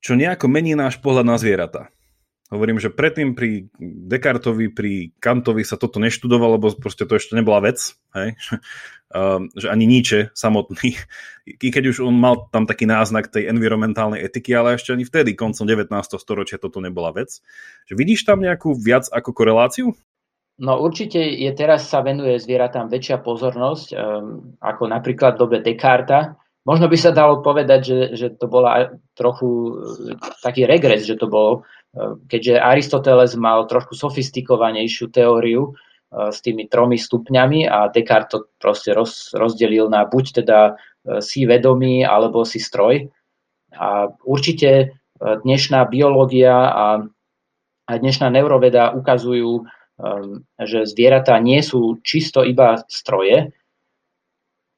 čo 0.00 0.16
nejako 0.16 0.48
mení 0.48 0.72
náš 0.72 0.96
pohľad 1.04 1.28
na 1.28 1.36
zvieratá. 1.36 1.92
Hovorím, 2.46 2.78
že 2.78 2.94
predtým 2.94 3.34
pri 3.34 3.66
Descartovi, 3.82 4.70
pri 4.70 5.10
Kantovi 5.18 5.66
sa 5.66 5.74
toto 5.74 5.98
neštudovalo, 5.98 6.54
lebo 6.56 6.70
proste 6.78 7.02
to 7.02 7.18
ešte 7.18 7.34
nebola 7.34 7.58
vec, 7.58 7.98
hej? 8.14 8.38
Um, 9.10 9.50
že 9.60 9.66
ani 9.66 9.84
Nietzsche 9.90 10.30
samotný, 10.30 10.94
i 11.66 11.68
keď 11.74 11.90
už 11.90 12.06
on 12.06 12.14
mal 12.14 12.46
tam 12.54 12.64
taký 12.64 12.86
náznak 12.86 13.34
tej 13.34 13.50
environmentálnej 13.50 14.22
etiky, 14.22 14.54
ale 14.54 14.78
ešte 14.78 14.94
ani 14.94 15.02
vtedy, 15.02 15.34
koncom 15.34 15.66
19. 15.66 15.90
storočia, 16.22 16.62
toto 16.62 16.78
nebola 16.78 17.10
vec. 17.10 17.42
Že 17.90 17.94
vidíš 17.98 18.22
tam 18.24 18.38
nejakú 18.38 18.78
viac 18.78 19.10
ako 19.10 19.34
koreláciu? 19.34 19.90
No 20.56 20.80
určite 20.80 21.20
je 21.20 21.52
teraz 21.52 21.84
sa 21.88 22.00
venuje 22.00 22.40
zvieratám 22.40 22.88
väčšia 22.88 23.20
pozornosť, 23.20 23.88
um, 23.92 24.56
ako 24.60 24.88
napríklad 24.88 25.36
v 25.36 25.40
dobe 25.44 25.58
Descarta. 25.60 26.40
Možno 26.64 26.88
by 26.88 26.96
sa 26.98 27.12
dalo 27.12 27.44
povedať, 27.44 27.80
že, 27.84 27.98
že 28.16 28.26
to 28.34 28.48
bola 28.48 28.96
trochu 29.12 29.48
uh, 29.76 30.16
taký 30.40 30.64
regres, 30.64 31.04
že 31.04 31.20
to 31.20 31.28
bol 31.28 31.66
keďže 32.28 32.60
Aristoteles 32.60 33.32
mal 33.36 33.64
trošku 33.64 33.96
sofistikovanejšiu 33.96 35.08
teóriu 35.08 35.72
e, 35.72 36.30
s 36.32 36.38
tými 36.44 36.68
tromi 36.68 37.00
stupňami 37.00 37.66
a 37.66 37.88
Descartes 37.88 38.30
to 38.30 38.38
proste 38.60 38.92
roz, 38.92 39.32
rozdelil 39.32 39.88
na 39.88 40.04
buď 40.04 40.44
teda 40.44 40.58
e, 40.68 41.20
si 41.24 41.48
vedomý 41.48 42.04
alebo 42.04 42.44
si 42.44 42.60
stroj. 42.60 43.08
A 43.76 44.12
určite 44.24 44.70
e, 44.76 44.86
dnešná 45.20 45.88
biológia 45.88 46.54
a, 46.68 46.86
a 47.88 47.92
dnešná 47.96 48.28
neuroveda 48.28 48.92
ukazujú, 48.92 49.64
že 50.60 50.84
zvieratá 50.84 51.40
nie 51.40 51.64
sú 51.64 52.00
čisto 52.04 52.44
iba 52.44 52.84
stroje, 52.84 53.52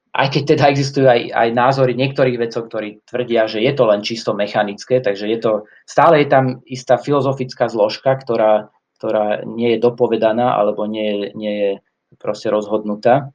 aj 0.09 0.27
keď 0.33 0.43
teda 0.55 0.65
existujú 0.73 1.05
aj, 1.05 1.21
aj 1.31 1.49
názory 1.53 1.93
niektorých 1.93 2.39
vedcov, 2.41 2.65
ktorí 2.67 3.05
tvrdia, 3.05 3.45
že 3.45 3.61
je 3.61 3.71
to 3.77 3.83
len 3.85 4.01
čisto 4.01 4.33
mechanické, 4.33 4.99
takže 5.05 5.29
je 5.29 5.37
to, 5.37 5.51
stále 5.85 6.17
je 6.17 6.27
tam 6.27 6.65
istá 6.65 6.97
filozofická 6.97 7.69
zložka, 7.69 8.17
ktorá, 8.17 8.73
ktorá 8.97 9.45
nie 9.45 9.77
je 9.77 9.79
dopovedaná 9.79 10.57
alebo 10.57 10.89
nie 10.89 11.29
nie 11.37 11.53
je 11.61 11.71
proste 12.17 12.49
rozhodnutá. 12.49 13.29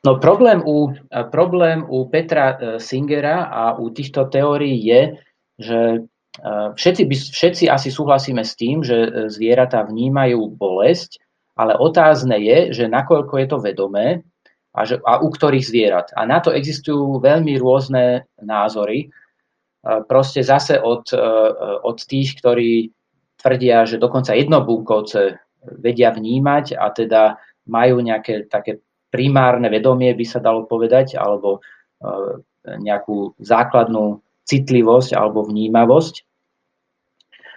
No 0.00 0.16
problém 0.16 0.62
u, 0.64 0.96
problém 1.28 1.84
u 1.84 2.08
Petra 2.08 2.56
e, 2.56 2.80
Singera 2.80 3.52
a 3.52 3.76
u 3.76 3.92
týchto 3.92 4.32
teórií 4.32 4.80
je, 4.80 5.02
že 5.60 5.80
e, 5.92 6.00
všetci, 6.72 7.04
všetci 7.10 7.64
asi 7.68 7.92
súhlasíme 7.92 8.40
s 8.40 8.56
tým, 8.56 8.80
že 8.80 8.96
e, 8.96 9.08
zvieratá 9.28 9.84
vnímajú 9.84 10.56
bolesť, 10.56 11.20
ale 11.60 11.76
otázne 11.76 12.40
je, 12.40 12.72
že 12.72 12.88
nakoľko 12.88 13.34
je 13.36 13.46
to 13.46 13.58
vedomé 13.60 14.06
a, 14.72 14.80
že, 14.88 14.96
a 15.04 15.20
u 15.20 15.28
ktorých 15.28 15.68
zvierat. 15.68 16.08
A 16.16 16.24
na 16.24 16.40
to 16.40 16.56
existujú 16.56 17.20
veľmi 17.20 17.60
rôzne 17.60 18.24
názory. 18.40 19.12
Proste 20.08 20.40
zase 20.40 20.80
od, 20.80 21.12
e, 21.12 21.20
od 21.84 21.98
tých, 22.00 22.40
ktorí 22.40 22.88
tvrdia, 23.36 23.84
že 23.84 24.00
dokonca 24.00 24.32
jednobúkovce 24.32 25.36
vedia 25.80 26.12
vnímať 26.12 26.80
a 26.80 26.88
teda 26.92 27.36
majú 27.68 28.00
nejaké 28.00 28.48
také 28.48 28.80
primárne 29.12 29.68
vedomie, 29.68 30.16
by 30.16 30.24
sa 30.24 30.40
dalo 30.40 30.64
povedať, 30.64 31.16
alebo 31.16 31.60
nejakú 32.64 33.36
základnú 33.40 34.20
citlivosť 34.44 35.16
alebo 35.16 35.46
vnímavosť. 35.46 36.26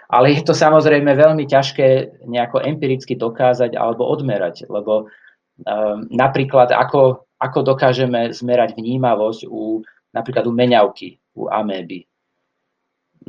Ale 0.08 0.36
je 0.36 0.42
to 0.44 0.52
samozrejme 0.52 1.08
veľmi 1.16 1.48
ťažké 1.48 2.20
nejako 2.28 2.60
empiricky 2.60 3.16
dokázať 3.16 3.72
alebo 3.76 4.04
odmerať, 4.04 4.68
lebo 4.68 5.08
um, 5.64 6.04
napríklad 6.12 6.72
ako, 6.72 7.24
ako 7.40 7.58
dokážeme 7.64 8.32
zmerať 8.32 8.76
vnímavosť 8.76 9.48
u, 9.48 9.80
napríklad 10.12 10.44
u 10.44 10.52
meňavky, 10.52 11.16
u 11.40 11.48
améby. 11.48 12.04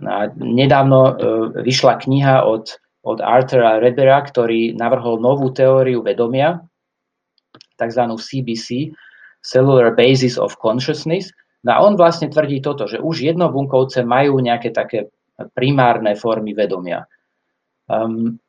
A 0.03 0.27
nedávno 0.35 0.99
uh, 1.07 1.13
vyšla 1.63 2.03
kniha 2.03 2.43
od, 2.43 2.75
od 3.07 3.23
Arthura 3.23 3.79
Rebera, 3.79 4.19
ktorý 4.19 4.75
navrhol 4.75 5.23
novú 5.23 5.55
teóriu 5.55 6.03
vedomia, 6.03 6.59
tzv. 7.79 8.03
CBC, 8.19 8.91
Cellular 9.45 9.95
Basis 9.95 10.35
of 10.35 10.57
Consciousness. 10.59 11.31
No 11.63 11.71
a 11.71 11.77
on 11.85 11.95
vlastne 11.95 12.29
tvrdí 12.29 12.59
toto, 12.61 12.85
že 12.85 13.01
už 13.01 13.25
jednobunkovce 13.25 14.03
majú 14.05 14.37
nejaké 14.41 14.73
také 14.73 15.09
primárne 15.53 16.15
formy 16.15 16.55
vedomia. 16.55 17.03
Um, 17.85 18.39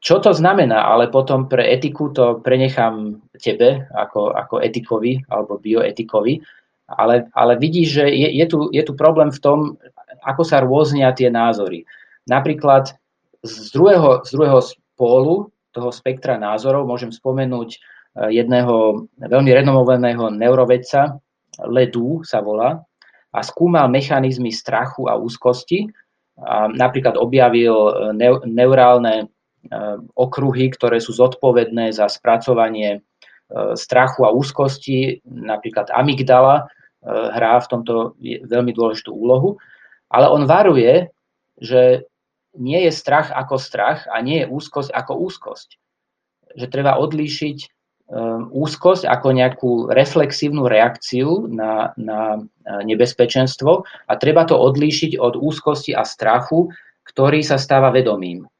čo 0.00 0.16
to 0.16 0.32
znamená, 0.32 0.88
ale 0.88 1.12
potom 1.12 1.44
pre 1.44 1.68
etiku 1.76 2.08
to 2.08 2.40
prenechám 2.40 3.20
tebe 3.36 3.84
ako, 3.92 4.32
ako 4.32 4.64
etikovi 4.64 5.20
alebo 5.28 5.60
bioetikovi, 5.60 6.40
ale, 6.88 7.28
ale 7.36 7.60
vidíš, 7.60 7.88
že 8.00 8.04
je, 8.08 8.28
je, 8.32 8.46
tu, 8.48 8.72
je 8.72 8.80
tu 8.80 8.96
problém 8.96 9.28
v 9.28 9.42
tom, 9.44 9.58
ako 10.24 10.42
sa 10.42 10.64
rôznia 10.64 11.12
tie 11.12 11.28
názory. 11.28 11.84
Napríklad 12.24 12.96
z 13.44 13.54
druhého, 13.76 14.24
z 14.24 14.30
druhého 14.32 14.60
spolu 14.64 15.52
toho 15.70 15.90
spektra 15.92 16.40
názorov 16.40 16.88
môžem 16.88 17.12
spomenúť 17.12 17.68
eh, 17.76 18.40
jedného 18.40 19.06
veľmi 19.20 19.50
renomovaného 19.52 20.32
neurovedca, 20.32 21.20
Ledu 21.60 22.24
sa 22.24 22.40
volá, 22.40 22.80
a 23.30 23.40
skúmal 23.46 23.86
mechanizmy 23.86 24.50
strachu 24.50 25.06
a 25.06 25.14
úzkosti. 25.14 25.90
A 26.40 26.66
napríklad 26.72 27.20
objavil 27.20 27.74
e, 27.76 27.92
neurálne 28.48 29.14
e, 29.20 29.26
okruhy, 30.16 30.72
ktoré 30.72 30.98
sú 30.98 31.12
zodpovedné 31.12 31.92
za 31.92 32.08
spracovanie 32.08 32.90
e, 32.96 33.00
strachu 33.76 34.24
a 34.24 34.34
úzkosti, 34.34 35.20
napríklad 35.26 35.92
amygdala 35.92 36.66
hrá 37.00 37.56
v 37.64 37.70
tomto 37.72 38.12
veľmi 38.20 38.76
dôležitú 38.76 39.08
úlohu, 39.08 39.56
ale 40.12 40.28
on 40.28 40.44
varuje, 40.44 41.08
že 41.56 42.04
nie 42.60 42.76
je 42.84 42.92
strach 42.92 43.32
ako 43.32 43.56
strach 43.56 44.04
a 44.04 44.20
nie 44.20 44.44
je 44.44 44.50
úzkosť 44.52 44.92
ako 44.92 45.16
úzkosť. 45.24 45.80
Že 46.60 46.66
treba 46.68 47.00
odlíšiť 47.00 47.58
úzkosť 48.50 49.06
ako 49.06 49.28
nejakú 49.30 49.70
reflexívnu 49.94 50.66
reakciu 50.66 51.46
na, 51.46 51.94
na 51.94 52.42
nebezpečenstvo 52.66 53.86
a 53.86 54.12
treba 54.18 54.42
to 54.42 54.58
odlíšiť 54.58 55.14
od 55.14 55.38
úzkosti 55.38 55.94
a 55.94 56.02
strachu, 56.02 56.74
ktorý 57.06 57.46
sa 57.46 57.54
stáva 57.54 57.94
vedomím. 57.94 58.50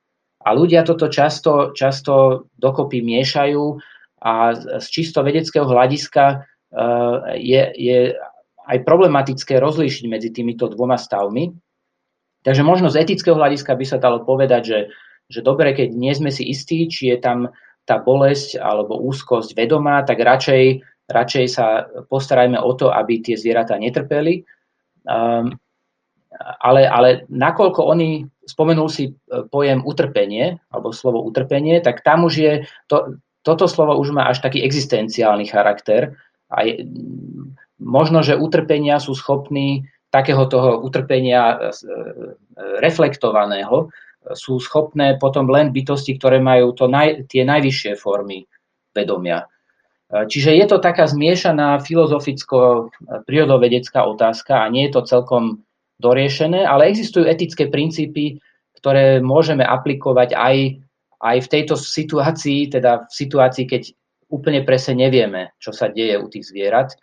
A 0.40 0.56
ľudia 0.56 0.86
toto 0.86 1.10
často, 1.10 1.74
často 1.76 2.46
dokopy 2.56 3.02
miešajú 3.04 3.76
a 4.24 4.54
z 4.80 4.86
čisto 4.88 5.20
vedeckého 5.20 5.68
hľadiska 5.68 6.24
uh, 6.40 7.36
je, 7.36 7.62
je 7.76 7.98
aj 8.70 8.78
problematické 8.86 9.60
rozlíšiť 9.60 10.04
medzi 10.08 10.30
týmito 10.32 10.70
dvoma 10.70 10.96
stavmi. 10.96 11.52
Takže 12.40 12.62
možno 12.64 12.88
z 12.88 13.04
etického 13.04 13.36
hľadiska 13.36 13.76
by 13.76 13.84
sa 13.84 14.00
dalo 14.00 14.24
povedať, 14.24 14.62
že, 14.64 14.80
že 15.28 15.40
dobre, 15.44 15.76
keď 15.76 15.92
nie 15.92 16.14
sme 16.16 16.32
si 16.32 16.48
istí, 16.48 16.88
či 16.88 17.12
je 17.12 17.18
tam 17.20 17.52
tá 17.90 17.98
bolesť 17.98 18.62
alebo 18.62 19.02
úzkosť 19.02 19.58
vedomá, 19.58 20.06
tak 20.06 20.22
radšej, 20.22 20.86
radšej 21.10 21.46
sa 21.50 21.90
postarajme 22.06 22.62
o 22.62 22.70
to, 22.78 22.94
aby 22.94 23.18
tie 23.18 23.34
zvieratá 23.34 23.74
netrpeli. 23.74 24.46
Um, 25.02 25.58
ale, 26.62 26.86
ale 26.86 27.08
nakoľko 27.26 27.82
oni, 27.82 28.22
spomenul 28.46 28.86
si 28.86 29.10
e, 29.10 29.12
pojem 29.50 29.82
utrpenie, 29.82 30.62
alebo 30.70 30.94
slovo 30.94 31.26
utrpenie, 31.26 31.82
tak 31.82 32.06
tam 32.06 32.24
už 32.30 32.34
je, 32.38 32.52
to, 32.86 33.18
toto 33.42 33.66
slovo 33.66 33.98
už 33.98 34.14
má 34.14 34.30
až 34.30 34.38
taký 34.38 34.62
existenciálny 34.62 35.50
charakter. 35.50 36.14
A 36.54 36.62
je, 36.62 36.86
možno, 37.82 38.22
že 38.22 38.38
utrpenia 38.38 39.02
sú 39.02 39.18
schopní 39.18 39.90
takého 40.14 40.46
toho 40.46 40.78
utrpenia 40.86 41.42
e, 41.50 41.56
e, 41.58 41.64
reflektovaného, 42.78 43.90
sú 44.36 44.60
schopné 44.60 45.16
potom 45.16 45.48
len 45.48 45.72
bytosti, 45.72 46.20
ktoré 46.20 46.40
majú 46.40 46.72
to 46.76 46.88
naj, 46.88 47.24
tie 47.26 47.44
najvyššie 47.44 47.96
formy 47.96 48.46
vedomia. 48.92 49.46
Čiže 50.10 50.58
je 50.58 50.66
to 50.66 50.82
taká 50.82 51.06
zmiešaná 51.06 51.78
filozoficko-prírodovedecká 51.86 54.04
otázka 54.04 54.66
a 54.66 54.68
nie 54.68 54.86
je 54.90 54.98
to 54.98 55.06
celkom 55.06 55.62
doriešené, 56.02 56.66
ale 56.66 56.90
existujú 56.90 57.30
etické 57.30 57.70
princípy, 57.70 58.42
ktoré 58.74 59.22
môžeme 59.22 59.62
aplikovať 59.62 60.34
aj, 60.34 60.82
aj 61.22 61.36
v 61.46 61.48
tejto 61.48 61.78
situácii, 61.78 62.74
teda 62.74 63.06
v 63.06 63.12
situácii, 63.14 63.70
keď 63.70 63.94
úplne 64.34 64.66
presne 64.66 65.06
nevieme, 65.06 65.54
čo 65.62 65.70
sa 65.70 65.86
deje 65.86 66.18
u 66.18 66.26
tých 66.26 66.50
zvierat. 66.50 66.98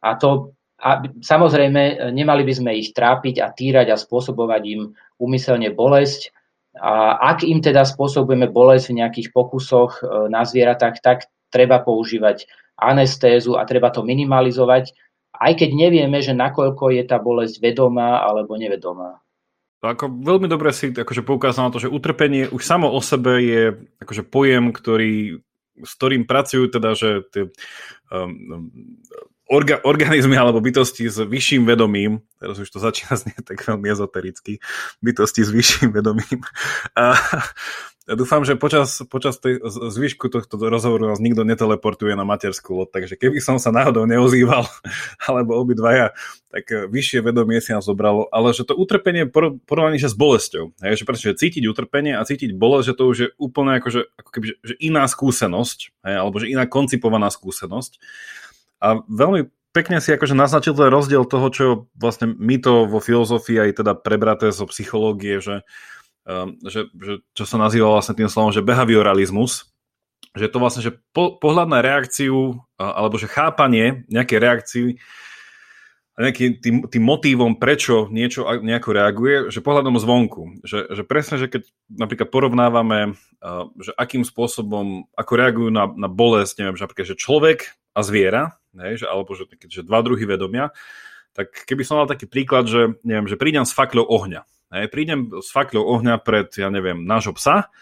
A 0.00 0.16
to 0.16 0.56
a 0.78 1.02
samozrejme, 1.02 2.14
nemali 2.14 2.46
by 2.46 2.54
sme 2.54 2.70
ich 2.78 2.94
trápiť 2.94 3.42
a 3.42 3.50
týrať 3.50 3.90
a 3.90 3.98
spôsobovať 3.98 4.62
im 4.78 4.94
úmyselne 5.18 5.74
bolesť, 5.74 6.30
a 6.78 7.18
ak 7.34 7.42
im 7.44 7.58
teda 7.60 7.82
spôsobujeme 7.84 8.48
bolesť 8.48 8.90
v 8.90 8.98
nejakých 9.04 9.28
pokusoch 9.34 10.00
e, 10.00 10.30
na 10.30 10.46
zvieratách, 10.46 11.02
tak 11.02 11.28
treba 11.50 11.82
používať 11.82 12.46
anestézu 12.78 13.58
a 13.58 13.66
treba 13.66 13.90
to 13.90 14.06
minimalizovať, 14.06 14.94
aj 15.34 15.52
keď 15.58 15.70
nevieme, 15.74 16.18
že 16.22 16.34
nakoľko 16.34 16.94
je 16.94 17.02
tá 17.06 17.18
bolesť 17.18 17.58
vedomá 17.58 18.22
alebo 18.22 18.54
nevedomá. 18.54 19.18
Ako 19.78 20.10
veľmi 20.10 20.50
dobre 20.50 20.74
si 20.74 20.90
akože 20.90 21.22
poukázal 21.22 21.70
na 21.70 21.72
to, 21.74 21.78
že 21.78 21.92
utrpenie 21.92 22.50
už 22.50 22.62
samo 22.66 22.90
o 22.90 22.98
sebe 22.98 23.38
je 23.38 23.62
akože 24.02 24.26
pojem, 24.26 24.74
ktorý, 24.74 25.38
s 25.78 25.92
ktorým 25.94 26.26
pracujú 26.26 26.66
teda, 26.66 26.98
že 26.98 27.22
tie, 27.30 27.46
um, 28.10 28.58
orga, 29.48 29.80
organizmy 29.82 30.36
alebo 30.36 30.60
bytosti 30.60 31.08
s 31.08 31.24
vyšším 31.24 31.64
vedomím, 31.64 32.20
teraz 32.38 32.60
už 32.60 32.68
to 32.68 32.78
začína 32.78 33.16
znieť 33.16 33.42
tak 33.42 33.64
veľmi 33.64 33.88
ezotericky, 33.88 34.60
bytosti 35.00 35.42
s 35.42 35.50
vyšším 35.50 35.90
vedomím. 35.96 36.44
A, 36.94 37.16
ja 38.08 38.16
dúfam, 38.16 38.40
že 38.40 38.56
počas, 38.56 39.04
počas 39.12 39.36
tej 39.36 39.60
zvyšku 39.68 40.32
tohto 40.32 40.56
rozhovoru 40.56 41.12
nás 41.12 41.20
nikto 41.20 41.44
neteleportuje 41.44 42.16
na 42.16 42.24
materskú 42.24 42.72
loď, 42.72 42.88
takže 42.96 43.20
keby 43.20 43.36
som 43.36 43.60
sa 43.60 43.68
náhodou 43.68 44.08
neozýval, 44.08 44.64
alebo 45.28 45.60
obidvaja, 45.60 46.16
tak 46.48 46.64
e, 46.72 46.88
vyššie 46.88 47.20
vedomie 47.20 47.60
si 47.60 47.76
nás 47.76 47.84
zobralo, 47.84 48.24
ale 48.32 48.56
že 48.56 48.64
to 48.64 48.72
utrpenie 48.72 49.28
porovnaní 49.28 50.00
že 50.00 50.08
s 50.08 50.16
bolesťou, 50.16 50.72
hej, 50.80 50.96
že 50.96 51.04
pretože 51.04 51.36
cítiť 51.36 51.68
utrpenie 51.68 52.16
a 52.16 52.24
cítiť 52.24 52.56
bolesť, 52.56 52.86
že 52.88 52.96
to 52.96 53.04
už 53.04 53.16
je 53.20 53.28
úplne 53.36 53.76
ako, 53.76 53.88
že, 53.92 54.02
ako 54.16 54.30
keby, 54.32 54.46
že 54.64 54.74
iná 54.80 55.04
skúsenosť, 55.04 55.78
hej, 56.08 56.16
alebo 56.16 56.40
že 56.40 56.48
iná 56.48 56.64
koncipovaná 56.64 57.28
skúsenosť. 57.28 58.00
A 58.78 59.02
veľmi 59.06 59.50
pekne 59.74 59.98
si 60.02 60.14
akože 60.14 60.34
naznačil 60.34 60.74
ten 60.74 60.90
rozdiel 60.90 61.26
toho, 61.26 61.46
čo 61.50 61.66
vlastne 61.94 62.34
my 62.34 62.56
to 62.58 62.86
vo 62.86 62.98
filozofii 62.98 63.68
aj 63.68 63.84
teda 63.84 63.92
prebraté 63.98 64.50
zo 64.50 64.66
psychológie, 64.70 65.38
že, 65.42 65.62
um, 66.26 66.58
že, 66.66 66.90
že 66.94 67.22
čo 67.34 67.44
sa 67.46 67.58
nazýva 67.58 67.90
vlastne 67.90 68.18
tým 68.18 68.30
slovom, 68.30 68.54
že 68.54 68.64
behavioralizmus, 68.64 69.70
že 70.34 70.50
to 70.50 70.58
vlastne, 70.62 70.82
že 70.82 70.98
po, 71.10 71.38
pohľad 71.38 71.68
na 71.70 71.80
reakciu, 71.82 72.58
alebo 72.78 73.18
že 73.18 73.30
chápanie 73.30 74.06
nejakej 74.06 74.38
reakcii 74.38 74.88
nejakým 76.18 76.58
tým, 76.58 76.76
tým 76.90 77.04
motívom, 77.06 77.62
prečo 77.62 78.10
niečo 78.10 78.42
nejako 78.42 78.90
reaguje, 78.90 79.36
že 79.54 79.62
pohľadom 79.62 80.02
zvonku. 80.02 80.66
Že, 80.66 80.90
že 80.90 81.02
presne, 81.06 81.38
že 81.38 81.46
keď 81.46 81.62
napríklad 81.94 82.28
porovnávame, 82.34 83.14
že 83.78 83.94
akým 83.94 84.26
spôsobom, 84.26 85.06
ako 85.14 85.32
reagujú 85.38 85.70
na, 85.70 85.86
na 85.94 86.10
bolesť, 86.10 86.58
neviem, 86.58 86.74
že 86.74 86.84
napríklad, 86.90 87.06
že 87.14 87.22
človek 87.22 87.70
a 87.94 88.02
zviera, 88.02 88.58
hej, 88.80 89.04
že, 89.04 89.06
alebo 89.10 89.34
že, 89.34 89.44
že 89.68 89.82
dva 89.82 90.00
druhy 90.00 90.24
vedomia, 90.24 90.70
tak 91.34 91.54
keby 91.66 91.82
som 91.86 92.02
mal 92.02 92.10
taký 92.10 92.26
príklad, 92.26 92.66
že, 92.66 92.98
neviem, 93.06 93.30
že 93.30 93.38
prídem 93.38 93.62
s 93.62 93.74
fakľou 93.74 94.06
ohňa. 94.06 94.42
Hej, 94.68 94.92
prídem 94.92 95.32
s 95.40 95.48
fakľou 95.48 95.84
ohňa 95.98 96.20
pred, 96.20 96.52
ja 96.58 96.68
neviem, 96.68 97.06
nášho 97.06 97.32
psa 97.36 97.72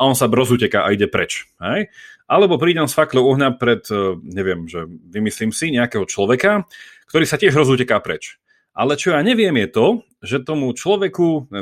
on 0.00 0.16
sa 0.16 0.32
brozuteká 0.32 0.88
a 0.88 0.92
ide 0.96 1.04
preč. 1.04 1.44
Hej? 1.60 1.92
Alebo 2.24 2.56
prídem 2.56 2.88
s 2.88 2.96
fakľou 2.96 3.36
ohňa 3.36 3.60
pred, 3.60 3.84
e, 3.92 4.16
neviem, 4.24 4.64
že 4.64 4.88
vymyslím 4.88 5.52
si 5.52 5.68
nejakého 5.74 6.08
človeka, 6.08 6.64
ktorý 7.12 7.28
sa 7.28 7.36
tiež 7.36 7.52
rozuteká 7.52 8.00
preč. 8.00 8.40
Ale 8.72 8.96
čo 8.96 9.12
ja 9.12 9.20
neviem 9.20 9.52
je 9.60 9.68
to, 9.68 9.86
že 10.24 10.46
tomu 10.46 10.72
človeku, 10.72 11.52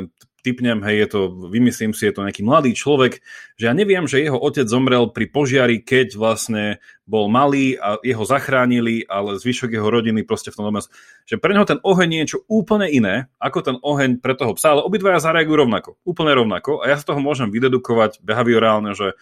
typnem, 0.41 0.79
hej, 0.85 1.05
je 1.05 1.07
to, 1.11 1.19
vymyslím 1.51 1.91
si, 1.91 2.07
je 2.07 2.13
to 2.15 2.25
nejaký 2.25 2.41
mladý 2.41 2.71
človek, 2.71 3.19
že 3.59 3.67
ja 3.67 3.73
neviem, 3.75 4.07
že 4.07 4.23
jeho 4.23 4.39
otec 4.39 4.65
zomrel 4.65 5.11
pri 5.11 5.27
požiari, 5.29 5.83
keď 5.83 6.15
vlastne 6.15 6.79
bol 7.03 7.27
malý 7.27 7.75
a 7.75 7.97
jeho 8.05 8.23
zachránili, 8.23 9.03
ale 9.09 9.37
zvyšok 9.37 9.75
jeho 9.75 9.89
rodiny 9.89 10.23
proste 10.23 10.53
v 10.53 10.57
tom 10.61 10.69
dome. 10.69 10.81
Že 11.27 11.41
pre 11.41 11.51
neho 11.53 11.65
ten 11.67 11.81
oheň 11.81 12.09
je 12.09 12.19
niečo 12.21 12.39
úplne 12.47 12.87
iné, 12.87 13.27
ako 13.41 13.59
ten 13.61 13.77
oheň 13.81 14.23
pre 14.23 14.33
toho 14.33 14.55
psa, 14.55 14.77
ale 14.77 14.85
obidvaja 14.85 15.19
zareagujú 15.19 15.67
rovnako, 15.67 15.89
úplne 16.07 16.31
rovnako 16.33 16.81
a 16.81 16.93
ja 16.93 16.97
z 16.97 17.05
toho 17.09 17.19
môžem 17.19 17.51
vydedukovať 17.51 18.23
behaviorálne, 18.23 18.95
že 18.95 19.17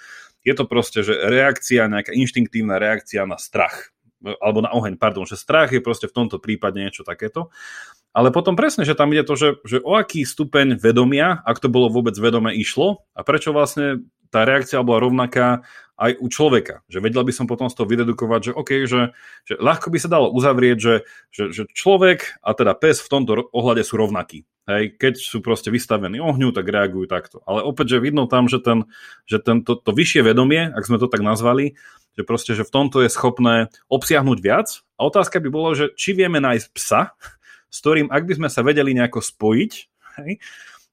je 0.48 0.54
to 0.56 0.64
proste, 0.64 1.04
že 1.04 1.12
reakcia, 1.12 1.92
nejaká 1.92 2.16
inštinktívna 2.16 2.80
reakcia 2.80 3.28
na 3.28 3.36
strach 3.36 3.92
alebo 4.22 4.66
na 4.66 4.74
oheň, 4.74 4.98
pardon, 4.98 5.26
že 5.26 5.38
strach 5.38 5.70
je 5.74 5.84
proste 5.84 6.10
v 6.10 6.16
tomto 6.16 6.42
prípade 6.42 6.82
niečo 6.82 7.06
takéto. 7.06 7.54
Ale 8.18 8.34
potom 8.34 8.58
presne, 8.58 8.82
že 8.82 8.98
tam 8.98 9.14
ide 9.14 9.22
to, 9.22 9.38
že, 9.38 9.50
že 9.62 9.78
o 9.78 9.94
aký 9.94 10.26
stupeň 10.26 10.82
vedomia, 10.82 11.38
ak 11.46 11.62
to 11.62 11.70
bolo 11.70 11.94
vôbec 11.94 12.18
vedome 12.18 12.50
išlo 12.50 13.06
a 13.14 13.22
prečo 13.22 13.54
vlastne 13.54 14.02
tá 14.34 14.44
reakcia 14.44 14.82
bola 14.84 15.06
rovnaká 15.06 15.64
aj 15.98 16.14
u 16.22 16.28
človeka. 16.30 16.86
Že 16.90 17.02
vedel 17.02 17.24
by 17.26 17.34
som 17.34 17.50
potom 17.50 17.70
z 17.70 17.78
toho 17.78 17.90
vydedukovať, 17.90 18.42
že 18.42 18.52
OK, 18.54 18.72
že, 18.86 19.02
že 19.46 19.54
ľahko 19.58 19.90
by 19.90 19.98
sa 19.98 20.10
dalo 20.10 20.30
uzavrieť, 20.30 20.78
že, 20.78 20.96
že, 21.34 21.44
že 21.50 21.64
človek 21.74 22.38
a 22.46 22.54
teda 22.54 22.78
pes 22.78 23.02
v 23.02 23.10
tomto 23.10 23.50
ohľade 23.50 23.82
sú 23.82 23.98
rovnakí. 23.98 24.46
Hej, 24.68 25.00
keď 25.00 25.14
sú 25.16 25.40
proste 25.40 25.72
vystavení 25.72 26.20
ohňu, 26.20 26.52
tak 26.52 26.68
reagujú 26.68 27.08
takto. 27.08 27.40
Ale 27.48 27.64
opäť, 27.64 27.98
že 27.98 28.04
vidno 28.04 28.28
tam, 28.28 28.52
že, 28.52 28.60
ten, 28.60 28.84
že 29.24 29.40
ten, 29.40 29.64
to, 29.64 29.80
to 29.80 29.96
vyššie 29.96 30.28
vedomie, 30.28 30.70
ak 30.70 30.84
sme 30.84 31.00
to 31.00 31.08
tak 31.08 31.24
nazvali, 31.24 31.80
že 32.18 32.26
proste, 32.26 32.52
že 32.58 32.66
v 32.66 32.74
tomto 32.74 33.06
je 33.06 33.14
schopné 33.14 33.70
obsiahnuť 33.94 34.38
viac. 34.42 34.68
A 34.98 35.06
otázka 35.06 35.38
by 35.38 35.50
bolo, 35.54 35.78
že 35.78 35.94
či 35.94 36.18
vieme 36.18 36.42
nájsť 36.42 36.68
psa, 36.74 37.14
s 37.70 37.78
ktorým, 37.86 38.10
ak 38.10 38.26
by 38.26 38.34
sme 38.42 38.50
sa 38.50 38.66
vedeli 38.66 38.98
nejako 38.98 39.22
spojiť, 39.22 39.72
hej, 40.26 40.42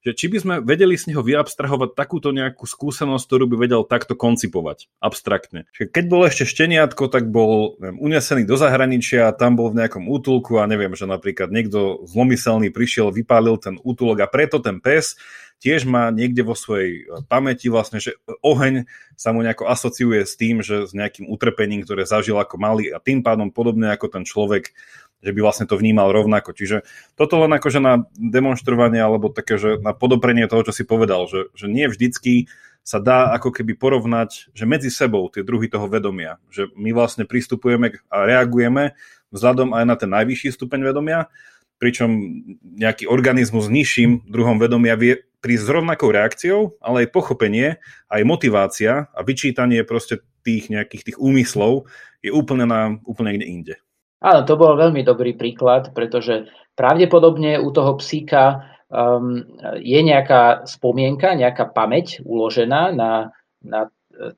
že 0.04 0.12
či 0.12 0.28
by 0.28 0.38
sme 0.38 0.54
vedeli 0.60 1.00
z 1.00 1.10
neho 1.10 1.24
vyabstrahovať 1.24 1.96
takúto 1.96 2.28
nejakú 2.30 2.68
skúsenosť, 2.68 3.24
ktorú 3.24 3.44
by 3.48 3.56
vedel 3.56 3.82
takto 3.88 4.12
koncipovať, 4.12 4.92
abstraktne. 5.00 5.64
Keď 5.72 6.04
bol 6.12 6.28
ešte 6.28 6.44
šteniatko, 6.44 7.08
tak 7.08 7.32
bol 7.32 7.80
neviem, 7.80 7.96
unesený 7.98 8.44
do 8.44 8.60
zahraničia, 8.60 9.32
tam 9.32 9.56
bol 9.56 9.72
v 9.72 9.80
nejakom 9.80 10.04
útulku 10.04 10.60
a 10.60 10.68
neviem, 10.68 10.92
že 10.92 11.08
napríklad 11.08 11.48
niekto 11.48 12.04
zlomyselný 12.04 12.68
prišiel, 12.68 13.08
vypálil 13.08 13.56
ten 13.56 13.80
útulok 13.80 14.22
a 14.22 14.30
preto 14.30 14.60
ten 14.60 14.78
pes 14.84 15.16
tiež 15.64 15.88
má 15.88 16.12
niekde 16.12 16.44
vo 16.44 16.52
svojej 16.52 17.08
pamäti 17.24 17.72
vlastne, 17.72 17.96
že 17.96 18.20
oheň 18.44 18.84
sa 19.16 19.32
mu 19.32 19.40
nejako 19.40 19.70
asociuje 19.70 20.20
s 20.20 20.36
tým, 20.36 20.60
že 20.60 20.84
s 20.84 20.92
nejakým 20.92 21.30
utrpením, 21.30 21.80
ktoré 21.80 22.04
zažil 22.04 22.36
ako 22.36 22.60
malý 22.60 22.92
a 22.92 23.00
tým 23.00 23.24
pádom 23.24 23.48
podobne 23.48 23.88
ako 23.88 24.12
ten 24.12 24.28
človek 24.28 24.76
že 25.24 25.32
by 25.32 25.40
vlastne 25.40 25.64
to 25.64 25.80
vnímal 25.80 26.12
rovnako. 26.12 26.52
Čiže 26.52 26.84
toto 27.16 27.40
len 27.40 27.56
akože 27.56 27.80
na 27.80 28.04
demonstrovanie 28.14 29.00
alebo 29.00 29.32
také, 29.32 29.56
že 29.56 29.80
na 29.80 29.96
podoprenie 29.96 30.44
toho, 30.44 30.68
čo 30.68 30.76
si 30.76 30.84
povedal, 30.84 31.24
že, 31.26 31.48
že 31.56 31.66
nie 31.66 31.88
vždycky 31.88 32.52
sa 32.84 33.00
dá 33.00 33.32
ako 33.32 33.48
keby 33.48 33.80
porovnať, 33.80 34.52
že 34.52 34.68
medzi 34.68 34.92
sebou 34.92 35.32
tie 35.32 35.40
druhy 35.40 35.72
toho 35.72 35.88
vedomia, 35.88 36.36
že 36.52 36.68
my 36.76 36.92
vlastne 36.92 37.24
pristupujeme 37.24 37.96
a 38.12 38.28
reagujeme 38.28 38.92
vzhľadom 39.32 39.72
aj 39.72 39.84
na 39.88 39.96
ten 39.96 40.12
najvyšší 40.12 40.52
stupeň 40.52 40.92
vedomia, 40.92 41.32
pričom 41.80 42.12
nejaký 42.76 43.08
organizmus 43.08 43.66
s 43.66 43.74
nižším 43.74 44.28
druhom 44.28 44.60
vedomia 44.60 44.94
vie 45.00 45.24
prísť 45.40 45.64
s 45.64 45.74
rovnakou 45.74 46.08
reakciou, 46.12 46.76
ale 46.80 47.04
aj 47.04 47.12
pochopenie, 47.12 47.80
aj 48.08 48.22
motivácia 48.24 49.08
a 49.12 49.20
vyčítanie 49.24 49.84
proste 49.84 50.20
tých 50.44 50.68
nejakých 50.68 51.12
tých 51.12 51.18
úmyslov 51.20 51.88
je 52.20 52.32
úplne, 52.32 52.68
na, 52.68 53.00
úplne 53.08 53.36
niekde 53.36 53.48
inde. 53.48 53.74
Áno, 54.20 54.40
to 54.46 54.54
bol 54.54 54.78
veľmi 54.78 55.02
dobrý 55.02 55.34
príklad, 55.34 55.90
pretože 55.96 56.46
pravdepodobne 56.78 57.58
u 57.60 57.68
toho 57.74 57.98
psíka 57.98 58.70
um, 58.88 59.42
je 59.78 60.00
nejaká 60.00 60.64
spomienka, 60.68 61.34
nejaká 61.34 61.70
pamäť 61.70 62.22
uložená 62.24 62.94
na, 62.94 63.34
na 63.60 63.90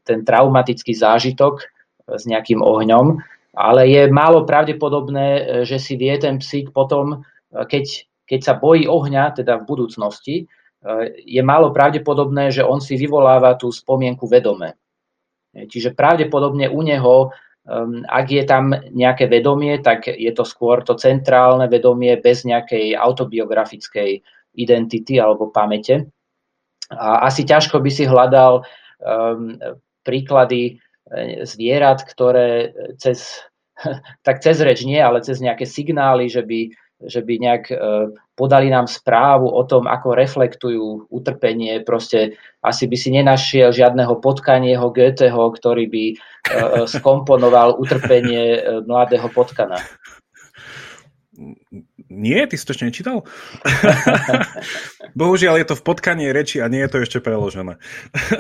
ten 0.03 0.25
traumatický 0.25 0.97
zážitok 0.97 1.69
s 2.09 2.25
nejakým 2.25 2.63
ohňom, 2.65 3.21
ale 3.57 3.89
je 3.89 4.03
málo 4.13 4.45
pravdepodobné, 4.45 5.61
že 5.65 5.81
si 5.81 5.97
vie 5.97 6.13
ten 6.21 6.37
psík 6.41 6.73
potom, 6.73 7.25
keď, 7.53 8.09
keď 8.29 8.41
sa 8.45 8.55
bojí 8.57 8.85
ohňa, 8.85 9.37
teda 9.37 9.61
v 9.61 9.69
budúcnosti, 9.69 10.37
je 11.25 11.43
málo 11.43 11.73
pravdepodobné, 11.73 12.53
že 12.53 12.63
on 12.63 12.79
si 12.79 12.95
vyvoláva 12.95 13.57
tú 13.59 13.73
spomienku 13.73 14.29
vedome. 14.29 14.77
Čiže 15.57 15.97
pravdepodobne 15.97 16.69
u 16.69 16.85
neho 16.85 17.33
ak 18.07 18.27
je 18.31 18.45
tam 18.47 18.71
nejaké 18.95 19.27
vedomie, 19.27 19.83
tak 19.83 20.07
je 20.07 20.31
to 20.31 20.47
skôr 20.47 20.87
to 20.87 20.95
centrálne 20.95 21.67
vedomie 21.67 22.15
bez 22.23 22.47
nejakej 22.47 22.95
autobiografickej 22.95 24.23
identity 24.55 25.19
alebo 25.19 25.51
pamäte. 25.51 26.07
A 26.95 27.27
asi 27.27 27.43
ťažko 27.43 27.83
by 27.83 27.91
si 27.91 28.07
hľadal 28.07 28.63
um, 29.03 29.59
príklady 30.07 30.79
eh, 31.11 31.43
zvierat, 31.43 32.07
ktoré 32.07 32.71
cez, 33.03 33.43
tak 34.27 34.39
cez 34.39 34.63
reč 34.63 34.87
nie, 34.87 35.03
ale 35.03 35.27
cez 35.27 35.43
nejaké 35.43 35.67
signály, 35.67 36.31
že 36.31 36.47
by 36.47 36.71
že 36.97 37.21
by 37.21 37.35
nejak 37.37 37.65
e, 37.69 37.77
podali 38.33 38.73
nám 38.73 38.89
správu 38.89 39.53
o 39.53 39.63
tom, 39.69 39.85
ako 39.85 40.17
reflektujú 40.17 41.13
utrpenie. 41.13 41.85
Proste 41.85 42.41
asi 42.65 42.89
by 42.89 42.97
si 42.97 43.13
nenašiel 43.13 43.69
žiadneho 43.69 44.17
potkanieho 44.25 44.89
Goetheho, 44.89 45.53
ktorý 45.53 45.85
by 45.93 46.05
e, 46.09 46.15
e, 46.17 46.57
skomponoval 46.89 47.77
utrpenie 47.77 48.65
mladého 48.89 49.29
potkana. 49.29 49.77
Nie, 52.09 52.49
ty 52.49 52.57
si 52.57 52.65
to 52.65 52.73
ešte 52.73 52.89
nečítal? 52.89 53.29
Bohužiaľ 55.21 55.61
je 55.61 55.67
to 55.69 55.77
v 55.77 55.85
potkanie 55.85 56.33
reči 56.33 56.65
a 56.65 56.71
nie 56.71 56.81
je 56.81 56.91
to 56.97 56.99
ešte 57.05 57.19
preložené. 57.21 57.77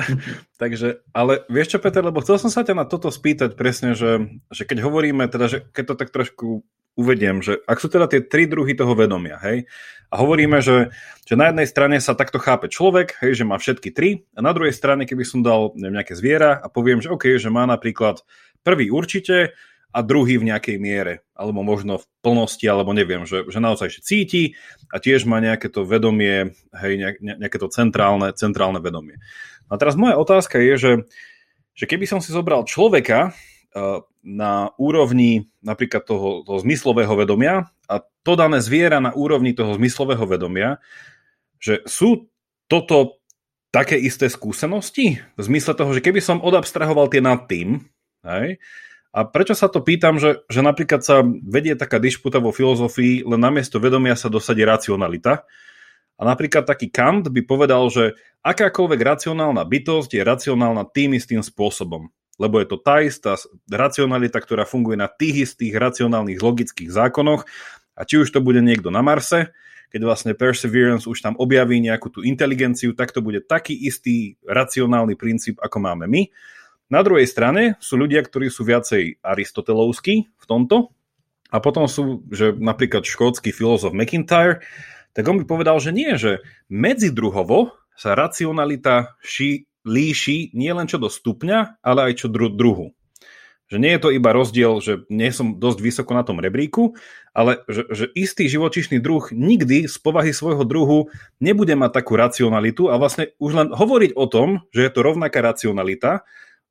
Takže, 0.63 1.05
ale 1.13 1.45
vieš 1.53 1.77
čo, 1.77 1.79
Peter, 1.83 2.01
lebo 2.01 2.25
chcel 2.25 2.41
som 2.41 2.49
sa 2.49 2.65
ťa 2.65 2.73
na 2.73 2.89
toto 2.89 3.13
spýtať 3.13 3.53
presne, 3.53 3.93
že, 3.93 4.41
že 4.49 4.65
keď 4.65 4.81
hovoríme, 4.81 5.29
teda, 5.29 5.47
že 5.51 5.59
keď 5.77 5.85
to 5.93 5.95
tak 6.01 6.09
trošku 6.09 6.65
uvediem, 6.97 7.45
že 7.45 7.61
ak 7.69 7.79
sú 7.79 7.93
teda 7.93 8.09
tie 8.09 8.25
tri 8.25 8.49
druhy 8.49 8.73
toho 8.73 8.97
vedomia, 8.97 9.37
hej, 9.45 9.69
a 10.07 10.15
hovoríme, 10.23 10.63
že, 10.63 10.95
že 11.27 11.35
na 11.35 11.51
jednej 11.51 11.67
strane 11.67 11.97
sa 11.99 12.17
takto 12.17 12.39
chápe 12.39 12.71
človek, 12.71 13.19
hej, 13.21 13.43
že 13.43 13.45
má 13.45 13.59
všetky 13.59 13.91
tri, 13.93 14.25
a 14.33 14.41
na 14.41 14.55
druhej 14.57 14.73
strane, 14.73 15.05
keby 15.05 15.25
som 15.27 15.45
dal 15.45 15.75
neviem, 15.77 15.99
nejaké 15.99 16.15
zviera 16.15 16.57
a 16.57 16.67
poviem, 16.71 17.03
že 17.03 17.13
OK, 17.13 17.37
že 17.37 17.51
má 17.51 17.67
napríklad 17.67 18.23
prvý 18.63 18.89
určite 18.89 19.55
a 19.97 19.99
druhý 20.05 20.37
v 20.37 20.53
nejakej 20.53 20.77
miere, 20.77 21.15
alebo 21.33 21.65
možno 21.65 21.99
v 22.01 22.07
plnosti, 22.21 22.67
alebo 22.69 22.93
neviem, 22.93 23.25
že, 23.25 23.49
že 23.49 23.59
naozaj 23.59 23.89
že 23.89 24.01
cíti 24.05 24.45
a 24.93 25.01
tiež 25.01 25.25
má 25.25 25.41
nejaké 25.41 25.73
to 25.73 25.89
vedomie, 25.89 26.55
hej, 26.71 26.93
nejaké 27.21 27.57
to 27.57 27.67
centrálne, 27.73 28.31
centrálne 28.37 28.79
vedomie. 28.79 29.19
A 29.67 29.81
teraz 29.81 29.99
moja 29.99 30.15
otázka 30.21 30.63
je, 30.63 30.75
že, 30.79 30.93
že 31.75 31.85
keby 31.89 32.07
som 32.07 32.21
si 32.23 32.31
zobral 32.31 32.63
človeka, 32.69 33.35
na 34.27 34.73
úrovni 34.81 35.53
napríklad 35.61 36.03
toho, 36.03 36.43
toho 36.43 36.59
zmyslového 36.65 37.13
vedomia 37.15 37.69
a 37.87 38.03
to 38.25 38.33
dané 38.35 38.59
zviera 38.65 38.99
na 38.99 39.13
úrovni 39.13 39.53
toho 39.53 39.77
zmyslového 39.77 40.25
vedomia, 40.25 40.83
že 41.61 41.85
sú 41.87 42.27
toto 42.67 43.23
také 43.71 44.01
isté 44.01 44.27
skúsenosti? 44.27 45.21
V 45.37 45.41
zmysle 45.41 45.77
toho, 45.77 45.93
že 45.93 46.03
keby 46.03 46.19
som 46.25 46.43
odabstrahoval 46.43 47.13
tie 47.13 47.21
nad 47.23 47.45
tým, 47.47 47.85
hej, 48.25 48.59
a 49.17 49.25
prečo 49.25 49.57
sa 49.57 49.73
to 49.73 49.81
pýtam, 49.81 50.21
že, 50.21 50.45
že 50.53 50.61
napríklad 50.61 51.01
sa 51.01 51.25
vedie 51.25 51.73
taká 51.73 51.97
dišputa 51.97 52.37
vo 52.37 52.53
filozofii, 52.53 53.25
len 53.25 53.41
namiesto 53.41 53.81
vedomia 53.81 54.13
sa 54.13 54.29
dosadí 54.29 54.61
racionalita. 54.61 55.49
A 56.21 56.23
napríklad 56.25 56.69
taký 56.69 56.93
Kant 56.93 57.25
by 57.33 57.41
povedal, 57.49 57.89
že 57.89 58.13
akákoľvek 58.45 59.01
racionálna 59.01 59.65
bytosť 59.65 60.21
je 60.21 60.21
racionálna 60.21 60.85
tým 60.93 61.17
istým 61.17 61.41
spôsobom 61.41 62.13
lebo 62.37 62.61
je 62.61 62.67
to 62.69 62.77
tá 62.77 63.01
istá 63.01 63.37
racionalita, 63.69 64.41
ktorá 64.41 64.69
funguje 64.69 64.97
na 65.01 65.09
tých 65.09 65.51
istých 65.53 65.77
racionálnych 65.77 66.41
logických 66.41 66.93
zákonoch 66.93 67.49
a 67.97 68.05
či 68.05 68.21
už 68.21 68.29
to 68.29 68.45
bude 68.45 68.61
niekto 68.61 68.93
na 68.93 69.01
Marse, 69.01 69.53
keď 69.89 70.01
vlastne 70.03 70.33
Perseverance 70.37 71.09
už 71.09 71.23
tam 71.23 71.35
objaví 71.39 71.81
nejakú 71.81 72.13
tú 72.13 72.21
inteligenciu, 72.21 72.93
tak 72.93 73.15
to 73.15 73.25
bude 73.25 73.47
taký 73.49 73.73
istý 73.73 74.37
racionálny 74.45 75.17
princíp, 75.17 75.57
ako 75.63 75.79
máme 75.81 76.05
my. 76.11 76.29
Na 76.93 77.03
druhej 77.03 77.27
strane 77.27 77.81
sú 77.83 77.99
ľudia, 77.99 78.23
ktorí 78.23 78.53
sú 78.53 78.63
viacej 78.63 79.19
aristotelovskí 79.23 80.15
v 80.29 80.45
tomto 80.47 80.95
a 81.51 81.59
potom 81.59 81.87
sú, 81.91 82.27
že 82.31 82.55
napríklad 82.55 83.07
škótsky 83.07 83.51
filozof 83.51 83.95
McIntyre, 83.95 84.63
tak 85.17 85.25
on 85.27 85.41
by 85.41 85.45
povedal, 85.49 85.81
že 85.81 85.97
nie, 85.97 86.15
že 86.21 86.45
medzidruhovo 86.69 87.73
sa 87.97 88.13
racionalita 88.13 89.17
ší, 89.25 89.65
líši 89.87 90.51
nie 90.53 90.75
len 90.75 90.91
čo 90.91 90.99
do 90.99 91.07
stupňa, 91.07 91.81
ale 91.81 92.13
aj 92.13 92.13
čo 92.21 92.27
dru- 92.27 92.53
druhu. 92.53 92.93
Že 93.67 93.83
nie 93.83 93.93
je 93.99 94.03
to 94.03 94.15
iba 94.15 94.31
rozdiel, 94.31 94.79
že 94.79 95.03
nie 95.11 95.31
som 95.35 95.59
dosť 95.59 95.79
vysoko 95.83 96.15
na 96.15 96.23
tom 96.23 96.39
rebríku, 96.39 96.95
ale 97.35 97.67
že, 97.67 97.83
že 97.91 98.05
istý 98.15 98.47
živočišný 98.47 99.03
druh 99.03 99.27
nikdy 99.35 99.91
z 99.91 99.97
povahy 99.99 100.31
svojho 100.31 100.63
druhu 100.63 101.11
nebude 101.43 101.75
mať 101.75 102.03
takú 102.03 102.15
racionalitu 102.15 102.87
a 102.87 102.95
vlastne 102.95 103.35
už 103.43 103.53
len 103.59 103.69
hovoriť 103.75 104.15
o 104.15 104.27
tom, 104.31 104.63
že 104.71 104.87
je 104.87 104.91
to 104.95 105.01
rovnaká 105.03 105.43
racionalita, 105.43 106.23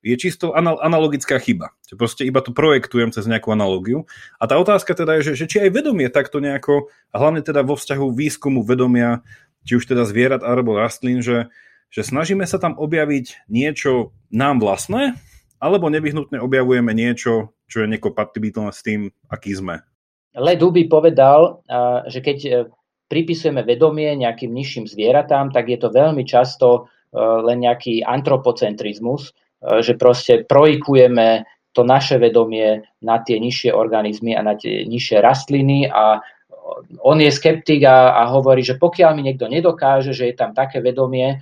je 0.06 0.16
čisto 0.16 0.54
anal- 0.54 0.80
analogická 0.80 1.36
chyba. 1.42 1.74
Že 1.90 1.94
proste 1.98 2.22
iba 2.24 2.38
to 2.38 2.54
projektujem 2.54 3.10
cez 3.10 3.26
nejakú 3.26 3.50
analogiu. 3.50 4.06
A 4.38 4.46
tá 4.46 4.54
otázka 4.54 4.94
teda 4.94 5.18
je, 5.18 5.32
že, 5.32 5.44
že 5.44 5.46
či 5.50 5.56
aj 5.66 5.74
vedomie 5.74 6.06
takto 6.06 6.38
nejako, 6.38 6.88
a 7.10 7.16
hlavne 7.18 7.42
teda 7.42 7.66
vo 7.66 7.74
vzťahu 7.74 8.14
výskumu 8.14 8.62
vedomia, 8.62 9.26
či 9.66 9.76
už 9.76 9.84
teda 9.84 10.06
zvierat 10.06 10.46
alebo 10.46 10.78
rastlín, 10.78 11.26
že, 11.26 11.50
že 11.96 12.04
snažíme 12.04 12.44
sa 12.44 12.60
tam 12.60 12.76
objaviť 12.76 13.48
niečo 13.48 14.12
nám 14.28 14.60
vlastné, 14.60 15.16
alebo 15.56 15.88
nevyhnutne 15.88 16.44
objavujeme 16.44 16.92
niečo, 16.92 17.56
čo 17.64 17.80
je 17.80 17.88
nekompatibilné 17.96 18.68
s 18.68 18.84
tým, 18.84 19.08
aký 19.32 19.56
sme. 19.56 19.80
Le 20.36 20.60
Duby 20.60 20.84
povedal, 20.92 21.64
že 22.12 22.20
keď 22.20 22.38
e, 22.44 22.50
pripisujeme 23.08 23.64
vedomie 23.64 24.12
nejakým 24.20 24.52
nižším 24.52 24.84
zvieratám, 24.84 25.48
tak 25.48 25.72
je 25.72 25.80
to 25.80 25.88
veľmi 25.88 26.28
často 26.28 26.68
e, 26.76 27.16
len 27.16 27.64
nejaký 27.64 28.04
antropocentrizmus, 28.04 29.32
že 29.56 29.96
proste 29.96 30.44
projikujeme 30.44 31.48
to 31.72 31.80
naše 31.80 32.20
vedomie 32.20 32.84
na 33.00 33.24
tie 33.24 33.40
nižšie 33.40 33.72
organizmy 33.72 34.36
a 34.36 34.44
na 34.44 34.52
tie 34.52 34.84
nižšie 34.84 35.24
rastliny 35.24 35.88
a 35.88 36.20
on 37.00 37.18
je 37.20 37.32
skeptik 37.32 37.88
a, 37.88 38.12
a 38.20 38.22
hovorí, 38.28 38.60
že 38.60 38.76
pokiaľ 38.76 39.16
mi 39.16 39.22
niekto 39.24 39.48
nedokáže, 39.48 40.12
že 40.12 40.28
je 40.28 40.34
tam 40.36 40.52
také 40.52 40.84
vedomie, 40.84 41.40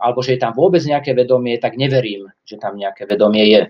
alebo 0.00 0.20
že 0.20 0.36
je 0.36 0.40
tam 0.42 0.52
vôbec 0.52 0.84
nejaké 0.84 1.16
vedomie, 1.16 1.56
tak 1.56 1.80
neverím, 1.80 2.28
že 2.44 2.60
tam 2.60 2.76
nejaké 2.76 3.08
vedomie 3.08 3.44
je. 3.48 3.62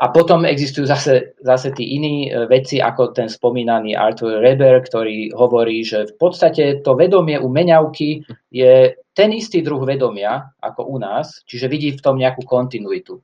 A 0.00 0.08
potom 0.08 0.48
existujú 0.48 0.88
zase, 0.88 1.36
zase 1.44 1.76
tí 1.76 1.92
iní 1.92 2.32
e, 2.32 2.48
veci, 2.48 2.80
ako 2.80 3.12
ten 3.12 3.28
spomínaný 3.28 3.92
Arthur 3.92 4.40
Reber, 4.40 4.80
ktorý 4.80 5.28
hovorí, 5.36 5.84
že 5.84 6.08
v 6.08 6.14
podstate 6.16 6.80
to 6.80 6.96
vedomie 6.96 7.36
u 7.36 7.52
meňavky 7.52 8.24
je 8.48 8.96
ten 9.12 9.28
istý 9.36 9.60
druh 9.60 9.84
vedomia 9.84 10.56
ako 10.64 10.88
u 10.88 10.96
nás, 10.96 11.44
čiže 11.44 11.68
vidí 11.68 11.92
v 11.92 12.00
tom 12.00 12.16
nejakú 12.16 12.48
kontinuitu. 12.48 13.20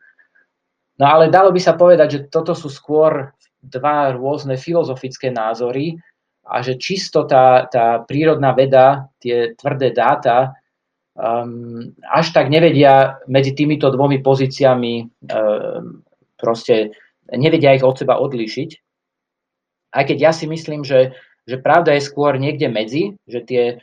No 1.00 1.04
ale 1.08 1.32
dalo 1.32 1.48
by 1.48 1.60
sa 1.64 1.72
povedať, 1.80 2.08
že 2.12 2.20
toto 2.28 2.52
sú 2.52 2.68
skôr 2.68 3.32
dva 3.64 4.12
rôzne 4.12 4.60
filozofické 4.60 5.32
názory 5.32 5.96
a 6.44 6.60
že 6.60 6.76
čisto 6.76 7.24
tá, 7.24 7.64
tá 7.72 8.04
prírodná 8.04 8.52
veda, 8.52 9.08
tie 9.16 9.56
tvrdé 9.56 9.96
dáta, 9.96 10.52
um, 11.16 11.90
až 12.06 12.26
tak 12.30 12.52
nevedia 12.52 13.18
medzi 13.26 13.56
týmito 13.56 13.88
dvomi 13.88 14.20
pozíciami 14.20 14.94
um, 15.02 16.06
proste 16.36 16.92
nevedia 17.32 17.74
ich 17.74 17.82
od 17.82 17.96
seba 17.96 18.20
odlíšiť. 18.22 18.70
Aj 19.96 20.04
keď 20.04 20.18
ja 20.20 20.32
si 20.36 20.46
myslím, 20.46 20.84
že, 20.84 21.16
že 21.48 21.58
pravda 21.58 21.96
je 21.96 22.04
skôr 22.04 22.36
niekde 22.36 22.68
medzi, 22.68 23.16
že 23.24 23.40
tie 23.42 23.64
e, 23.72 23.76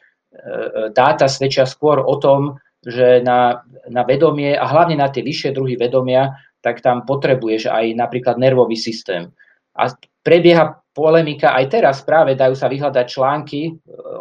dáta 0.93 1.25
svedčia 1.25 1.65
skôr 1.65 1.99
o 1.99 2.15
tom, 2.21 2.61
že 2.85 3.23
na, 3.23 3.65
na 3.89 4.03
vedomie 4.05 4.53
a 4.53 4.67
hlavne 4.67 4.99
na 4.99 5.09
tie 5.09 5.25
vyššie 5.25 5.55
druhy 5.55 5.75
vedomia, 5.79 6.37
tak 6.63 6.79
tam 6.79 7.03
potrebuješ 7.03 7.67
aj 7.67 7.97
napríklad 7.97 8.39
nervový 8.39 8.77
systém. 8.77 9.31
A 9.73 9.89
prebieha 10.21 10.79
polemika 10.93 11.51
aj 11.57 11.65
teraz 11.73 12.05
práve, 12.05 12.37
dajú 12.37 12.53
sa 12.53 12.69
vyhľadať 12.69 13.05
články 13.09 13.61
e, 13.67 13.71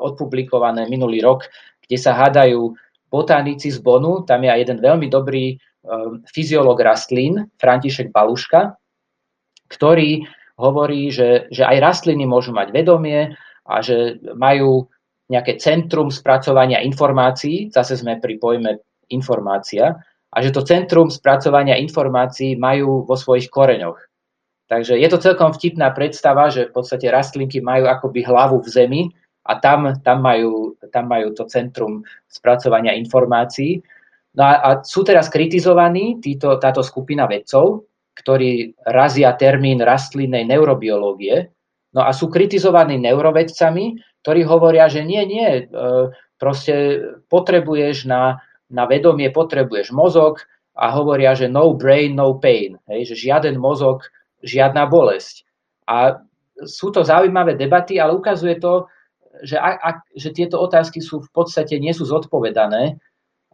odpublikované 0.00 0.88
minulý 0.88 1.20
rok, 1.20 1.46
kde 1.84 1.98
sa 2.00 2.16
hádajú 2.16 2.72
botanici 3.12 3.68
z 3.68 3.78
Bonu, 3.84 4.24
tam 4.24 4.40
je 4.42 4.50
aj 4.50 4.60
jeden 4.64 4.78
veľmi 4.80 5.12
dobrý 5.12 5.52
um, 5.84 6.24
fyziológ 6.24 6.80
rastlín, 6.80 7.52
František 7.60 8.08
Baluška, 8.08 8.72
ktorý 9.68 10.24
hovorí, 10.56 11.12
že, 11.12 11.52
že 11.52 11.68
aj 11.68 11.76
rastliny 11.84 12.24
môžu 12.24 12.56
mať 12.56 12.72
vedomie 12.72 13.36
a 13.68 13.74
že 13.84 14.16
majú 14.32 14.88
nejaké 15.28 15.60
centrum 15.60 16.08
spracovania 16.08 16.80
informácií, 16.80 17.68
zase 17.68 18.00
sme 18.00 18.16
pri 18.20 18.40
pojme 18.40 18.80
informácia, 19.12 19.96
a 20.32 20.36
že 20.40 20.52
to 20.52 20.64
centrum 20.64 21.12
spracovania 21.12 21.76
informácií 21.76 22.56
majú 22.56 23.04
vo 23.04 23.16
svojich 23.16 23.52
koreňoch. 23.52 24.00
Takže 24.72 24.96
je 24.96 25.08
to 25.12 25.20
celkom 25.20 25.52
vtipná 25.52 25.92
predstava, 25.92 26.48
že 26.48 26.72
v 26.72 26.80
podstate 26.80 27.12
rastlinky 27.12 27.60
majú 27.60 27.84
akoby 27.84 28.24
hlavu 28.24 28.64
v 28.64 28.68
zemi 28.72 29.02
a 29.42 29.52
tam, 29.58 29.90
tam, 30.06 30.18
majú, 30.22 30.78
tam 30.94 31.10
majú 31.10 31.34
to 31.34 31.44
centrum 31.50 32.06
spracovania 32.30 32.94
informácií. 32.94 33.82
No 34.38 34.42
a, 34.46 34.54
a 34.62 34.68
sú 34.86 35.02
teraz 35.02 35.28
kritizovaní 35.28 36.22
títo, 36.22 36.56
táto 36.62 36.80
skupina 36.80 37.26
vedcov, 37.26 37.84
ktorí 38.16 38.76
razia 38.86 39.34
termín 39.34 39.82
rastlinnej 39.82 40.46
neurobiológie, 40.46 41.50
no 41.92 42.06
a 42.06 42.14
sú 42.14 42.30
kritizovaní 42.30 42.96
neurovedcami, 43.02 43.98
ktorí 44.22 44.40
hovoria, 44.46 44.86
že 44.86 45.02
nie, 45.02 45.20
nie, 45.26 45.48
e, 45.48 45.62
proste 46.38 47.02
potrebuješ 47.26 48.06
na, 48.06 48.38
na 48.70 48.84
vedomie, 48.86 49.28
potrebuješ 49.34 49.90
mozog 49.90 50.40
a 50.78 50.94
hovoria, 50.94 51.36
že 51.36 51.50
no 51.50 51.76
brain, 51.76 52.16
no 52.16 52.38
pain, 52.40 52.78
hej, 52.88 53.12
že 53.12 53.28
žiaden 53.28 53.60
mozog, 53.60 54.06
žiadna 54.40 54.88
bolesť. 54.88 55.44
A 55.84 56.22
sú 56.64 56.94
to 56.94 57.04
zaujímavé 57.04 57.58
debaty, 57.58 57.98
ale 58.00 58.16
ukazuje 58.16 58.56
to, 58.62 58.88
že, 59.40 59.56
a, 59.56 59.74
a, 59.80 59.90
že 60.12 60.36
tieto 60.36 60.60
otázky 60.60 61.00
sú 61.00 61.24
v 61.24 61.30
podstate 61.32 61.80
nie 61.80 61.96
sú 61.96 62.04
zodpovedané 62.04 63.00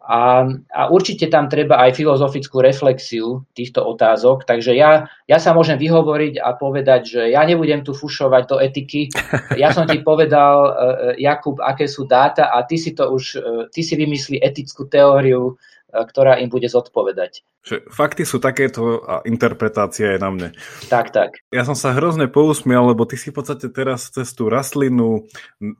a, 0.09 0.41
a 0.73 0.89
určite 0.89 1.29
tam 1.29 1.53
treba 1.53 1.77
aj 1.85 2.01
filozofickú 2.01 2.65
reflexiu 2.65 3.45
týchto 3.53 3.85
otázok, 3.85 4.49
takže 4.49 4.73
ja, 4.73 5.05
ja 5.29 5.37
sa 5.37 5.53
môžem 5.53 5.77
vyhovoriť 5.77 6.41
a 6.41 6.57
povedať, 6.57 7.01
že 7.05 7.23
ja 7.29 7.45
nebudem 7.45 7.85
tu 7.85 7.93
fušovať 7.93 8.43
do 8.49 8.57
etiky. 8.57 9.13
Ja 9.61 9.69
som 9.75 9.85
ti 9.85 10.01
povedal, 10.01 10.55
uh, 10.65 10.73
Jakub, 11.21 11.61
aké 11.61 11.85
sú 11.85 12.09
dáta 12.09 12.49
a 12.49 12.65
ty 12.65 12.81
si 12.81 12.97
to 12.97 13.11
už, 13.13 13.25
uh, 13.37 13.43
ty 13.69 13.85
si 13.85 14.01
vymyslí 14.01 14.41
etickú 14.41 14.89
teóriu, 14.89 15.61
ktorá 15.93 16.37
im 16.39 16.53
bude 16.53 16.69
zodpovedať. 16.69 17.43
Že 17.65 17.77
fakty 17.89 18.23
sú 18.29 18.39
takéto 18.41 19.03
a 19.05 19.25
interpretácia 19.25 20.17
je 20.17 20.19
na 20.21 20.31
mne. 20.33 20.49
Tak, 20.93 21.13
tak. 21.13 21.41
Ja 21.49 21.65
som 21.65 21.77
sa 21.77 21.97
hrozne 21.97 22.29
pousmial, 22.29 22.93
lebo 22.93 23.09
ty 23.09 23.17
si 23.17 23.33
v 23.33 23.41
podstate 23.41 23.73
teraz 23.73 24.13
cez 24.13 24.33
tú 24.37 24.53
rastlinnú 24.53 25.29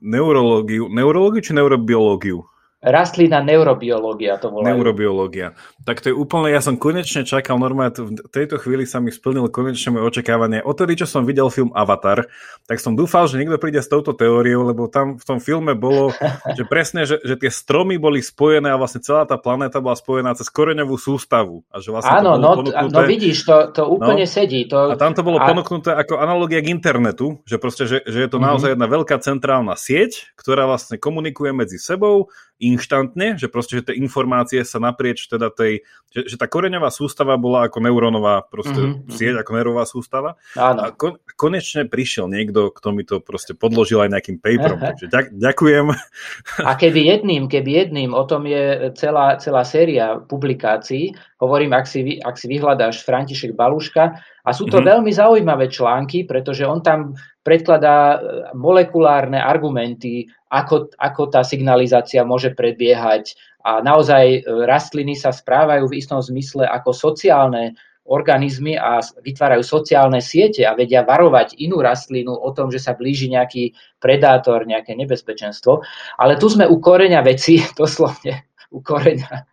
neurológiu, 0.01 0.89
neurológiu 0.89 1.41
či 1.45 1.53
neurobiológiu? 1.53 2.45
Rastlina 2.79 3.43
neurobiológia 3.43 4.39
to 4.39 4.55
volá. 4.55 4.71
Neurobiológia. 4.71 5.51
Tak 5.83 5.99
to 5.99 6.11
je 6.11 6.15
úplne, 6.15 6.47
ja 6.47 6.63
som 6.63 6.79
konečne 6.79 7.27
čakal, 7.27 7.59
normálne 7.59 7.91
v 7.91 8.23
tejto 8.31 8.55
chvíli 8.55 8.87
sa 8.87 9.03
mi 9.03 9.11
splnil 9.11 9.51
konečne 9.51 9.99
moje 9.99 10.15
očakávanie. 10.15 10.63
Odtedy, 10.63 11.03
čo 11.03 11.03
som 11.03 11.27
videl 11.27 11.51
film 11.51 11.75
Avatar, 11.75 12.31
tak 12.71 12.79
som 12.79 12.95
dúfal, 12.95 13.27
že 13.27 13.35
niekto 13.35 13.59
príde 13.59 13.83
s 13.83 13.91
touto 13.91 14.15
teóriou, 14.15 14.63
lebo 14.63 14.87
tam 14.87 15.19
v 15.19 15.25
tom 15.27 15.43
filme 15.43 15.75
bolo, 15.75 16.15
že 16.57 16.63
presne, 16.63 17.03
že, 17.03 17.19
že 17.19 17.35
tie 17.35 17.51
stromy 17.51 17.99
boli 17.99 18.23
spojené 18.23 18.71
a 18.71 18.79
vlastne 18.79 19.03
celá 19.03 19.27
tá 19.27 19.35
planéta 19.35 19.83
bola 19.83 19.99
spojená 19.99 20.31
cez 20.39 20.47
koreňovú 20.47 20.95
sústavu. 20.95 21.67
A 21.75 21.83
že 21.83 21.91
vlastne 21.91 22.15
Áno, 22.15 22.39
no, 22.39 22.63
ponúknuté... 22.63 22.95
no 22.95 22.99
vidíš, 23.03 23.43
to, 23.43 23.75
to 23.75 23.83
úplne 23.91 24.23
no, 24.23 24.31
sedí. 24.31 24.63
To... 24.71 24.87
A 24.87 24.95
tam 24.95 25.11
to 25.11 25.27
bolo 25.27 25.43
a... 25.43 25.51
ponúknuté 25.51 25.91
ako 25.91 26.15
analogia 26.15 26.63
k 26.63 26.71
internetu, 26.71 27.43
že 27.43 27.59
proste, 27.59 27.83
že, 27.91 28.07
že 28.07 28.23
je 28.23 28.29
to 28.31 28.39
mm-hmm. 28.39 28.47
naozaj 28.55 28.69
jedna 28.71 28.87
veľká 28.87 29.19
centrálna 29.19 29.75
sieť, 29.75 30.31
ktorá 30.39 30.63
vlastne 30.63 30.95
komunikuje 30.95 31.51
medzi 31.51 31.75
sebou, 31.75 32.31
inštantne, 32.59 33.39
že 33.39 33.47
proste, 33.47 33.79
že 33.79 33.91
tie 33.91 33.95
informácie 33.95 34.59
sa 34.67 34.83
naprieč 34.83 35.31
teda 35.31 35.47
tej, 35.47 35.87
že, 36.11 36.27
že 36.27 36.35
tá 36.35 36.45
koreňová 36.45 36.91
sústava 36.91 37.39
bola 37.39 37.71
ako 37.71 37.79
neurónová 37.79 38.43
proste 38.43 38.75
mm-hmm. 38.75 39.09
sieť, 39.09 39.35
ako 39.39 39.51
nervová 39.55 39.87
sústava. 39.87 40.35
Áno. 40.59 40.83
A 40.83 40.91
kon, 40.91 41.17
konečne 41.39 41.87
prišiel 41.87 42.27
niekto, 42.27 42.75
kto 42.75 42.91
mi 42.91 43.07
to 43.07 43.23
proste 43.23 43.55
podložil 43.55 44.03
aj 44.03 44.11
nejakým 44.11 44.37
paperom, 44.43 44.79
takže 44.93 45.07
ďak, 45.07 45.25
ďakujem. 45.39 45.85
A 46.69 46.71
keby 46.75 46.99
jedným, 47.15 47.47
keby 47.47 47.87
jedným, 47.87 48.11
o 48.11 48.23
tom 48.27 48.43
je 48.43 48.91
celá, 48.99 49.39
celá 49.39 49.63
séria 49.63 50.19
publikácií, 50.19 51.15
hovorím, 51.39 51.71
ak 51.71 51.87
si, 51.87 52.19
ak 52.19 52.35
si 52.35 52.51
vyhľadáš 52.51 53.07
František 53.07 53.55
Baluška, 53.55 54.19
a 54.49 54.57
sú 54.57 54.65
to 54.65 54.81
mm-hmm. 54.81 54.89
veľmi 54.89 55.11
zaujímavé 55.13 55.69
články, 55.69 56.25
pretože 56.25 56.65
on 56.65 56.81
tam 56.81 57.13
predkladá 57.45 58.17
e, 58.17 58.17
molekulárne 58.57 59.37
argumenty, 59.37 60.25
ako, 60.49 60.89
ako 60.97 61.29
tá 61.29 61.45
signalizácia 61.45 62.25
môže 62.25 62.57
prebiehať. 62.57 63.37
A 63.61 63.85
naozaj 63.85 64.25
e, 64.25 64.39
rastliny 64.65 65.13
sa 65.13 65.29
správajú 65.29 65.93
v 65.93 66.01
istom 66.01 66.17
zmysle 66.17 66.65
ako 66.65 66.97
sociálne 66.97 67.77
organizmy 68.09 68.73
a 68.73 69.05
vytvárajú 69.21 69.61
sociálne 69.61 70.17
siete 70.17 70.65
a 70.65 70.73
vedia 70.73 71.05
varovať 71.05 71.61
inú 71.61 71.85
rastlinu 71.85 72.33
o 72.33 72.49
tom, 72.49 72.73
že 72.73 72.81
sa 72.81 72.97
blíži 72.97 73.29
nejaký 73.29 73.77
predátor, 74.01 74.65
nejaké 74.65 74.97
nebezpečenstvo. 74.97 75.85
Ale 76.17 76.41
tu 76.41 76.49
sme 76.49 76.65
u 76.65 76.81
koreňa 76.81 77.21
veci, 77.21 77.61
doslovne 77.79 78.49
u 78.73 78.81
koreňa 78.81 79.45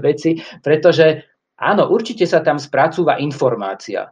veci, 0.00 0.40
pretože 0.64 1.29
Áno, 1.60 1.92
určite 1.92 2.24
sa 2.24 2.40
tam 2.40 2.56
spracúva 2.56 3.20
informácia, 3.20 4.08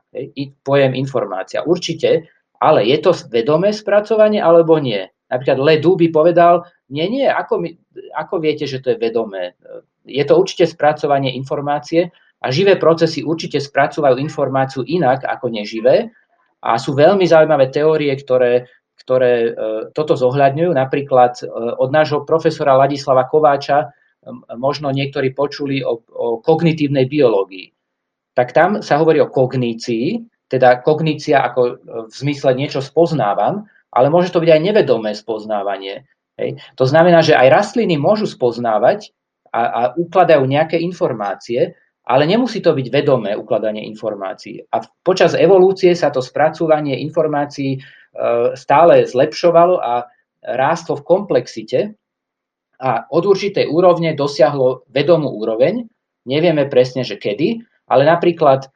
pojem 0.60 0.92
informácia, 0.92 1.64
určite, 1.64 2.28
ale 2.60 2.84
je 2.84 2.98
to 3.00 3.16
vedomé 3.32 3.72
spracovanie 3.72 4.36
alebo 4.36 4.76
nie? 4.76 5.00
Napríklad 5.32 5.56
Ledu 5.56 5.96
by 5.96 6.08
povedal, 6.12 6.68
nie, 6.92 7.08
nie, 7.08 7.24
ako, 7.24 7.64
my, 7.64 7.70
ako 8.16 8.34
viete, 8.40 8.64
že 8.68 8.84
to 8.84 8.92
je 8.92 9.00
vedomé? 9.00 9.56
Je 10.04 10.20
to 10.28 10.36
určite 10.36 10.68
spracovanie 10.68 11.32
informácie 11.36 12.12
a 12.40 12.52
živé 12.52 12.76
procesy 12.76 13.24
určite 13.24 13.60
spracúvajú 13.60 14.20
informáciu 14.20 14.84
inak 14.84 15.24
ako 15.24 15.52
neživé 15.52 16.12
a 16.64 16.76
sú 16.76 16.96
veľmi 16.96 17.24
zaujímavé 17.28 17.68
teórie, 17.72 18.12
ktoré, 18.16 18.68
ktoré 19.04 19.32
e, 19.32 19.50
toto 19.92 20.16
zohľadňujú. 20.16 20.70
Napríklad 20.72 21.44
e, 21.44 21.44
od 21.76 21.90
nášho 21.92 22.24
profesora 22.24 22.74
Ladislava 22.74 23.28
Kováča 23.28 23.92
možno 24.58 24.90
niektorí 24.90 25.32
počuli 25.32 25.80
o, 25.80 26.02
o 26.02 26.26
kognitívnej 26.42 27.06
biológii. 27.06 27.70
Tak 28.34 28.54
tam 28.54 28.70
sa 28.82 28.98
hovorí 29.02 29.18
o 29.22 29.30
kognícii, 29.30 30.22
teda 30.48 30.80
kognícia 30.80 31.42
ako 31.44 31.60
v 32.08 32.14
zmysle 32.14 32.56
niečo 32.56 32.80
spoznávam, 32.80 33.68
ale 33.92 34.08
môže 34.08 34.32
to 34.32 34.40
byť 34.40 34.50
aj 34.52 34.60
nevedomé 34.62 35.10
spoznávanie. 35.12 36.06
Hej. 36.38 36.62
To 36.78 36.84
znamená, 36.86 37.20
že 37.20 37.34
aj 37.34 37.50
rastliny 37.50 37.98
môžu 37.98 38.30
spoznávať 38.30 39.10
a, 39.50 39.60
a 39.66 39.80
ukladajú 39.98 40.46
nejaké 40.46 40.78
informácie, 40.78 41.74
ale 42.08 42.24
nemusí 42.24 42.64
to 42.64 42.72
byť 42.72 42.86
vedomé 42.88 43.36
ukladanie 43.36 43.84
informácií. 43.84 44.64
A 44.72 44.80
počas 45.04 45.36
evolúcie 45.36 45.92
sa 45.92 46.08
to 46.08 46.24
spracúvanie 46.24 46.96
informácií 47.04 47.76
e, 47.76 47.80
stále 48.56 49.04
zlepšovalo 49.04 49.76
a 49.76 50.08
rástlo 50.40 50.96
v 50.96 51.04
komplexite, 51.04 51.80
a 52.78 53.10
od 53.10 53.24
určitej 53.26 53.66
úrovne 53.66 54.14
dosiahlo 54.14 54.86
vedomú 54.90 55.34
úroveň, 55.34 55.82
nevieme 56.26 56.70
presne, 56.70 57.02
že 57.02 57.18
kedy, 57.18 57.62
ale 57.90 58.06
napríklad 58.06 58.70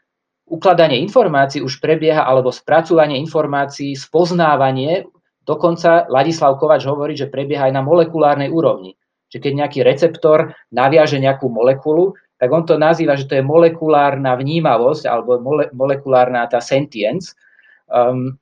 ukladanie 0.50 0.98
informácií 1.00 1.62
už 1.62 1.78
prebieha, 1.78 2.26
alebo 2.26 2.50
spracovanie 2.50 3.16
informácií, 3.22 3.94
spoznávanie, 3.94 5.07
dokonca 5.46 6.11
Ladislav 6.11 6.59
Kovač 6.59 6.84
hovorí, 6.84 7.14
že 7.14 7.30
prebieha 7.30 7.70
aj 7.70 7.74
na 7.78 7.82
molekulárnej 7.86 8.50
úrovni. 8.50 8.98
Že 9.30 9.38
keď 9.48 9.53
nejaký 9.64 9.80
receptor 9.86 10.53
naviaže 10.74 11.16
nejakú 11.16 11.48
molekulu, 11.48 12.12
tak 12.42 12.50
on 12.50 12.66
to 12.66 12.74
nazýva, 12.74 13.14
že 13.14 13.30
to 13.30 13.38
je 13.38 13.46
molekulárna 13.46 14.34
vnímavosť 14.34 15.07
alebo 15.07 15.38
mole, 15.38 15.70
molekulárna 15.70 16.50
tá 16.50 16.59
sentience. 16.59 17.38
Um, 17.86 18.34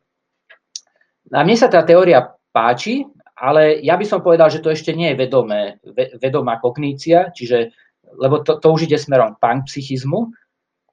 a 1.31 1.45
mne 1.45 1.57
sa 1.61 1.69
tá 1.69 1.85
teória 1.85 2.33
páči, 2.51 3.05
ale 3.41 3.81
ja 3.81 3.97
by 3.97 4.05
som 4.05 4.21
povedal, 4.21 4.53
že 4.53 4.61
to 4.61 4.69
ešte 4.69 4.93
nie 4.93 5.17
je 5.17 5.21
vedomé, 5.25 5.81
vedomá 6.21 6.61
kognícia, 6.61 7.33
čiže, 7.33 7.73
lebo 8.21 8.45
to, 8.45 8.61
to 8.61 8.69
už 8.69 8.85
ide 8.85 9.01
smerom 9.01 9.41
k 9.41 9.65
psychizmu, 9.65 10.29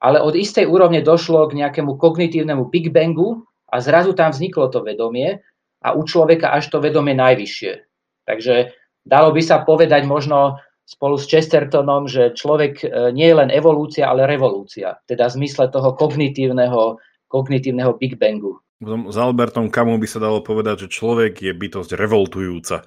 ale 0.00 0.24
od 0.24 0.32
istej 0.32 0.64
úrovne 0.64 1.04
došlo 1.04 1.44
k 1.52 1.60
nejakému 1.60 2.00
kognitívnemu 2.00 2.72
Big 2.72 2.88
Bangu 2.88 3.44
a 3.68 3.84
zrazu 3.84 4.16
tam 4.16 4.32
vzniklo 4.32 4.72
to 4.72 4.80
vedomie 4.80 5.44
a 5.84 5.92
u 5.92 6.02
človeka 6.08 6.56
až 6.56 6.72
to 6.72 6.80
vedomie 6.80 7.12
najvyššie. 7.12 7.84
Takže 8.24 8.72
dalo 9.04 9.28
by 9.36 9.42
sa 9.44 9.62
povedať 9.62 10.08
možno 10.08 10.56
spolu 10.88 11.20
s 11.20 11.28
Chestertonom, 11.28 12.08
že 12.08 12.32
človek 12.32 12.80
e, 12.80 12.86
nie 13.12 13.28
je 13.28 13.36
len 13.36 13.52
evolúcia, 13.52 14.08
ale 14.08 14.24
revolúcia. 14.24 14.96
Teda 15.04 15.28
v 15.28 15.44
zmysle 15.44 15.68
toho 15.68 15.92
kognitívneho, 15.92 16.96
kognitívneho 17.28 17.92
Big 18.00 18.16
Bangu. 18.16 18.56
S 18.78 19.16
Albertom 19.18 19.74
Camus 19.74 19.98
by 19.98 20.08
sa 20.08 20.22
dalo 20.22 20.38
povedať, 20.38 20.86
že 20.86 20.94
človek 20.94 21.42
je 21.42 21.50
bytosť 21.50 21.98
revoltujúca. 21.98 22.86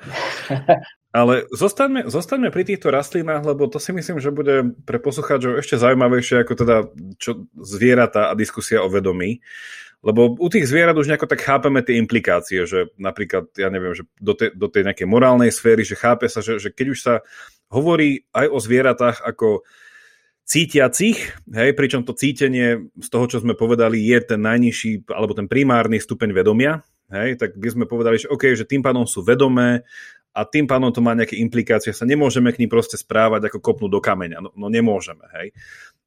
Ale 1.12 1.44
zostaňme, 1.52 2.08
zostaňme 2.08 2.48
pri 2.56 2.64
týchto 2.64 2.88
rastlinách, 2.88 3.44
lebo 3.44 3.68
to 3.68 3.76
si 3.84 3.92
myslím, 3.92 4.24
že 4.24 4.32
bude 4.32 4.72
pre 4.88 4.96
poslucháčov 5.04 5.60
ešte 5.60 5.76
zaujímavejšie 5.76 6.48
ako 6.48 6.54
teda 6.56 6.78
čo, 7.20 7.44
zvieratá 7.60 8.32
a 8.32 8.38
diskusia 8.39 8.80
o 8.80 8.88
vedomí. 8.88 9.44
Lebo 10.02 10.34
u 10.34 10.48
tých 10.48 10.66
zvierat 10.66 10.96
už 10.96 11.12
nejako 11.12 11.28
tak 11.28 11.44
chápeme 11.44 11.84
tie 11.84 12.00
implikácie, 12.00 12.64
že 12.64 12.89
napríklad, 12.96 13.52
ja 13.60 13.68
neviem, 13.68 13.92
že 13.92 14.08
do, 14.18 14.34
te, 14.34 14.50
do 14.56 14.72
tej 14.72 14.88
nejakej 14.88 15.06
morálnej 15.06 15.52
sféry, 15.52 15.84
že 15.84 16.00
chápe 16.00 16.26
sa, 16.32 16.39
že, 16.39 16.58
že 16.58 16.72
keď 16.72 16.88
už 16.88 17.00
sa 17.04 17.14
hovorí 17.68 18.26
aj 18.32 18.48
o 18.48 18.58
zvieratách 18.58 19.22
ako 19.22 19.68
cítiacich, 20.46 21.18
hej, 21.48 21.70
pričom 21.78 22.04
to 22.04 22.18
cítenie 22.18 22.92
z 23.00 23.08
toho, 23.08 23.26
čo 23.30 23.39
sme 23.39 23.56
povedali, 23.56 24.02
je 24.04 24.20
ten 24.36 24.42
najnižší 24.42 25.08
alebo 25.14 25.32
ten 25.32 25.48
primárny 25.48 26.02
stupeň 26.02 26.36
vedomia, 26.36 26.84
hej, 27.14 27.39
tak 27.39 27.56
by 27.56 27.68
sme 27.72 27.86
povedali, 27.88 28.20
že 28.20 28.32
OK, 28.32 28.52
že 28.58 28.68
tým 28.68 28.84
pádom 28.84 29.08
sú 29.08 29.24
vedomé 29.24 29.88
a 30.32 30.48
tým 30.48 30.68
pádom 30.68 30.92
to 30.92 31.04
má 31.04 31.12
nejaké 31.12 31.39
implikácie, 31.39 31.92
sa 31.92 32.08
nemôžeme 32.08 32.52
k 32.56 32.64
ním 32.64 32.72
proste 32.72 32.96
správať 32.96 33.52
ako 33.52 33.60
kopnú 33.60 33.88
do 33.92 34.00
kameňa, 34.00 34.39
no, 34.39 34.50
no 34.56 34.68
nemôžeme, 34.72 35.24
hej. 35.39 35.52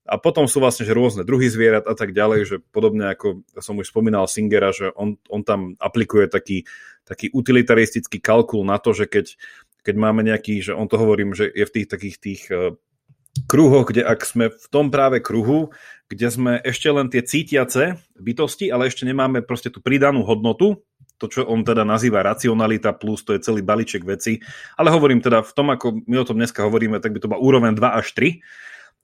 A 0.05 0.20
potom 0.20 0.45
sú 0.45 0.61
vlastne 0.61 0.85
že 0.85 0.93
rôzne 0.93 1.24
druhy 1.24 1.49
zvierat 1.49 1.89
a 1.89 1.97
tak 1.97 2.12
ďalej, 2.12 2.41
že 2.45 2.57
podobne 2.61 3.16
ako 3.16 3.41
som 3.57 3.80
už 3.80 3.89
spomínal 3.89 4.28
Singera, 4.28 4.68
že 4.68 4.93
on, 4.93 5.16
on 5.32 5.41
tam 5.41 5.72
aplikuje 5.80 6.28
taký, 6.28 6.68
taký 7.09 7.32
utilitaristický 7.32 8.20
kalkul 8.20 8.68
na 8.68 8.76
to, 8.76 8.93
že 8.93 9.09
keď, 9.09 9.32
keď 9.80 9.95
máme 9.97 10.20
nejaký, 10.20 10.61
že 10.61 10.76
on 10.76 10.93
to 10.93 11.01
hovorím, 11.01 11.32
že 11.32 11.49
je 11.49 11.64
v 11.64 11.72
tých 11.72 11.89
takých 11.89 12.16
tých 12.20 12.43
uh, 12.53 12.76
kruhoch, 13.51 13.91
kde 13.91 14.07
ak 14.07 14.22
sme 14.22 14.51
v 14.53 14.66
tom 14.70 14.95
práve 14.95 15.18
kruhu, 15.18 15.74
kde 16.07 16.28
sme 16.30 16.53
ešte 16.62 16.89
len 16.93 17.11
tie 17.11 17.24
cítiace 17.24 17.99
bytosti, 18.14 18.70
ale 18.70 18.87
ešte 18.87 19.03
nemáme 19.09 19.43
proste 19.43 19.72
tú 19.72 19.82
pridanú 19.82 20.22
hodnotu, 20.22 20.85
to, 21.18 21.30
čo 21.30 21.41
on 21.47 21.62
teda 21.62 21.87
nazýva 21.87 22.26
racionalita 22.26 22.95
plus, 22.95 23.22
to 23.22 23.35
je 23.35 23.43
celý 23.43 23.62
balíček 23.62 24.03
veci. 24.03 24.43
Ale 24.74 24.91
hovorím 24.91 25.22
teda 25.22 25.47
v 25.47 25.53
tom, 25.55 25.70
ako 25.70 26.07
my 26.07 26.16
o 26.20 26.26
tom 26.26 26.39
dneska 26.39 26.66
hovoríme, 26.66 26.99
tak 26.99 27.14
by 27.14 27.18
to 27.22 27.30
bola 27.30 27.41
úroveň 27.41 27.72
2 27.78 28.01
až 28.01 28.07
3 28.18 28.43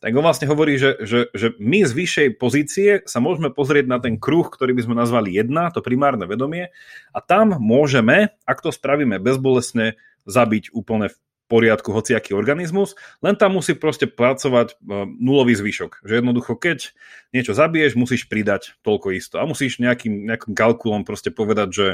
tak 0.00 0.16
on 0.16 0.24
vlastne 0.24 0.48
hovorí, 0.48 0.80
že, 0.80 0.96
že, 1.04 1.28
že 1.36 1.52
my 1.60 1.84
z 1.84 1.92
vyššej 1.92 2.28
pozície 2.40 2.90
sa 3.04 3.20
môžeme 3.20 3.52
pozrieť 3.52 3.84
na 3.84 4.00
ten 4.00 4.16
kruh, 4.16 4.48
ktorý 4.48 4.72
by 4.72 4.82
sme 4.88 4.96
nazvali 4.96 5.36
jedna, 5.36 5.68
to 5.68 5.84
primárne 5.84 6.24
vedomie, 6.24 6.72
a 7.12 7.20
tam 7.20 7.60
môžeme, 7.60 8.32
ak 8.48 8.64
to 8.64 8.72
spravíme 8.72 9.20
bezbolesne, 9.20 10.00
zabiť 10.24 10.72
úplne 10.72 11.12
poriadku 11.50 11.90
hociaký 11.90 12.30
organizmus, 12.30 12.94
len 13.18 13.34
tam 13.34 13.58
musí 13.58 13.74
proste 13.74 14.06
pracovať 14.06 14.72
e, 14.72 14.74
nulový 15.18 15.58
zvyšok. 15.58 16.06
Že 16.06 16.22
jednoducho, 16.22 16.54
keď 16.54 16.94
niečo 17.34 17.58
zabiješ, 17.58 17.98
musíš 17.98 18.30
pridať 18.30 18.78
toľko 18.86 19.10
isto. 19.18 19.42
A 19.42 19.50
musíš 19.50 19.82
nejakým, 19.82 20.30
nejakým 20.30 20.54
kalkulom 20.54 21.02
proste 21.02 21.34
povedať, 21.34 21.68
že 21.74 21.86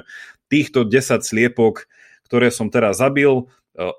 týchto 0.52 0.84
10 0.84 1.24
sliepok, 1.24 1.88
ktoré 2.28 2.52
som 2.52 2.68
teraz 2.68 3.00
zabil, 3.00 3.48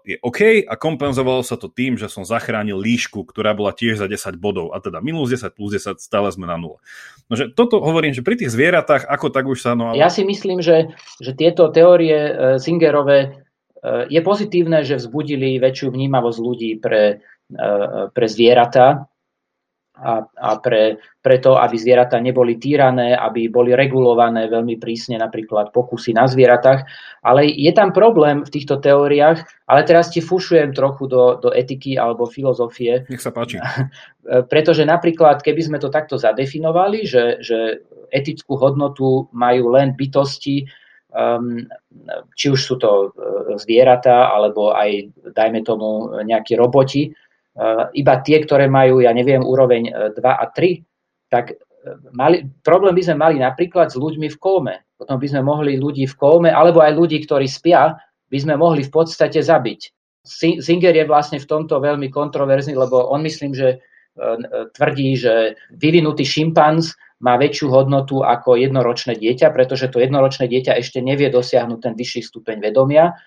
je 0.01 0.17
OK 0.25 0.65
a 0.65 0.73
kompenzovalo 0.73 1.45
sa 1.45 1.53
to 1.53 1.69
tým, 1.69 2.01
že 2.01 2.09
som 2.09 2.25
zachránil 2.25 2.81
líšku, 2.81 3.29
ktorá 3.29 3.53
bola 3.53 3.69
tiež 3.73 4.01
za 4.01 4.09
10 4.09 4.41
bodov 4.41 4.73
a 4.73 4.81
teda 4.81 5.05
minus 5.05 5.29
10 5.29 5.53
plus 5.53 5.77
10 5.77 6.01
stále 6.01 6.33
sme 6.33 6.49
na 6.49 6.57
nule. 6.57 6.81
Nože 7.29 7.53
toto 7.53 7.77
hovorím, 7.77 8.17
že 8.17 8.25
pri 8.25 8.41
tých 8.41 8.49
zvieratách 8.49 9.05
ako 9.05 9.27
tak 9.29 9.45
už 9.45 9.61
sa... 9.61 9.77
No, 9.77 9.93
ale... 9.93 10.01
Ja 10.01 10.09
si 10.09 10.25
myslím, 10.25 10.65
že, 10.65 10.97
že 11.21 11.37
tieto 11.37 11.69
teórie 11.69 12.57
Singerové 12.57 13.19
e, 13.21 13.27
je 14.09 14.21
pozitívne, 14.25 14.81
že 14.81 14.97
vzbudili 14.97 15.61
väčšiu 15.61 15.93
vnímavosť 15.93 16.39
ľudí 16.41 16.71
pre, 16.81 17.21
e, 17.51 17.65
pre 18.11 18.25
zvieratá, 18.25 19.07
a, 19.97 20.21
a 20.21 20.49
pre, 20.61 21.01
preto, 21.25 21.57
aby 21.57 21.75
zvieratá 21.77 22.21
neboli 22.21 22.61
týrané, 22.61 23.17
aby 23.17 23.49
boli 23.49 23.73
regulované 23.73 24.45
veľmi 24.45 24.77
prísne 24.77 25.17
napríklad 25.17 25.73
pokusy 25.73 26.13
na 26.13 26.29
zvieratách. 26.29 26.85
Ale 27.25 27.49
je 27.49 27.71
tam 27.73 27.89
problém 27.89 28.45
v 28.45 28.53
týchto 28.53 28.77
teóriách, 28.77 29.41
ale 29.65 29.81
teraz 29.83 30.13
ti 30.13 30.21
fušujem 30.21 30.77
trochu 30.77 31.09
do, 31.09 31.41
do 31.41 31.49
etiky 31.49 31.97
alebo 31.97 32.29
filozofie. 32.29 33.09
Nech 33.09 33.23
sa 33.23 33.33
páči. 33.33 33.57
Pretože 34.53 34.85
napríklad, 34.85 35.41
keby 35.41 35.61
sme 35.65 35.77
to 35.81 35.89
takto 35.89 36.21
zadefinovali, 36.21 37.07
že, 37.07 37.41
že 37.41 37.81
etickú 38.13 38.55
hodnotu 38.55 39.27
majú 39.33 39.73
len 39.73 39.97
bytosti, 39.97 40.69
či 42.37 42.45
už 42.53 42.59
sú 42.61 42.77
to 42.77 43.09
e, 43.09 43.57
zvieratá, 43.57 44.29
alebo 44.29 44.69
aj, 44.69 45.09
dajme 45.33 45.65
tomu, 45.65 46.13
nejakí 46.21 46.53
roboti, 46.53 47.09
Eh, 47.57 47.85
iba 47.97 48.21
tie, 48.21 48.37
ktoré 48.45 48.69
majú, 48.69 49.01
ja 49.01 49.09
neviem, 49.09 49.41
úroveň 49.41 50.13
2 50.13 50.21
eh, 50.21 50.29
a 50.29 50.45
3, 50.53 50.77
tak 51.33 51.57
eh, 51.57 51.57
mali, 52.13 52.45
problém 52.61 52.93
by 52.93 53.01
sme 53.01 53.17
mali 53.17 53.35
napríklad 53.41 53.89
s 53.89 53.97
ľuďmi 53.97 54.29
v 54.29 54.37
kóme. 54.37 54.75
Potom 54.93 55.17
by 55.17 55.25
sme 55.25 55.41
mohli 55.41 55.73
ľudí 55.73 56.05
v 56.05 56.15
kóme, 56.21 56.53
alebo 56.53 56.85
aj 56.85 56.93
ľudí, 56.93 57.17
ktorí 57.25 57.49
spia, 57.49 57.97
by 58.29 58.37
sme 58.37 58.61
mohli 58.61 58.85
v 58.85 58.93
podstate 58.93 59.41
zabiť. 59.41 59.89
Singer 60.61 60.93
je 60.93 61.09
vlastne 61.09 61.41
v 61.41 61.49
tomto 61.49 61.81
veľmi 61.81 62.13
kontroverzný, 62.13 62.77
lebo 62.77 63.09
on 63.09 63.25
myslím, 63.25 63.57
že 63.57 63.81
tvrdí, 64.73 65.09
že 65.15 65.55
vyvinutý 65.71 66.25
šimpanz 66.25 66.97
má 67.21 67.37
väčšiu 67.37 67.73
hodnotu 67.73 68.21
ako 68.21 68.57
jednoročné 68.57 69.17
dieťa, 69.17 69.49
pretože 69.49 69.89
to 69.89 70.01
jednoročné 70.01 70.45
dieťa 70.45 70.77
ešte 70.77 71.01
nevie 71.01 71.33
dosiahnuť 71.33 71.79
ten 71.81 71.93
vyšší 71.97 72.21
stupeň 72.29 72.61
vedomia 72.61 73.17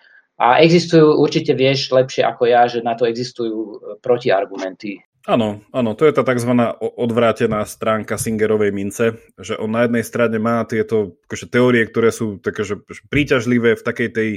a 0.40 0.62
existujú, 0.64 1.20
určite 1.20 1.52
vieš 1.52 1.92
lepšie 1.92 2.24
ako 2.24 2.42
ja, 2.48 2.64
že 2.64 2.80
na 2.80 2.96
to 2.96 3.04
existujú 3.04 3.56
e, 3.60 3.74
protiargumenty. 4.00 5.04
Áno, 5.28 5.60
áno, 5.68 5.92
to 5.92 6.08
je 6.08 6.16
tá 6.16 6.24
tzv. 6.24 6.48
odvrátená 6.80 7.60
stránka 7.68 8.16
Singerovej 8.16 8.72
mince, 8.72 9.20
že 9.36 9.52
on 9.60 9.68
na 9.68 9.84
jednej 9.84 10.00
strane 10.00 10.40
má 10.40 10.64
tieto 10.64 11.20
akože, 11.28 11.44
teórie, 11.52 11.84
ktoré 11.84 12.08
sú 12.08 12.40
také, 12.40 12.64
že, 12.64 12.80
príťažlivé 13.12 13.76
v 13.76 13.84
takej 13.84 14.08
tej 14.16 14.30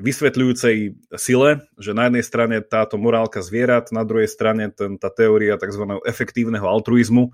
vysvetľujúcej 0.00 0.76
sile, 1.14 1.68
že 1.76 1.92
na 1.92 2.08
jednej 2.08 2.24
strane 2.24 2.56
táto 2.64 2.96
morálka 2.96 3.44
zvierat, 3.44 3.92
na 3.92 4.02
druhej 4.02 4.26
strane 4.26 4.72
ten, 4.72 4.96
tá 4.96 5.12
teória 5.12 5.60
tzv. 5.60 6.00
efektívneho 6.02 6.64
altruizmu, 6.64 7.30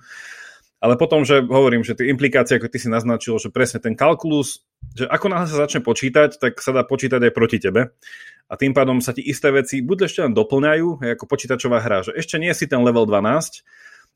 ale 0.76 0.94
potom, 1.00 1.24
že 1.24 1.40
hovorím, 1.40 1.80
že 1.86 1.96
tie 1.96 2.12
implikácie, 2.12 2.60
ako 2.60 2.68
ty 2.68 2.78
si 2.78 2.92
naznačil, 2.92 3.40
že 3.40 3.48
presne 3.48 3.80
ten 3.80 3.96
kalkulus, 3.96 4.60
že 4.92 5.08
ako 5.08 5.32
náhle 5.32 5.48
sa 5.48 5.64
začne 5.64 5.80
počítať, 5.80 6.36
tak 6.36 6.60
sa 6.60 6.76
dá 6.76 6.84
počítať 6.84 7.18
aj 7.18 7.32
proti 7.32 7.58
tebe. 7.58 7.96
A 8.46 8.54
tým 8.54 8.76
pádom 8.76 9.02
sa 9.02 9.10
ti 9.10 9.24
isté 9.24 9.50
veci 9.50 9.82
buď 9.82 10.06
ešte 10.06 10.20
len 10.22 10.36
doplňajú, 10.36 11.02
ako 11.02 11.24
počítačová 11.26 11.82
hra, 11.82 12.06
že 12.06 12.12
ešte 12.14 12.36
nie 12.38 12.52
si 12.52 12.68
ten 12.68 12.78
level 12.84 13.08
12, 13.08 13.66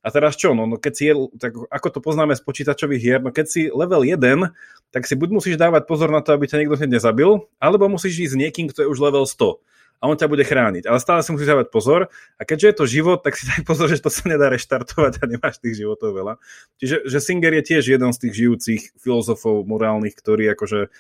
a 0.01 0.09
teraz 0.09 0.37
čo? 0.41 0.57
No, 0.57 0.65
no 0.65 0.81
keď 0.81 0.93
si 0.97 1.05
je, 1.13 1.15
tak 1.37 1.53
ako 1.69 1.89
to 1.93 2.01
poznáme 2.01 2.33
z 2.33 2.41
počítačových 2.41 3.03
hier, 3.03 3.21
no 3.21 3.31
keď 3.33 3.47
si 3.47 3.61
level 3.69 4.01
1, 4.05 4.17
tak 4.91 5.05
si 5.05 5.15
buď 5.15 5.29
musíš 5.29 5.57
dávať 5.61 5.85
pozor 5.85 6.09
na 6.09 6.25
to, 6.25 6.33
aby 6.33 6.49
ťa 6.49 6.59
niekto 6.61 6.81
hneď 6.81 6.99
nezabil, 6.99 7.45
alebo 7.61 7.93
musíš 7.93 8.29
ísť 8.29 8.33
s 8.33 8.41
niekým, 8.41 8.67
kto 8.73 8.85
je 8.85 8.91
už 8.91 8.99
level 8.99 9.29
100 9.29 9.61
a 10.01 10.09
on 10.09 10.17
ťa 10.17 10.33
bude 10.33 10.49
chrániť. 10.49 10.89
Ale 10.89 10.97
stále 10.97 11.21
si 11.21 11.29
musíš 11.29 11.53
dávať 11.53 11.69
pozor 11.69 12.09
a 12.41 12.43
keďže 12.49 12.67
je 12.67 12.77
to 12.81 12.85
život, 12.89 13.21
tak 13.21 13.37
si 13.37 13.45
daj 13.45 13.63
pozor, 13.69 13.93
že 13.93 14.01
to 14.01 14.09
sa 14.09 14.25
nedá 14.33 14.49
reštartovať 14.49 15.21
a 15.21 15.25
nemáš 15.29 15.61
tých 15.61 15.85
životov 15.85 16.17
veľa. 16.17 16.41
Čiže 16.81 17.05
že 17.05 17.19
Singer 17.21 17.53
je 17.61 17.65
tiež 17.69 17.85
jeden 17.85 18.11
z 18.17 18.19
tých 18.25 18.35
žijúcich 18.35 18.83
filozofov 18.97 19.69
morálnych, 19.69 20.17
ktorý 20.17 20.57
akože 20.57 20.81
e, 20.81 20.91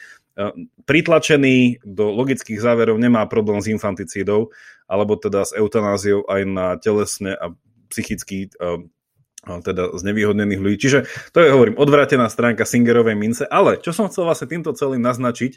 pritlačený 0.84 1.80
do 1.80 2.12
logických 2.12 2.61
záverov 2.61 3.01
nemá 3.01 3.24
problém 3.24 3.64
s 3.64 3.72
infanticídou 3.72 4.53
alebo 4.84 5.16
teda 5.16 5.48
s 5.48 5.57
eutanáziou 5.57 6.28
aj 6.28 6.40
na 6.44 6.66
telesne 6.76 7.32
a 7.40 7.57
psychicky 7.91 8.49
e, 8.49 8.86
teda 9.41 9.97
z 9.97 10.03
nevýhodnených 10.05 10.61
ľudí. 10.61 10.76
Čiže 10.76 10.99
to 11.32 11.41
je, 11.41 11.49
hovorím, 11.49 11.80
odvrátená 11.80 12.28
stránka 12.28 12.68
Singerovej 12.68 13.16
mince, 13.16 13.45
ale 13.49 13.80
čo 13.80 13.97
som 13.97 14.09
chcel 14.12 14.28
vlastne 14.28 14.53
týmto 14.53 14.76
celým 14.76 15.01
naznačiť, 15.01 15.57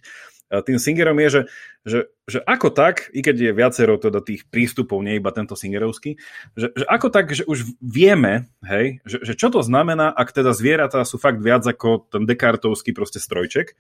tým 0.62 0.78
Singerom 0.78 1.18
je, 1.24 1.30
že, 1.32 1.42
že, 1.88 2.00
že 2.30 2.40
ako 2.46 2.70
tak, 2.70 3.10
i 3.16 3.26
keď 3.26 3.36
je 3.50 3.52
viacero 3.58 3.98
teda 3.98 4.22
tých 4.22 4.46
prístupov, 4.52 5.02
nie 5.02 5.18
iba 5.18 5.34
tento 5.34 5.58
Singerovský, 5.58 6.20
že, 6.54 6.70
že 6.76 6.86
ako 6.86 7.08
tak, 7.10 7.34
že 7.34 7.48
už 7.50 7.74
vieme, 7.82 8.52
hej, 8.62 9.02
že, 9.08 9.24
že 9.26 9.34
čo 9.34 9.50
to 9.50 9.66
znamená, 9.66 10.14
ak 10.14 10.30
teda 10.30 10.54
zvieratá 10.54 11.02
sú 11.08 11.18
fakt 11.18 11.42
viac 11.42 11.66
ako 11.66 12.12
ten 12.12 12.30
dekartovský 12.30 12.94
proste 12.94 13.18
strojček. 13.18 13.74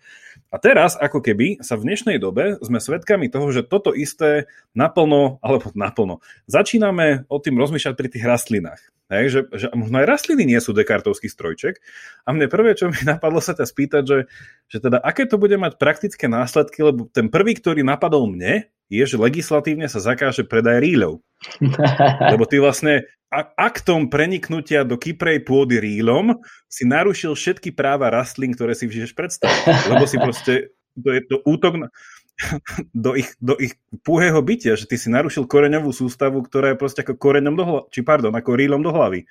A 0.50 0.58
teraz, 0.58 0.98
ako 0.98 1.22
keby 1.22 1.62
sa 1.62 1.78
v 1.78 1.94
dnešnej 1.94 2.18
dobe 2.18 2.58
sme 2.66 2.82
svedkami 2.82 3.30
toho, 3.30 3.54
že 3.54 3.62
toto 3.62 3.94
isté 3.94 4.50
naplno, 4.74 5.38
alebo 5.46 5.70
naplno, 5.78 6.24
začíname 6.50 7.30
o 7.30 7.38
tým 7.38 7.60
rozmýšľať 7.60 7.94
pri 7.94 8.08
tých 8.10 8.26
rastlinách. 8.26 8.82
Hej, 9.12 9.26
že, 9.30 9.42
že 9.54 9.68
možno 9.76 10.02
aj 10.02 10.10
rastliny 10.10 10.48
nie 10.48 10.58
sú 10.58 10.74
dekartovský 10.74 11.30
strojček. 11.30 11.78
A 12.26 12.34
mne 12.34 12.50
prvé, 12.50 12.74
čo 12.74 12.90
mi 12.90 12.98
napadlo 13.04 13.44
sa 13.44 13.54
ťa 13.54 13.68
spýtať, 13.68 14.04
že, 14.08 14.18
že 14.74 14.82
teda 14.82 14.98
aké 15.06 15.30
to 15.30 15.38
bude 15.38 15.54
mať 15.54 15.78
praktické 15.78 16.26
následky, 16.26 16.82
lebo 16.82 17.06
ten 17.14 17.30
prvý, 17.30 17.54
ktorý 17.54 17.86
napadol 17.86 18.26
mne, 18.26 18.74
je, 18.90 19.06
že 19.06 19.22
legislatívne 19.22 19.86
sa 19.86 20.02
zakáže 20.02 20.42
predaj 20.50 20.82
ríľov. 20.82 21.22
Lebo 22.34 22.46
ty 22.46 22.62
vlastne 22.62 23.10
aktom 23.58 24.14
preniknutia 24.14 24.86
do 24.86 25.02
kyprej 25.02 25.42
pôdy 25.50 25.82
rílom 25.82 26.38
si 26.70 26.86
narušil 26.86 27.34
všetky 27.34 27.74
práva 27.74 28.14
rastlín, 28.14 28.54
ktoré 28.54 28.78
si 28.78 28.86
vžiješ 28.86 29.18
predstaviť. 29.18 29.90
Lebo 29.90 30.06
si 30.06 30.18
proste, 30.22 30.54
to 30.94 31.10
je 31.10 31.22
to 31.26 31.42
útok 31.42 31.74
na, 31.82 31.88
do 33.06 33.14
ich, 33.14 33.30
do 33.40 33.54
ich 33.58 33.78
púhého 34.02 34.40
bytia, 34.42 34.74
že 34.74 34.90
ty 34.90 34.98
si 34.98 35.08
narušil 35.14 35.46
koreňovú 35.46 35.94
sústavu, 35.94 36.42
ktorá 36.44 36.74
je 36.74 36.82
proste 36.82 37.06
ako 37.06 37.18
koreňom 37.18 37.56
do 37.56 37.64
hlavy, 37.64 37.86
či 37.94 38.00
pardon, 38.02 38.34
ako 38.34 38.58
rílom 38.58 38.82
do 38.82 38.92
hlavy. 38.92 39.26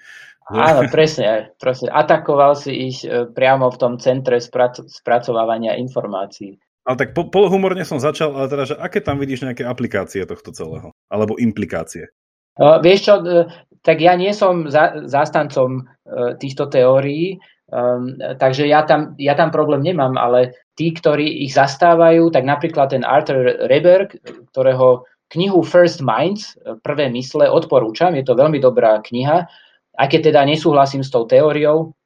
Áno, 0.50 0.90
presne, 0.90 1.54
presne. 1.56 1.88
Atakoval 1.94 2.58
si 2.58 2.74
ich 2.90 3.06
e, 3.06 3.30
priamo 3.30 3.70
v 3.70 3.78
tom 3.78 3.92
centre 4.02 4.42
sprac- 4.42 4.82
spracovávania 4.90 5.78
informácií. 5.78 6.58
Ale 6.82 6.96
tak 6.98 7.14
po, 7.14 7.30
polohumorne 7.30 7.86
som 7.86 8.02
začal, 8.02 8.34
ale 8.34 8.50
teda, 8.50 8.64
že 8.66 8.74
aké 8.74 8.98
tam 8.98 9.22
vidíš 9.22 9.46
nejaké 9.46 9.62
aplikácie 9.62 10.26
tohto 10.26 10.50
celého? 10.50 10.90
Alebo 11.06 11.38
implikácie? 11.38 12.10
Uh, 12.58 12.82
vieš 12.82 13.06
čo, 13.06 13.14
uh, 13.22 13.46
tak 13.86 14.02
ja 14.02 14.18
nie 14.18 14.34
som 14.34 14.66
za, 14.66 15.06
zástancom 15.06 15.86
uh, 15.86 16.34
týchto 16.36 16.66
teórií, 16.66 17.38
um, 17.72 18.20
takže 18.36 18.68
ja 18.68 18.84
tam, 18.84 19.16
ja 19.16 19.32
tam 19.32 19.48
problém 19.48 19.80
nemám, 19.80 20.20
ale 20.20 20.52
tí, 20.76 20.92
ktorí 20.92 21.48
ich 21.48 21.56
zastávajú, 21.56 22.28
tak 22.28 22.44
napríklad 22.44 22.92
ten 22.92 23.02
Arthur 23.02 23.66
Reberg, 23.66 24.20
ktorého 24.52 25.08
knihu 25.32 25.64
First 25.64 26.04
Minds, 26.04 26.60
prvé 26.84 27.08
mysle, 27.08 27.48
odporúčam, 27.48 28.12
je 28.12 28.22
to 28.22 28.36
veľmi 28.36 28.60
dobrá 28.60 29.00
kniha, 29.00 29.48
aj 29.96 30.06
keď 30.08 30.20
teda 30.32 30.40
nesúhlasím 30.44 31.00
s 31.00 31.08
tou 31.08 31.24
teóriou, 31.24 31.96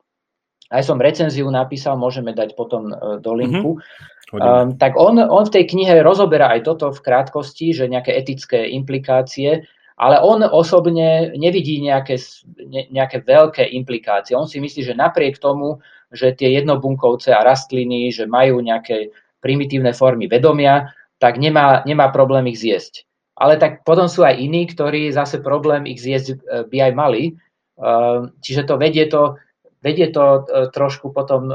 aj 0.71 0.83
som 0.83 0.99
recenziu 0.99 1.47
napísal, 1.47 1.95
môžeme 1.95 2.35
dať 2.35 2.59
potom 2.59 2.91
e, 2.91 3.23
do 3.23 3.33
linku. 3.39 3.79
Mm-hmm. 3.79 4.43
Um, 4.43 4.69
tak 4.75 4.99
on, 4.99 5.23
on 5.23 5.47
v 5.47 5.55
tej 5.55 5.64
knihe 5.71 6.03
rozoberá 6.03 6.51
aj 6.51 6.67
toto 6.67 6.91
v 6.91 6.99
krátkosti, 6.99 7.71
že 7.71 7.87
nejaké 7.87 8.11
etické 8.11 8.67
implikácie, 8.75 9.62
ale 9.97 10.20
on 10.20 10.44
osobne 10.44 11.32
nevidí 11.40 11.80
nejaké, 11.80 12.20
ne, 12.68 12.84
nejaké 12.92 13.24
veľké 13.24 13.64
implikácie. 13.72 14.36
On 14.36 14.44
si 14.44 14.61
myslí, 14.61 14.92
že 14.92 14.94
napriek 14.94 15.40
tomu, 15.40 15.80
že 16.12 16.36
tie 16.36 16.53
jednobunkovce 16.61 17.32
a 17.32 17.40
rastliny, 17.40 18.12
že 18.12 18.28
majú 18.28 18.61
nejaké 18.61 19.11
primitívne 19.40 19.97
formy 19.97 20.28
vedomia, 20.28 20.92
tak 21.16 21.40
nemá, 21.40 21.80
nemá 21.88 22.12
problém 22.12 22.53
ich 22.53 22.61
zjesť. 22.61 23.09
Ale 23.36 23.57
tak 23.57 23.84
potom 23.84 24.09
sú 24.09 24.24
aj 24.24 24.36
iní, 24.36 24.68
ktorí 24.68 25.12
zase 25.12 25.40
problém 25.40 25.88
ich 25.88 26.01
zjesť 26.01 26.28
e, 26.32 26.36
by 26.68 26.78
aj 26.88 26.92
mali. 26.97 27.22
E, 27.28 27.32
čiže 28.40 28.68
to 28.68 28.80
vedie 28.80 29.09
to, 29.09 29.36
vedie 29.80 30.09
to 30.12 30.44
e, 30.44 30.68
trošku 30.72 31.12
potom 31.12 31.53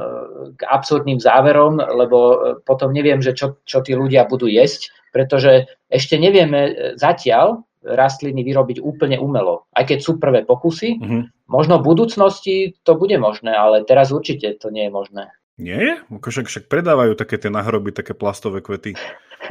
k 0.58 0.62
absurdným 0.66 1.18
záverom, 1.18 1.78
lebo 1.78 2.18
potom 2.66 2.94
neviem, 2.94 3.22
že 3.22 3.34
čo, 3.34 3.62
čo 3.66 3.82
tí 3.82 3.98
ľudia 3.98 4.30
budú 4.30 4.46
jesť, 4.46 4.94
pretože 5.10 5.70
ešte 5.90 6.22
nevieme 6.22 6.94
zatiaľ, 6.98 7.66
rastliny 7.82 8.46
vyrobiť 8.46 8.78
úplne 8.82 9.18
umelo. 9.18 9.66
Aj 9.74 9.84
keď 9.86 10.00
sú 10.02 10.22
prvé 10.22 10.46
pokusy, 10.46 11.02
mm-hmm. 11.02 11.22
možno 11.50 11.82
v 11.82 11.88
budúcnosti 11.94 12.56
to 12.86 12.94
bude 12.96 13.18
možné, 13.18 13.52
ale 13.54 13.84
teraz 13.84 14.14
určite 14.14 14.58
to 14.62 14.70
nie 14.70 14.88
je 14.88 14.94
možné. 14.94 15.24
Nie? 15.62 16.02
Však, 16.10 16.50
však 16.50 16.64
predávajú 16.72 17.14
také 17.14 17.38
tie 17.38 17.54
nahroby, 17.54 17.94
také 17.94 18.18
plastové 18.18 18.66
kvety. 18.66 18.98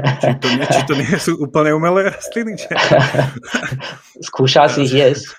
Či 0.00 0.32
to 0.40 0.48
nie, 0.48 0.64
či 0.66 0.80
to 0.86 0.94
nie 0.96 1.16
sú 1.20 1.32
úplne 1.40 1.76
umelé 1.76 2.10
rastliny? 2.10 2.56
Či... 2.56 2.68
Skúšal 4.28 4.68
si 4.68 4.84
ich 4.84 4.92
jesť? 4.92 5.32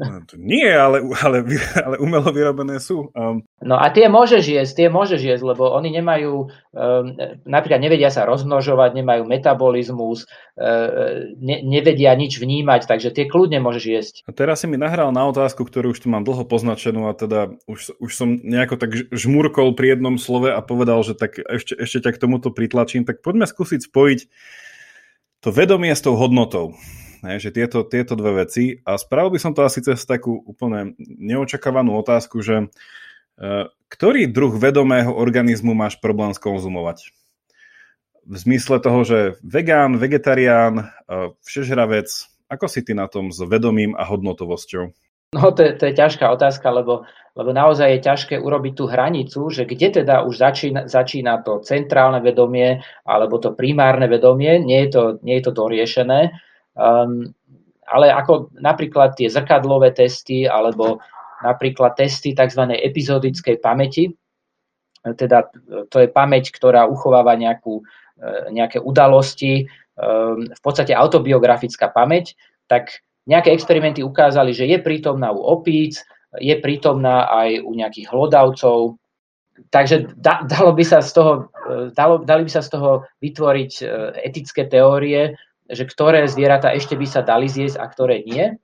No, 0.00 0.24
to 0.24 0.40
nie, 0.40 0.64
ale, 0.64 1.04
ale, 1.20 1.44
ale 1.76 1.96
umelo 2.00 2.32
vyrobené 2.32 2.80
sú. 2.80 3.12
Um, 3.12 3.44
no 3.60 3.76
a 3.76 3.92
tie 3.92 4.08
môžeš 4.08 4.44
jesť, 4.44 4.72
tie 4.72 4.88
môžeš 4.88 5.20
jesť, 5.20 5.44
lebo 5.44 5.68
oni 5.68 5.92
nemajú, 6.00 6.48
um, 6.48 7.04
napríklad 7.44 7.76
nevedia 7.76 8.08
sa 8.08 8.24
rozmnožovať, 8.24 8.96
nemajú 8.96 9.28
metabolizmus, 9.28 10.24
uh, 10.56 11.28
ne, 11.36 11.56
nevedia 11.60 12.16
nič 12.16 12.40
vnímať, 12.40 12.88
takže 12.88 13.12
tie 13.12 13.28
kľudne 13.28 13.60
môžeš 13.60 13.84
jesť. 13.84 14.14
A 14.24 14.32
teraz 14.32 14.64
si 14.64 14.66
mi 14.70 14.80
nahral 14.80 15.12
na 15.12 15.28
otázku, 15.28 15.68
ktorú 15.68 15.92
už 15.92 16.00
tu 16.00 16.08
mám 16.08 16.24
dlho 16.24 16.48
poznačenú 16.48 17.08
a 17.08 17.12
teda 17.12 17.52
už, 17.68 18.00
už 18.00 18.10
som 18.16 18.40
nejako 18.40 18.80
tak 18.80 18.96
žmurkol 19.12 19.76
pri 19.76 19.96
jednom 19.96 20.16
slove 20.16 20.48
a 20.48 20.60
povedal, 20.64 21.04
že 21.04 21.12
tak 21.12 21.36
ešte, 21.36 21.76
ešte 21.76 21.98
ťa 22.08 22.10
k 22.16 22.20
tomuto 22.24 22.48
pritlačím, 22.48 23.04
tak 23.04 23.20
poďme 23.20 23.44
skúsiť 23.44 23.85
spojiť 23.86 24.20
to 25.40 25.48
vedomie 25.54 25.94
s 25.94 26.02
tou 26.02 26.18
hodnotou. 26.18 26.74
Ne, 27.24 27.38
že 27.38 27.54
tieto, 27.54 27.86
tieto 27.86 28.18
dve 28.18 28.44
veci. 28.44 28.82
A 28.84 28.98
spravil 29.00 29.34
by 29.34 29.38
som 29.40 29.52
to 29.54 29.64
asi 29.64 29.80
cez 29.80 30.04
takú 30.04 30.36
úplne 30.46 30.98
neočakávanú 30.98 31.96
otázku, 31.96 32.42
že 32.44 32.66
e, 33.38 33.66
ktorý 33.88 34.28
druh 34.28 34.52
vedomého 34.54 35.14
organizmu 35.14 35.72
máš 35.72 35.96
problém 35.98 36.34
skonzumovať? 36.36 37.10
V 38.26 38.36
zmysle 38.36 38.82
toho, 38.82 39.00
že 39.06 39.18
vegán, 39.40 39.96
vegetarián, 40.02 40.74
e, 41.06 41.34
všežravec, 41.46 42.10
ako 42.46 42.66
si 42.66 42.82
ty 42.82 42.92
na 42.92 43.06
tom 43.06 43.32
s 43.34 43.38
vedomím 43.42 43.94
a 43.94 44.06
hodnotovosťou? 44.06 44.92
No 45.34 45.50
to 45.50 45.66
je, 45.66 45.74
to 45.74 45.90
je 45.90 45.94
ťažká 45.98 46.30
otázka, 46.30 46.70
lebo, 46.70 47.02
lebo 47.34 47.50
naozaj 47.50 47.98
je 47.98 48.06
ťažké 48.06 48.34
urobiť 48.38 48.72
tú 48.78 48.84
hranicu, 48.86 49.40
že 49.50 49.66
kde 49.66 50.02
teda 50.02 50.22
už 50.22 50.38
začína, 50.38 50.86
začína 50.86 51.42
to 51.42 51.58
centrálne 51.66 52.22
vedomie 52.22 52.78
alebo 53.02 53.42
to 53.42 53.50
primárne 53.50 54.06
vedomie, 54.06 54.62
nie 54.62 54.86
je 54.86 54.90
to, 54.94 55.02
nie 55.26 55.42
je 55.42 55.44
to 55.50 55.52
doriešené. 55.52 56.30
Um, 56.78 57.34
ale 57.90 58.10
ako 58.14 58.54
napríklad 58.58 59.18
tie 59.18 59.26
zrkadlové 59.26 59.94
testy 59.94 60.46
alebo 60.46 61.02
napríklad 61.42 61.98
testy 61.98 62.34
tzv. 62.34 62.62
epizodickej 62.78 63.58
pamäti, 63.58 64.10
teda 65.14 65.46
to 65.86 66.02
je 66.02 66.08
pamäť, 66.10 66.50
ktorá 66.50 66.88
uchováva 66.90 67.38
nejakú, 67.38 67.78
e, 68.18 68.24
nejaké 68.50 68.82
udalosti, 68.82 69.70
um, 69.94 70.42
v 70.42 70.60
podstate 70.64 70.90
autobiografická 70.96 71.86
pamäť, 71.94 72.34
tak 72.66 73.06
Nejaké 73.26 73.50
experimenty 73.50 74.06
ukázali, 74.06 74.54
že 74.54 74.70
je 74.70 74.78
prítomná 74.78 75.34
u 75.34 75.42
opíc, 75.42 76.02
je 76.38 76.54
prítomná 76.62 77.26
aj 77.26 77.62
u 77.66 77.72
nejakých 77.74 78.06
hlodavcov. 78.10 78.98
Takže 79.72 80.14
da, 80.14 80.44
dalo 80.44 80.76
by 80.76 80.84
sa 80.84 81.02
z 81.02 81.10
toho, 81.16 81.32
e, 81.66 81.90
dalo, 81.96 82.22
dali 82.22 82.46
by 82.46 82.50
sa 82.52 82.62
z 82.62 82.76
toho 82.76 83.08
vytvoriť 83.18 83.72
e, 83.82 83.84
etické 84.30 84.68
teórie, 84.68 85.34
že 85.66 85.82
ktoré 85.88 86.28
zvieratá 86.30 86.70
ešte 86.70 86.94
by 86.94 87.06
sa 87.08 87.26
dali 87.26 87.50
zjesť 87.50 87.82
a 87.82 87.86
ktoré 87.90 88.22
nie. 88.22 88.54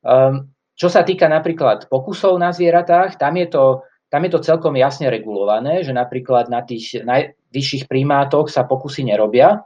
Um, 0.00 0.48
čo 0.80 0.88
sa 0.88 1.04
týka 1.04 1.28
napríklad 1.28 1.92
pokusov 1.92 2.40
na 2.40 2.56
zvieratách, 2.56 3.20
tam 3.20 3.36
je 3.36 3.52
to, 3.52 3.84
tam 4.08 4.24
je 4.24 4.30
to 4.32 4.40
celkom 4.40 4.72
jasne 4.80 5.12
regulované, 5.12 5.84
že 5.84 5.92
napríklad 5.92 6.48
na 6.48 6.64
tých 6.64 7.04
najvyšších 7.04 7.84
primátoch 7.84 8.48
sa 8.48 8.64
pokusy 8.64 9.04
nerobia. 9.04 9.60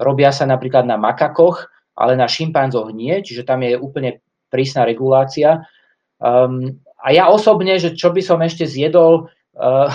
Robia 0.00 0.32
sa 0.32 0.48
napríklad 0.48 0.88
na 0.88 0.96
makakoch, 0.96 1.68
ale 1.94 2.18
na 2.18 2.26
šimpanzoch 2.26 2.90
nie, 2.90 3.22
čiže 3.22 3.46
tam 3.46 3.62
je 3.62 3.78
úplne 3.78 4.22
prísna 4.50 4.86
regulácia. 4.86 5.66
Um, 6.18 6.82
a 6.98 7.14
ja 7.14 7.30
osobne, 7.30 7.78
že 7.78 7.94
čo 7.94 8.10
by 8.10 8.22
som 8.22 8.42
ešte 8.42 8.66
zjedol, 8.66 9.30
uh, 9.58 9.90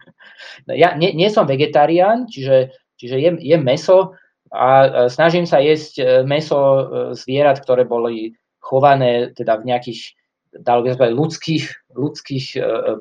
ja 0.84 0.96
nie, 0.96 1.12
nie 1.16 1.28
som 1.32 1.48
vegetarián, 1.48 2.28
čiže, 2.28 2.72
čiže 3.00 3.16
jem, 3.20 3.36
jem 3.40 3.62
meso 3.64 4.16
a 4.54 4.86
snažím 5.10 5.50
sa 5.50 5.58
jesť 5.58 5.94
e, 5.98 6.04
meso 6.22 6.86
zvierat, 7.18 7.58
ktoré 7.58 7.82
boli 7.82 8.38
chované 8.62 9.34
teda 9.34 9.58
v 9.58 9.74
nejakých 9.74 10.14
dalo 10.62 10.86
by 10.86 10.94
povedať, 10.94 11.14
ľudských, 11.18 11.64
ľudských 11.98 12.46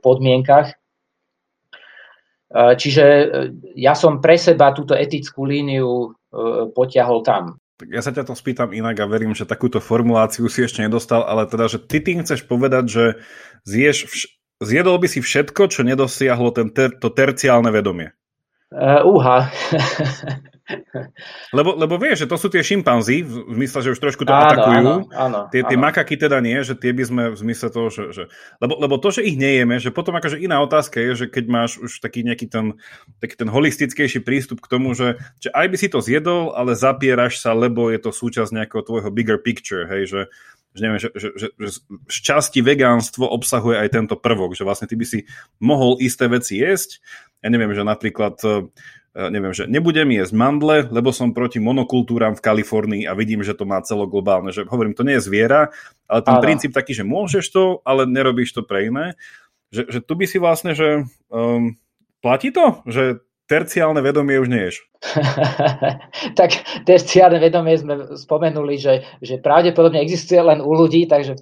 podmienkach. 0.01 0.73
Čiže 2.53 3.05
ja 3.77 3.93
som 3.93 4.17
pre 4.17 4.37
seba 4.41 4.73
túto 4.73 4.97
etickú 4.97 5.45
líniu 5.45 6.17
potiahol 6.73 7.21
tam. 7.21 7.61
Tak 7.83 7.91
ja 7.91 7.99
sa 7.99 8.15
ťa 8.15 8.31
to 8.31 8.31
spýtam 8.31 8.71
inak 8.71 8.95
a 9.03 9.11
verím, 9.11 9.35
že 9.35 9.43
takúto 9.43 9.83
formuláciu 9.83 10.47
si 10.47 10.63
ešte 10.63 10.79
nedostal, 10.79 11.27
ale 11.27 11.43
teda, 11.51 11.67
že 11.67 11.83
ty 11.83 11.99
tým 11.99 12.23
chceš 12.23 12.47
povedať, 12.47 12.83
že 12.87 13.03
zješ 13.67 14.07
vš- 14.07 14.31
zjedol 14.63 14.95
by 15.03 15.11
si 15.11 15.19
všetko, 15.19 15.67
čo 15.67 15.83
nedosiahlo 15.83 16.55
ten 16.55 16.71
ter- 16.71 16.95
to 16.95 17.11
terciálne 17.11 17.67
vedomie. 17.75 18.15
Uh. 18.71 19.03
lebo, 21.51 21.75
lebo 21.75 21.99
vieš, 21.99 22.23
že 22.23 22.29
to 22.31 22.39
sú 22.39 22.47
tie 22.47 22.63
šimpanzi, 22.63 23.19
v 23.27 23.51
zmysle, 23.51 23.83
že 23.83 23.91
už 23.91 23.99
trošku 23.99 24.23
to 24.23 24.31
áno, 24.31 24.43
atakujú. 24.47 24.75
Áno, 24.79 24.93
áno, 25.11 25.39
tie, 25.51 25.59
tie 25.67 25.75
áno. 25.75 25.83
makaky 25.83 26.15
teda 26.15 26.39
nie, 26.39 26.55
že 26.63 26.79
tie 26.79 26.95
by 26.95 27.03
sme 27.03 27.23
v 27.35 27.37
zmysle 27.37 27.67
toho, 27.67 27.91
že, 27.91 28.03
že 28.15 28.23
lebo, 28.63 28.79
lebo 28.79 28.95
to, 28.95 29.11
že 29.11 29.27
ich 29.27 29.35
nejeme, 29.35 29.75
že 29.83 29.91
potom 29.91 30.15
akože 30.15 30.39
iná 30.39 30.63
otázka 30.63 31.03
je, 31.03 31.11
že 31.19 31.25
keď 31.27 31.45
máš 31.51 31.71
už 31.83 31.99
taký 31.99 32.23
nejaký 32.23 32.47
ten, 32.47 32.79
taký 33.19 33.35
ten 33.35 33.51
holistickejší 33.51 34.23
prístup 34.23 34.63
k 34.63 34.71
tomu, 34.71 34.95
že, 34.95 35.19
že 35.43 35.51
aj 35.51 35.67
by 35.67 35.75
si 35.75 35.87
to 35.91 35.99
zjedol, 35.99 36.55
ale 36.55 36.79
zapieraš 36.79 37.43
sa, 37.43 37.51
lebo 37.51 37.91
je 37.91 37.99
to 37.99 38.15
súčasť 38.15 38.55
nejakého 38.55 38.87
tvojho 38.87 39.11
bigger 39.11 39.43
picture, 39.43 39.83
hej, 39.91 40.07
že 40.07 40.21
že, 40.73 40.81
neviem, 40.81 40.99
že, 40.99 41.09
že, 41.13 41.29
že, 41.37 41.47
že 41.53 41.69
z 42.09 42.17
časti 42.25 42.65
vegánstvo 42.65 43.29
obsahuje 43.29 43.77
aj 43.77 43.93
tento 43.93 44.17
prvok, 44.17 44.57
že 44.57 44.65
vlastne 44.65 44.89
ty 44.89 44.97
by 44.97 45.05
si 45.05 45.29
mohol 45.61 46.01
isté 46.01 46.25
veci 46.25 46.59
jesť. 46.59 46.97
Ja 47.45 47.53
neviem, 47.53 47.69
že 47.77 47.85
napríklad 47.85 48.41
e, 48.41 48.49
e, 48.49 48.55
neviem, 49.13 49.53
že 49.53 49.69
nebudem 49.69 50.09
jesť 50.09 50.33
mandle, 50.33 50.89
lebo 50.89 51.13
som 51.13 51.37
proti 51.37 51.61
monokultúram 51.61 52.33
v 52.33 52.41
Kalifornii 52.41 53.03
a 53.05 53.13
vidím, 53.13 53.45
že 53.45 53.53
to 53.53 53.69
má 53.69 53.77
celoglobálne. 53.85 54.49
Že 54.49 54.65
hovorím, 54.65 54.97
to 54.97 55.05
nie 55.05 55.21
je 55.21 55.25
zviera, 55.29 55.69
ale 56.09 56.21
ten 56.25 56.37
Áno. 56.37 56.43
princíp 56.43 56.73
taký, 56.73 56.97
že 56.97 57.05
môžeš 57.05 57.45
to, 57.53 57.63
ale 57.85 58.09
nerobíš 58.09 58.57
to 58.57 58.65
pre 58.65 58.89
iné. 58.89 59.13
Že, 59.69 59.81
že 59.89 59.99
tu 60.01 60.13
by 60.17 60.25
si 60.25 60.37
vlastne, 60.41 60.73
že 60.73 61.05
um, 61.29 61.77
platí 62.25 62.49
to? 62.49 62.81
Že 62.89 63.21
terciálne 63.47 63.99
vedomie 63.99 64.39
už 64.39 64.47
nie 64.47 64.71
ješ. 64.71 64.87
tak 66.39 66.63
terciálne 66.87 67.35
vedomie 67.43 67.75
sme 67.75 68.15
spomenuli, 68.15 68.79
že, 68.79 69.03
že 69.19 69.43
pravdepodobne 69.43 69.99
existuje 69.99 70.39
len 70.39 70.63
u 70.63 70.71
ľudí, 70.71 71.03
takže... 71.11 71.35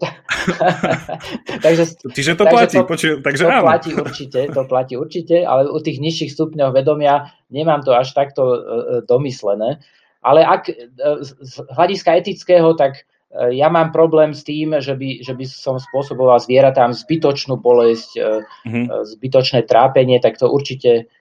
takže 1.65 1.83
Čiže 2.09 2.33
to 2.41 2.49
takže 2.49 2.53
platí, 2.57 2.77
to, 2.81 2.85
počuj, 2.89 3.11
takže 3.21 3.43
to 3.45 3.53
áno. 3.53 3.65
platí 3.69 3.91
určite, 3.93 4.39
to 4.49 4.61
platí 4.65 4.93
určite, 4.97 5.45
ale 5.45 5.69
u 5.69 5.77
tých 5.77 6.01
nižších 6.01 6.33
stupňov 6.33 6.73
vedomia 6.73 7.29
nemám 7.53 7.85
to 7.85 7.93
až 7.93 8.17
takto 8.17 8.41
uh, 8.41 8.57
domyslené. 9.05 9.77
Ale 10.25 10.41
ak 10.41 10.73
uh, 10.73 11.21
z 11.21 11.53
hľadiska 11.69 12.17
etického, 12.17 12.73
tak 12.73 13.05
uh, 13.05 13.53
ja 13.53 13.69
mám 13.69 13.93
problém 13.93 14.33
s 14.33 14.41
tým, 14.41 14.81
že 14.81 14.97
by, 14.97 15.21
že 15.21 15.37
by 15.37 15.45
som 15.45 15.77
spôsoboval 15.77 16.41
zvieratám 16.41 16.97
zbytočnú 16.97 17.61
bolesť, 17.61 18.09
uh-huh. 18.17 19.05
zbytočné 19.05 19.69
trápenie, 19.69 20.17
tak 20.17 20.41
to 20.41 20.49
určite 20.49 21.05
E, 21.05 21.20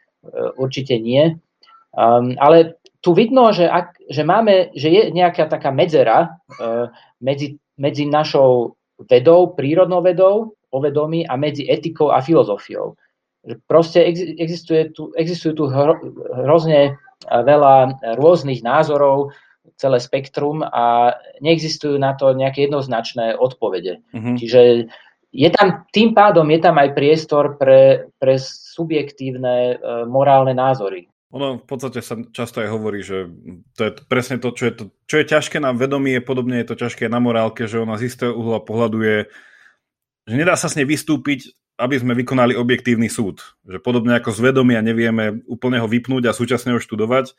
určite 0.56 1.00
nie. 1.00 1.38
Um, 1.90 2.38
ale 2.38 2.78
tu 3.00 3.16
vidno, 3.16 3.50
že, 3.50 3.66
ak, 3.66 3.98
že, 4.06 4.22
máme, 4.22 4.70
že 4.76 4.88
je 4.92 5.02
nejaká 5.10 5.48
taká 5.50 5.74
medzera 5.74 6.38
uh, 6.60 6.92
medzi, 7.18 7.58
medzi 7.80 8.06
našou 8.06 8.78
vedou, 9.08 9.56
prírodnou 9.56 10.04
vedou, 10.04 10.54
o 10.70 10.78
vedomí 10.78 11.26
a 11.26 11.34
medzi 11.34 11.66
etikou 11.66 12.14
a 12.14 12.22
filozofiou. 12.22 12.94
Proste 13.66 14.04
existuje 14.38 14.92
tu, 14.94 15.10
existujú 15.16 15.52
tu 15.56 15.64
hro, 15.66 15.98
hrozne 16.46 17.00
veľa 17.26 17.98
rôznych 18.20 18.62
názorov, 18.62 19.34
celé 19.80 19.98
spektrum 19.98 20.60
a 20.60 21.16
neexistujú 21.40 21.96
na 21.96 22.12
to 22.12 22.36
nejaké 22.36 22.68
jednoznačné 22.68 23.36
odpovede. 23.36 24.04
Mm-hmm. 24.12 24.36
Čiže 24.36 24.60
je 25.30 25.48
tam, 25.50 25.86
tým 25.94 26.10
pádom 26.10 26.46
je 26.50 26.58
tam 26.58 26.76
aj 26.78 26.90
priestor 26.94 27.54
pre, 27.54 28.10
pre 28.18 28.34
subjektívne 28.42 29.54
e, 29.54 29.74
morálne 30.10 30.54
názory. 30.54 31.06
Ono 31.30 31.62
v 31.62 31.66
podstate 31.66 32.02
sa 32.02 32.18
často 32.34 32.58
aj 32.58 32.68
hovorí, 32.74 33.06
že 33.06 33.30
to 33.78 33.80
je 33.86 33.90
presne 34.10 34.42
to, 34.42 34.50
čo 34.50 34.64
je, 34.66 34.72
to, 34.74 34.84
čo 35.06 35.22
je 35.22 35.30
ťažké 35.30 35.62
na 35.62 35.70
vedomí, 35.70 36.18
je 36.18 36.26
podobne 36.26 36.58
je 36.58 36.66
to 36.66 36.74
ťažké 36.74 37.06
na 37.06 37.22
morálke, 37.22 37.70
že 37.70 37.78
ona 37.78 37.94
z 37.94 38.10
istého 38.10 38.34
uhla 38.34 38.58
pohľadu 38.58 38.98
je, 39.06 39.18
že 40.26 40.34
nedá 40.34 40.58
sa 40.58 40.66
s 40.66 40.74
nej 40.74 40.82
vystúpiť, 40.90 41.54
aby 41.80 41.96
sme 41.96 42.12
vykonali 42.12 42.52
objektívny 42.52 43.08
súd. 43.08 43.40
Že 43.64 43.80
podobne 43.80 44.20
ako 44.20 44.36
z 44.36 44.52
vedomia 44.52 44.84
nevieme 44.84 45.40
úplne 45.48 45.80
ho 45.80 45.88
vypnúť 45.88 46.28
a 46.28 46.36
súčasne 46.36 46.76
ho 46.76 46.80
študovať, 46.80 47.32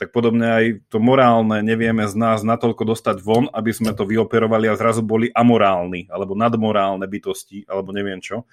tak 0.00 0.16
podobne 0.16 0.48
aj 0.48 0.64
to 0.88 0.96
morálne 0.96 1.60
nevieme 1.60 2.08
z 2.08 2.16
nás 2.16 2.40
natoľko 2.40 2.88
dostať 2.88 3.20
von, 3.20 3.52
aby 3.52 3.68
sme 3.68 3.92
to 3.92 4.08
vyoperovali 4.08 4.64
a 4.64 4.78
zrazu 4.78 5.04
boli 5.04 5.28
amorálni, 5.28 6.08
alebo 6.08 6.32
nadmorálne 6.32 7.04
bytosti, 7.04 7.68
alebo 7.68 7.92
neviem 7.92 8.22
čo. 8.24 8.48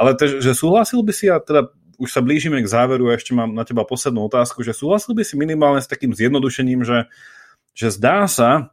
Ale 0.00 0.16
te, 0.16 0.40
že 0.40 0.56
súhlasil 0.56 1.04
by 1.04 1.12
si, 1.12 1.28
a 1.28 1.42
teda 1.42 1.68
už 2.00 2.08
sa 2.08 2.24
blížime 2.24 2.62
k 2.62 2.70
záveru 2.70 3.10
a 3.10 3.18
ešte 3.18 3.34
mám 3.34 3.52
na 3.52 3.66
teba 3.66 3.82
poslednú 3.84 4.24
otázku, 4.30 4.64
že 4.64 4.72
súhlasil 4.72 5.12
by 5.12 5.26
si 5.26 5.34
minimálne 5.34 5.82
s 5.82 5.90
takým 5.90 6.14
zjednodušením, 6.14 6.86
že, 6.86 7.10
že 7.74 7.92
zdá 7.92 8.24
sa, 8.30 8.72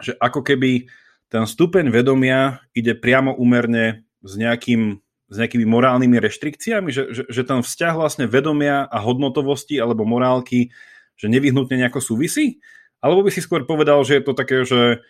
že 0.00 0.16
ako 0.16 0.40
keby 0.40 0.88
ten 1.28 1.44
stupeň 1.44 1.92
vedomia 1.92 2.64
ide 2.72 2.96
priamo 2.96 3.36
úmerne 3.36 4.06
s, 4.24 4.32
nejakým, 4.38 5.02
s 5.30 5.36
nejakými 5.38 5.62
morálnymi 5.62 6.18
reštrikciami, 6.18 6.90
že, 6.90 7.14
že, 7.14 7.22
že 7.30 7.42
ten 7.46 7.62
vzťah 7.62 7.94
vlastne 7.94 8.26
vedomia 8.26 8.82
a 8.84 8.98
hodnotovosti 8.98 9.78
alebo 9.78 10.02
morálky 10.02 10.74
že 11.20 11.28
nevyhnutne 11.28 11.76
nejako 11.76 12.00
súvisí? 12.00 12.64
Alebo 13.04 13.20
by 13.20 13.28
si 13.28 13.44
skôr 13.44 13.68
povedal, 13.68 14.00
že 14.08 14.16
je 14.16 14.24
to 14.24 14.32
také, 14.32 14.64
že, 14.64 15.04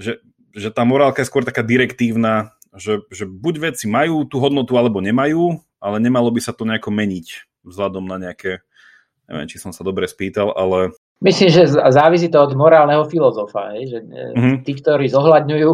že, 0.00 0.24
že 0.56 0.72
tá 0.72 0.88
morálka 0.88 1.20
je 1.20 1.28
skôr 1.28 1.44
taká 1.44 1.60
direktívna, 1.60 2.56
že, 2.72 3.04
že 3.12 3.28
buď 3.28 3.72
veci 3.72 3.84
majú 3.84 4.24
tú 4.24 4.40
hodnotu, 4.40 4.80
alebo 4.80 5.04
nemajú, 5.04 5.60
ale 5.76 6.00
nemalo 6.00 6.32
by 6.32 6.40
sa 6.40 6.56
to 6.56 6.64
nejako 6.64 6.88
meniť 6.96 7.44
vzhľadom 7.68 8.08
na 8.08 8.16
nejaké, 8.16 8.64
neviem, 9.28 9.48
či 9.52 9.60
som 9.60 9.76
sa 9.76 9.84
dobre 9.84 10.08
spýtal, 10.08 10.48
ale... 10.56 10.96
Myslím, 11.20 11.52
že 11.52 11.68
závisí 11.68 12.32
to 12.32 12.40
od 12.40 12.56
morálneho 12.56 13.04
filozofa, 13.04 13.76
hej? 13.76 13.92
že 13.92 13.98
mm-hmm. 14.00 14.64
tí, 14.64 14.72
ktorí 14.72 15.04
zohľadňujú 15.12 15.70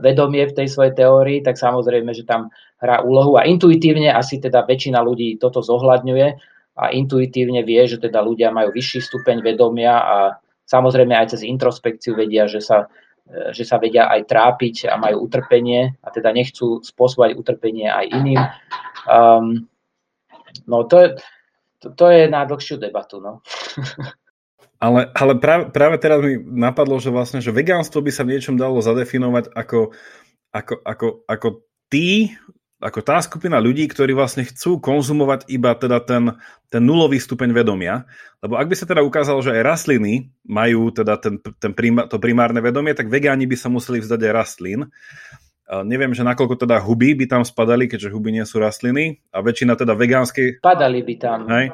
vedomie 0.00 0.48
v 0.48 0.56
tej 0.56 0.72
svojej 0.72 0.96
teórii, 0.96 1.44
tak 1.44 1.60
samozrejme, 1.60 2.16
že 2.16 2.24
tam 2.24 2.48
hrá 2.80 3.04
úlohu 3.04 3.36
a 3.36 3.44
intuitívne 3.44 4.08
asi 4.08 4.40
teda 4.40 4.64
väčšina 4.64 5.04
ľudí 5.04 5.36
toto 5.36 5.60
zohľadňuje, 5.60 6.56
a 6.76 6.92
intuitívne 6.92 7.64
vie, 7.64 7.88
že 7.88 7.96
teda 7.96 8.20
ľudia 8.20 8.52
majú 8.52 8.68
vyšší 8.68 9.00
stupeň 9.00 9.40
vedomia 9.40 9.96
a 9.96 10.16
samozrejme 10.68 11.16
aj 11.16 11.32
cez 11.32 11.48
introspekciu 11.48 12.12
vedia, 12.12 12.44
že 12.44 12.60
sa, 12.60 12.92
že 13.26 13.64
sa 13.64 13.80
vedia 13.80 14.12
aj 14.12 14.28
trápiť 14.28 14.92
a 14.92 15.00
majú 15.00 15.24
utrpenie 15.24 15.96
a 16.04 16.08
teda 16.12 16.36
nechcú 16.36 16.84
spôsobovať 16.84 17.32
utrpenie 17.32 17.88
aj 17.88 18.06
iným. 18.12 18.40
Um, 19.08 19.64
no 20.68 20.84
to 20.84 20.96
je, 21.00 21.08
to, 21.80 21.96
to 21.96 22.06
je 22.12 22.28
na 22.28 22.44
dlhšiu 22.44 22.76
debatu. 22.76 23.24
No. 23.24 23.40
Ale, 24.76 25.08
ale 25.16 25.32
práve, 25.40 25.72
práve 25.72 25.96
teraz 25.96 26.20
mi 26.20 26.36
napadlo, 26.40 27.00
že 27.00 27.08
vlastne, 27.08 27.40
že 27.40 27.54
vegánstvo 27.54 28.04
by 28.04 28.12
sa 28.12 28.22
v 28.28 28.36
niečom 28.36 28.60
dalo 28.60 28.84
zadefinovať 28.84 29.52
ako, 29.56 29.96
ako, 30.52 30.74
ako, 30.84 31.06
ako 31.24 31.48
tí 31.88 32.36
ako 32.76 33.00
tá 33.00 33.16
skupina 33.24 33.56
ľudí, 33.56 33.88
ktorí 33.88 34.12
vlastne 34.12 34.44
chcú 34.44 34.76
konzumovať 34.76 35.48
iba 35.48 35.72
teda 35.72 35.96
ten, 36.04 36.36
ten 36.68 36.84
nulový 36.84 37.16
stupeň 37.16 37.56
vedomia. 37.56 38.04
Lebo 38.44 38.60
ak 38.60 38.68
by 38.68 38.76
sa 38.76 38.84
teda 38.84 39.00
ukázalo, 39.00 39.40
že 39.40 39.56
aj 39.56 39.64
rastliny 39.64 40.28
majú 40.44 40.92
teda 40.92 41.16
ten, 41.16 41.40
ten 41.40 41.72
prima, 41.72 42.04
to 42.04 42.20
primárne 42.20 42.60
vedomie, 42.60 42.92
tak 42.92 43.08
vegáni 43.08 43.48
by 43.48 43.56
sa 43.56 43.72
museli 43.72 44.04
vzdať 44.04 44.20
aj 44.28 44.32
rastlín. 44.36 44.92
Neviem, 45.66 46.12
že 46.12 46.22
nakoľko 46.22 46.68
teda 46.68 46.76
huby 46.78 47.16
by 47.16 47.26
tam 47.26 47.42
spadali, 47.48 47.88
keďže 47.88 48.12
huby 48.12 48.30
nie 48.30 48.44
sú 48.44 48.60
rastliny 48.60 49.24
a 49.32 49.40
väčšina 49.40 49.74
teda 49.74 49.96
vegánskej... 49.96 50.60
Spadali 50.60 51.00
by 51.00 51.14
tam. 51.16 51.48
Hej, 51.48 51.72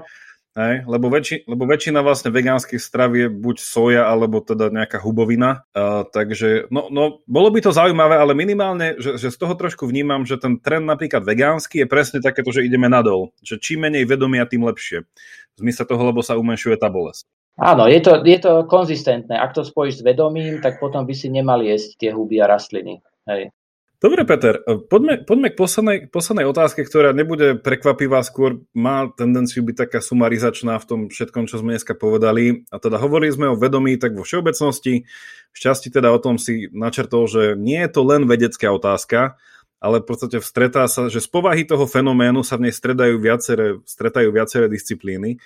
Hej, 0.53 0.85
lebo, 0.85 1.09
väčši, 1.09 1.49
lebo 1.49 1.65
väčšina 1.65 2.05
vlastne 2.05 2.29
vegánskych 2.29 2.77
strav 2.77 3.17
je 3.17 3.33
buď 3.33 3.57
soja, 3.57 4.05
alebo 4.05 4.45
teda 4.45 4.69
nejaká 4.69 5.01
hubovina. 5.01 5.65
Uh, 5.73 6.05
takže, 6.05 6.69
no, 6.69 6.93
no, 6.93 7.25
bolo 7.25 7.49
by 7.49 7.65
to 7.65 7.73
zaujímavé, 7.73 8.21
ale 8.21 8.37
minimálne, 8.37 9.01
že, 9.01 9.17
že 9.17 9.33
z 9.33 9.41
toho 9.41 9.57
trošku 9.57 9.89
vnímam, 9.89 10.29
že 10.29 10.37
ten 10.37 10.61
trend 10.61 10.85
napríklad 10.85 11.25
vegánsky 11.25 11.81
je 11.81 11.89
presne 11.89 12.21
takéto, 12.21 12.53
že 12.53 12.69
ideme 12.69 12.93
nadol. 12.93 13.33
Že 13.41 13.65
čím 13.65 13.89
menej 13.89 14.05
vedomia, 14.05 14.45
tým 14.45 14.69
lepšie. 14.69 15.09
V 15.57 15.59
zmysle 15.65 15.89
toho, 15.89 16.05
lebo 16.05 16.21
sa 16.21 16.37
umenšuje 16.37 16.77
tá 16.77 16.93
bolesť. 16.93 17.25
Áno, 17.57 17.89
je 17.89 18.05
to, 18.05 18.21
je 18.21 18.37
to 18.37 18.69
konzistentné. 18.69 19.33
Ak 19.33 19.57
to 19.57 19.65
spojíš 19.65 20.01
s 20.01 20.03
vedomím, 20.05 20.61
tak 20.61 20.77
potom 20.77 21.09
by 21.09 21.17
si 21.17 21.33
nemali 21.33 21.73
jesť 21.73 21.97
tie 21.97 22.11
huby 22.13 22.45
a 22.45 22.49
rastliny. 22.49 23.01
Hej. 23.25 23.57
Dobre, 24.03 24.27
Peter, 24.27 24.59
poďme, 24.91 25.23
poďme 25.23 25.55
k 25.55 25.57
poslednej, 25.63 25.99
poslednej 26.11 26.43
otázke, 26.51 26.83
ktorá 26.83 27.15
nebude 27.15 27.55
prekvapivá, 27.55 28.27
skôr 28.27 28.67
má 28.75 29.07
tendenciu 29.15 29.63
byť 29.63 29.87
taká 29.87 30.03
sumarizačná 30.03 30.75
v 30.83 30.87
tom 30.91 31.01
všetkom, 31.07 31.47
čo 31.47 31.63
sme 31.63 31.79
dneska 31.79 31.95
povedali. 31.95 32.67
A 32.75 32.83
teda 32.83 32.99
hovorili 32.99 33.31
sme 33.31 33.55
o 33.55 33.55
vedomí 33.55 33.95
tak 34.03 34.19
vo 34.19 34.27
všeobecnosti. 34.27 35.07
Šťastí 35.55 35.95
teda 35.95 36.11
o 36.11 36.19
tom 36.19 36.35
si 36.35 36.67
načrtol, 36.75 37.31
že 37.31 37.55
nie 37.55 37.79
je 37.79 37.95
to 37.95 38.03
len 38.03 38.27
vedecká 38.27 38.75
otázka, 38.75 39.39
ale 39.79 40.03
v 40.03 40.07
podstate 40.11 40.43
vstretá 40.43 40.83
sa, 40.91 41.07
že 41.07 41.23
z 41.23 41.31
povahy 41.31 41.63
toho 41.63 41.87
fenoménu 41.87 42.43
sa 42.43 42.59
v 42.59 42.67
nej 42.67 42.75
stredajú 42.75 43.23
viaceré, 43.23 43.79
stretajú 43.87 44.35
viaceré 44.35 44.67
disciplíny. 44.67 45.39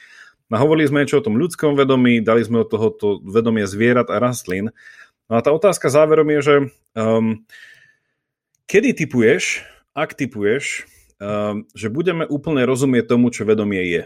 A 0.49 0.57
hovorili 0.57 0.89
sme 0.89 1.05
niečo 1.05 1.21
o 1.21 1.27
tom 1.29 1.37
ľudskom 1.37 1.77
vedomí, 1.77 2.25
dali 2.25 2.41
sme 2.41 2.65
od 2.65 2.73
tohoto 2.73 3.21
vedomie 3.21 3.69
zvierat 3.69 4.09
a 4.09 4.17
rastlín. 4.17 4.73
No 5.29 5.37
a 5.37 5.45
tá 5.45 5.53
otázka 5.53 5.93
záverom 5.93 6.33
je, 6.33 6.41
že 6.41 6.55
um, 6.97 7.45
Kedy 8.67 8.99
typuješ, 8.99 9.63
ak 9.95 10.19
typuješ, 10.19 10.91
ehm, 11.23 11.71
že 11.71 11.87
budeme 11.87 12.27
úplne 12.27 12.67
rozumieť 12.67 13.15
tomu, 13.15 13.31
čo 13.31 13.47
vedomie 13.47 13.83
je? 13.87 14.03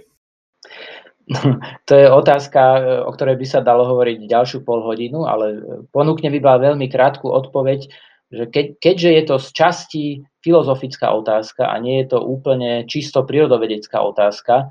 To 1.88 1.94
je 1.94 2.06
otázka, 2.10 2.60
o 3.06 3.10
ktorej 3.14 3.38
by 3.40 3.46
sa 3.46 3.60
dalo 3.62 3.86
hovoriť 3.86 4.26
ďalšiu 4.26 4.66
pol 4.66 4.82
hodinu, 4.82 5.24
ale 5.24 5.62
ponúkne 5.94 6.28
by 6.28 6.38
bola 6.42 6.58
veľmi 6.74 6.90
krátku 6.90 7.30
odpoveď, 7.30 7.86
že 8.30 8.44
keď, 8.46 8.66
keďže 8.78 9.10
je 9.10 9.22
to 9.26 9.36
z 9.38 9.48
časti 9.54 10.04
filozofická 10.42 11.10
otázka 11.10 11.66
a 11.66 11.76
nie 11.82 12.02
je 12.02 12.14
to 12.14 12.18
úplne 12.22 12.86
čisto 12.86 13.26
prírodovedecká 13.26 13.98
otázka, 14.02 14.70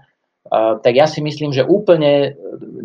tak 0.52 0.93
ja 0.97 1.06
si 1.06 1.22
myslím, 1.22 1.54
že 1.54 1.66
úplne 1.66 2.34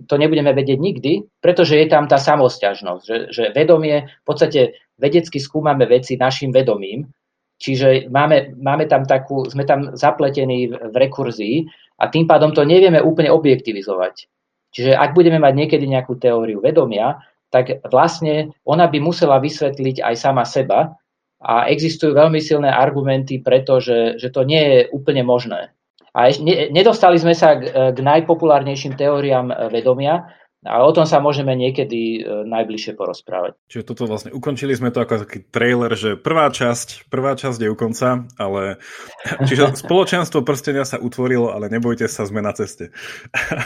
to 0.04 0.20
nebudeme 0.20 0.52
vedieť 0.52 0.78
nikdy, 0.78 1.12
pretože 1.40 1.80
je 1.80 1.86
tam 1.88 2.04
tá 2.04 2.20
samosťažnosť, 2.20 3.02
že, 3.04 3.16
že 3.32 3.44
vedomie, 3.56 4.04
v 4.04 4.26
podstate 4.28 4.76
vedecky 5.00 5.40
skúmame 5.40 5.88
veci 5.88 6.20
našim 6.20 6.52
vedomím, 6.52 7.08
čiže 7.56 8.12
máme, 8.12 8.52
máme 8.60 8.84
tam 8.84 9.08
takú, 9.08 9.48
sme 9.48 9.64
tam 9.64 9.96
zapletení 9.96 10.68
v, 10.68 10.92
rekurzii 10.92 11.64
a 12.00 12.12
tým 12.12 12.28
pádom 12.28 12.52
to 12.52 12.68
nevieme 12.68 13.00
úplne 13.00 13.32
objektivizovať. 13.32 14.28
Čiže 14.74 14.92
ak 14.92 15.14
budeme 15.14 15.38
mať 15.38 15.54
niekedy 15.54 15.86
nejakú 15.86 16.18
teóriu 16.18 16.58
vedomia, 16.58 17.22
tak 17.54 17.86
vlastne 17.86 18.50
ona 18.66 18.90
by 18.90 18.98
musela 18.98 19.38
vysvetliť 19.38 20.02
aj 20.02 20.14
sama 20.18 20.42
seba 20.42 20.98
a 21.38 21.70
existujú 21.70 22.10
veľmi 22.18 22.42
silné 22.42 22.66
argumenty, 22.66 23.38
pretože 23.38 24.18
že 24.18 24.28
to 24.34 24.42
nie 24.42 24.58
je 24.58 24.80
úplne 24.90 25.22
možné. 25.22 25.70
A 26.14 26.30
ne, 26.30 26.70
nedostali 26.70 27.18
sme 27.18 27.34
sa 27.34 27.58
k, 27.58 27.92
k 27.94 27.98
najpopulárnejším 27.98 28.94
teóriám 28.94 29.50
e, 29.50 29.54
vedomia, 29.74 30.30
ale 30.64 30.82
o 30.88 30.96
tom 30.96 31.04
sa 31.04 31.20
môžeme 31.20 31.52
niekedy 31.52 32.24
e, 32.24 32.48
najbližšie 32.48 32.96
porozprávať. 32.96 33.58
Čiže 33.68 33.84
toto 33.84 34.08
vlastne 34.08 34.32
ukončili 34.32 34.72
sme 34.72 34.88
to 34.88 35.04
ako 35.04 35.28
taký 35.28 35.44
trailer, 35.44 35.92
že 35.92 36.16
prvá 36.16 36.48
časť, 36.48 37.12
prvá 37.12 37.36
časť 37.36 37.58
je 37.60 37.68
u 37.68 37.76
konca, 37.76 38.24
ale 38.40 38.80
čiže 39.48 39.76
spoločenstvo 39.76 40.40
prstenia 40.40 40.88
sa 40.88 40.96
utvorilo, 40.96 41.52
ale 41.52 41.68
nebojte 41.68 42.08
sa, 42.08 42.24
sme 42.24 42.40
na 42.40 42.56
ceste. 42.56 42.94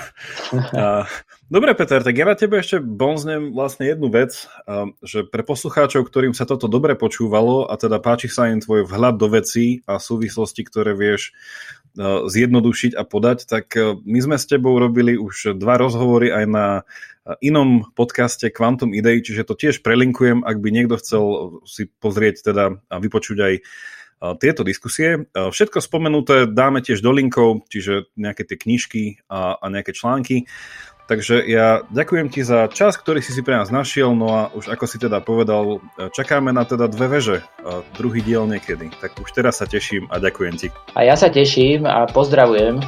a, 0.74 1.06
Dobre, 1.48 1.72
Peter, 1.72 2.04
tak 2.04 2.12
ja 2.12 2.28
na 2.28 2.36
tebe 2.36 2.60
ešte 2.60 2.76
bonznem 2.76 3.56
vlastne 3.56 3.88
jednu 3.88 4.12
vec, 4.12 4.36
že 5.00 5.24
pre 5.24 5.40
poslucháčov, 5.40 6.04
ktorým 6.04 6.36
sa 6.36 6.44
toto 6.44 6.68
dobre 6.68 6.92
počúvalo 6.92 7.64
a 7.64 7.72
teda 7.80 8.04
páči 8.04 8.28
sa 8.28 8.52
im 8.52 8.60
tvoj 8.60 8.84
vhľad 8.84 9.16
do 9.16 9.32
vecí 9.32 9.80
a 9.88 9.96
súvislosti, 9.96 10.60
ktoré 10.68 10.92
vieš 10.92 11.32
zjednodušiť 11.98 12.94
a 12.94 13.02
podať, 13.02 13.50
tak 13.50 13.74
my 14.06 14.18
sme 14.22 14.36
s 14.38 14.46
tebou 14.46 14.78
robili 14.78 15.18
už 15.18 15.58
dva 15.58 15.74
rozhovory 15.82 16.30
aj 16.30 16.44
na 16.46 16.66
inom 17.42 17.90
podcaste 17.92 18.48
Quantum 18.54 18.94
Idei, 18.94 19.20
čiže 19.20 19.44
to 19.44 19.58
tiež 19.58 19.82
prelinkujem, 19.82 20.46
ak 20.46 20.62
by 20.62 20.68
niekto 20.70 20.96
chcel 20.96 21.24
si 21.66 21.90
pozrieť 22.00 22.54
teda 22.54 22.78
a 22.86 22.96
vypočuť 23.02 23.38
aj 23.42 23.54
tieto 24.42 24.66
diskusie. 24.66 25.30
Všetko 25.30 25.78
spomenuté 25.78 26.50
dáme 26.50 26.82
tiež 26.82 27.02
do 27.02 27.14
linkov, 27.14 27.70
čiže 27.70 28.10
nejaké 28.18 28.42
tie 28.46 28.58
knižky 28.58 29.04
a, 29.30 29.58
a 29.58 29.66
nejaké 29.70 29.94
články. 29.94 30.50
Takže 31.08 31.40
ja 31.48 31.88
ďakujem 31.88 32.28
ti 32.28 32.44
za 32.44 32.68
čas, 32.68 33.00
ktorý 33.00 33.24
si 33.24 33.32
si 33.32 33.40
pre 33.40 33.56
nás 33.56 33.72
našiel, 33.72 34.12
no 34.12 34.28
a 34.28 34.52
už 34.52 34.68
ako 34.68 34.84
si 34.84 35.00
teda 35.00 35.24
povedal, 35.24 35.80
čakáme 36.12 36.52
na 36.52 36.68
teda 36.68 36.84
dve 36.84 37.08
veže, 37.08 37.40
druhý 37.96 38.20
diel 38.20 38.44
niekedy. 38.44 38.92
Tak 39.00 39.16
už 39.16 39.32
teraz 39.32 39.64
sa 39.64 39.66
teším 39.66 40.04
a 40.12 40.20
ďakujem 40.20 40.60
ti. 40.60 40.68
A 40.92 41.08
ja 41.08 41.16
sa 41.16 41.32
teším 41.32 41.88
a 41.88 42.04
pozdravujem. 42.12 42.84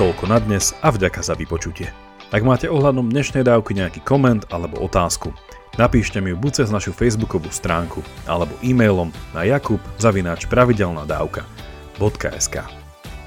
Toľko 0.00 0.24
na 0.32 0.40
dnes 0.40 0.72
a 0.80 0.88
vďaka 0.88 1.20
za 1.20 1.36
vypočutie. 1.36 1.92
Ak 2.32 2.40
máte 2.40 2.64
ohľadom 2.64 3.12
dnešnej 3.12 3.44
dávky 3.44 3.76
nejaký 3.76 4.00
koment 4.00 4.48
alebo 4.48 4.80
otázku, 4.80 5.28
napíšte 5.76 6.24
mi 6.24 6.32
ju 6.32 6.40
buď 6.40 6.64
cez 6.64 6.72
našu 6.72 6.96
facebookovú 6.96 7.52
stránku 7.52 8.00
alebo 8.24 8.56
e-mailom 8.64 9.12
na 9.36 9.44
jakub 9.44 9.84
zavináč 10.00 10.48
pravidelnadavka.sk. 10.48 12.85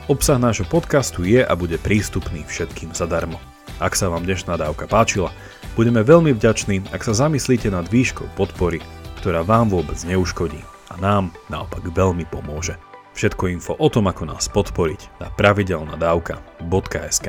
Obsah 0.10 0.42
nášho 0.42 0.66
podcastu 0.66 1.22
je 1.22 1.46
a 1.46 1.54
bude 1.54 1.78
prístupný 1.78 2.42
všetkým 2.42 2.98
zadarmo. 2.98 3.38
Ak 3.78 3.94
sa 3.94 4.10
vám 4.10 4.26
dnešná 4.26 4.58
dávka 4.58 4.90
páčila, 4.90 5.30
budeme 5.78 6.02
veľmi 6.02 6.34
vďační, 6.34 6.90
ak 6.90 7.06
sa 7.06 7.14
zamyslíte 7.14 7.70
nad 7.70 7.86
výškou 7.86 8.26
podpory, 8.34 8.82
ktorá 9.22 9.46
vám 9.46 9.70
vôbec 9.70 10.02
neuškodí 10.02 10.66
a 10.90 10.98
nám 10.98 11.30
naopak 11.54 11.86
veľmi 11.86 12.26
pomôže. 12.26 12.74
Všetko 13.14 13.54
info 13.54 13.78
o 13.78 13.86
tom, 13.86 14.10
ako 14.10 14.34
nás 14.34 14.50
podporiť 14.50 15.22
na 15.22 15.30
pravidelnadavka.sk 15.30 17.28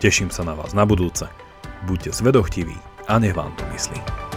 Teším 0.00 0.32
sa 0.32 0.40
na 0.40 0.56
vás 0.56 0.72
na 0.72 0.88
budúce. 0.88 1.28
Buďte 1.84 2.16
zvedochtiví 2.16 2.80
a 3.12 3.20
nech 3.20 3.36
vám 3.36 3.52
to 3.60 3.68
myslí. 3.76 4.29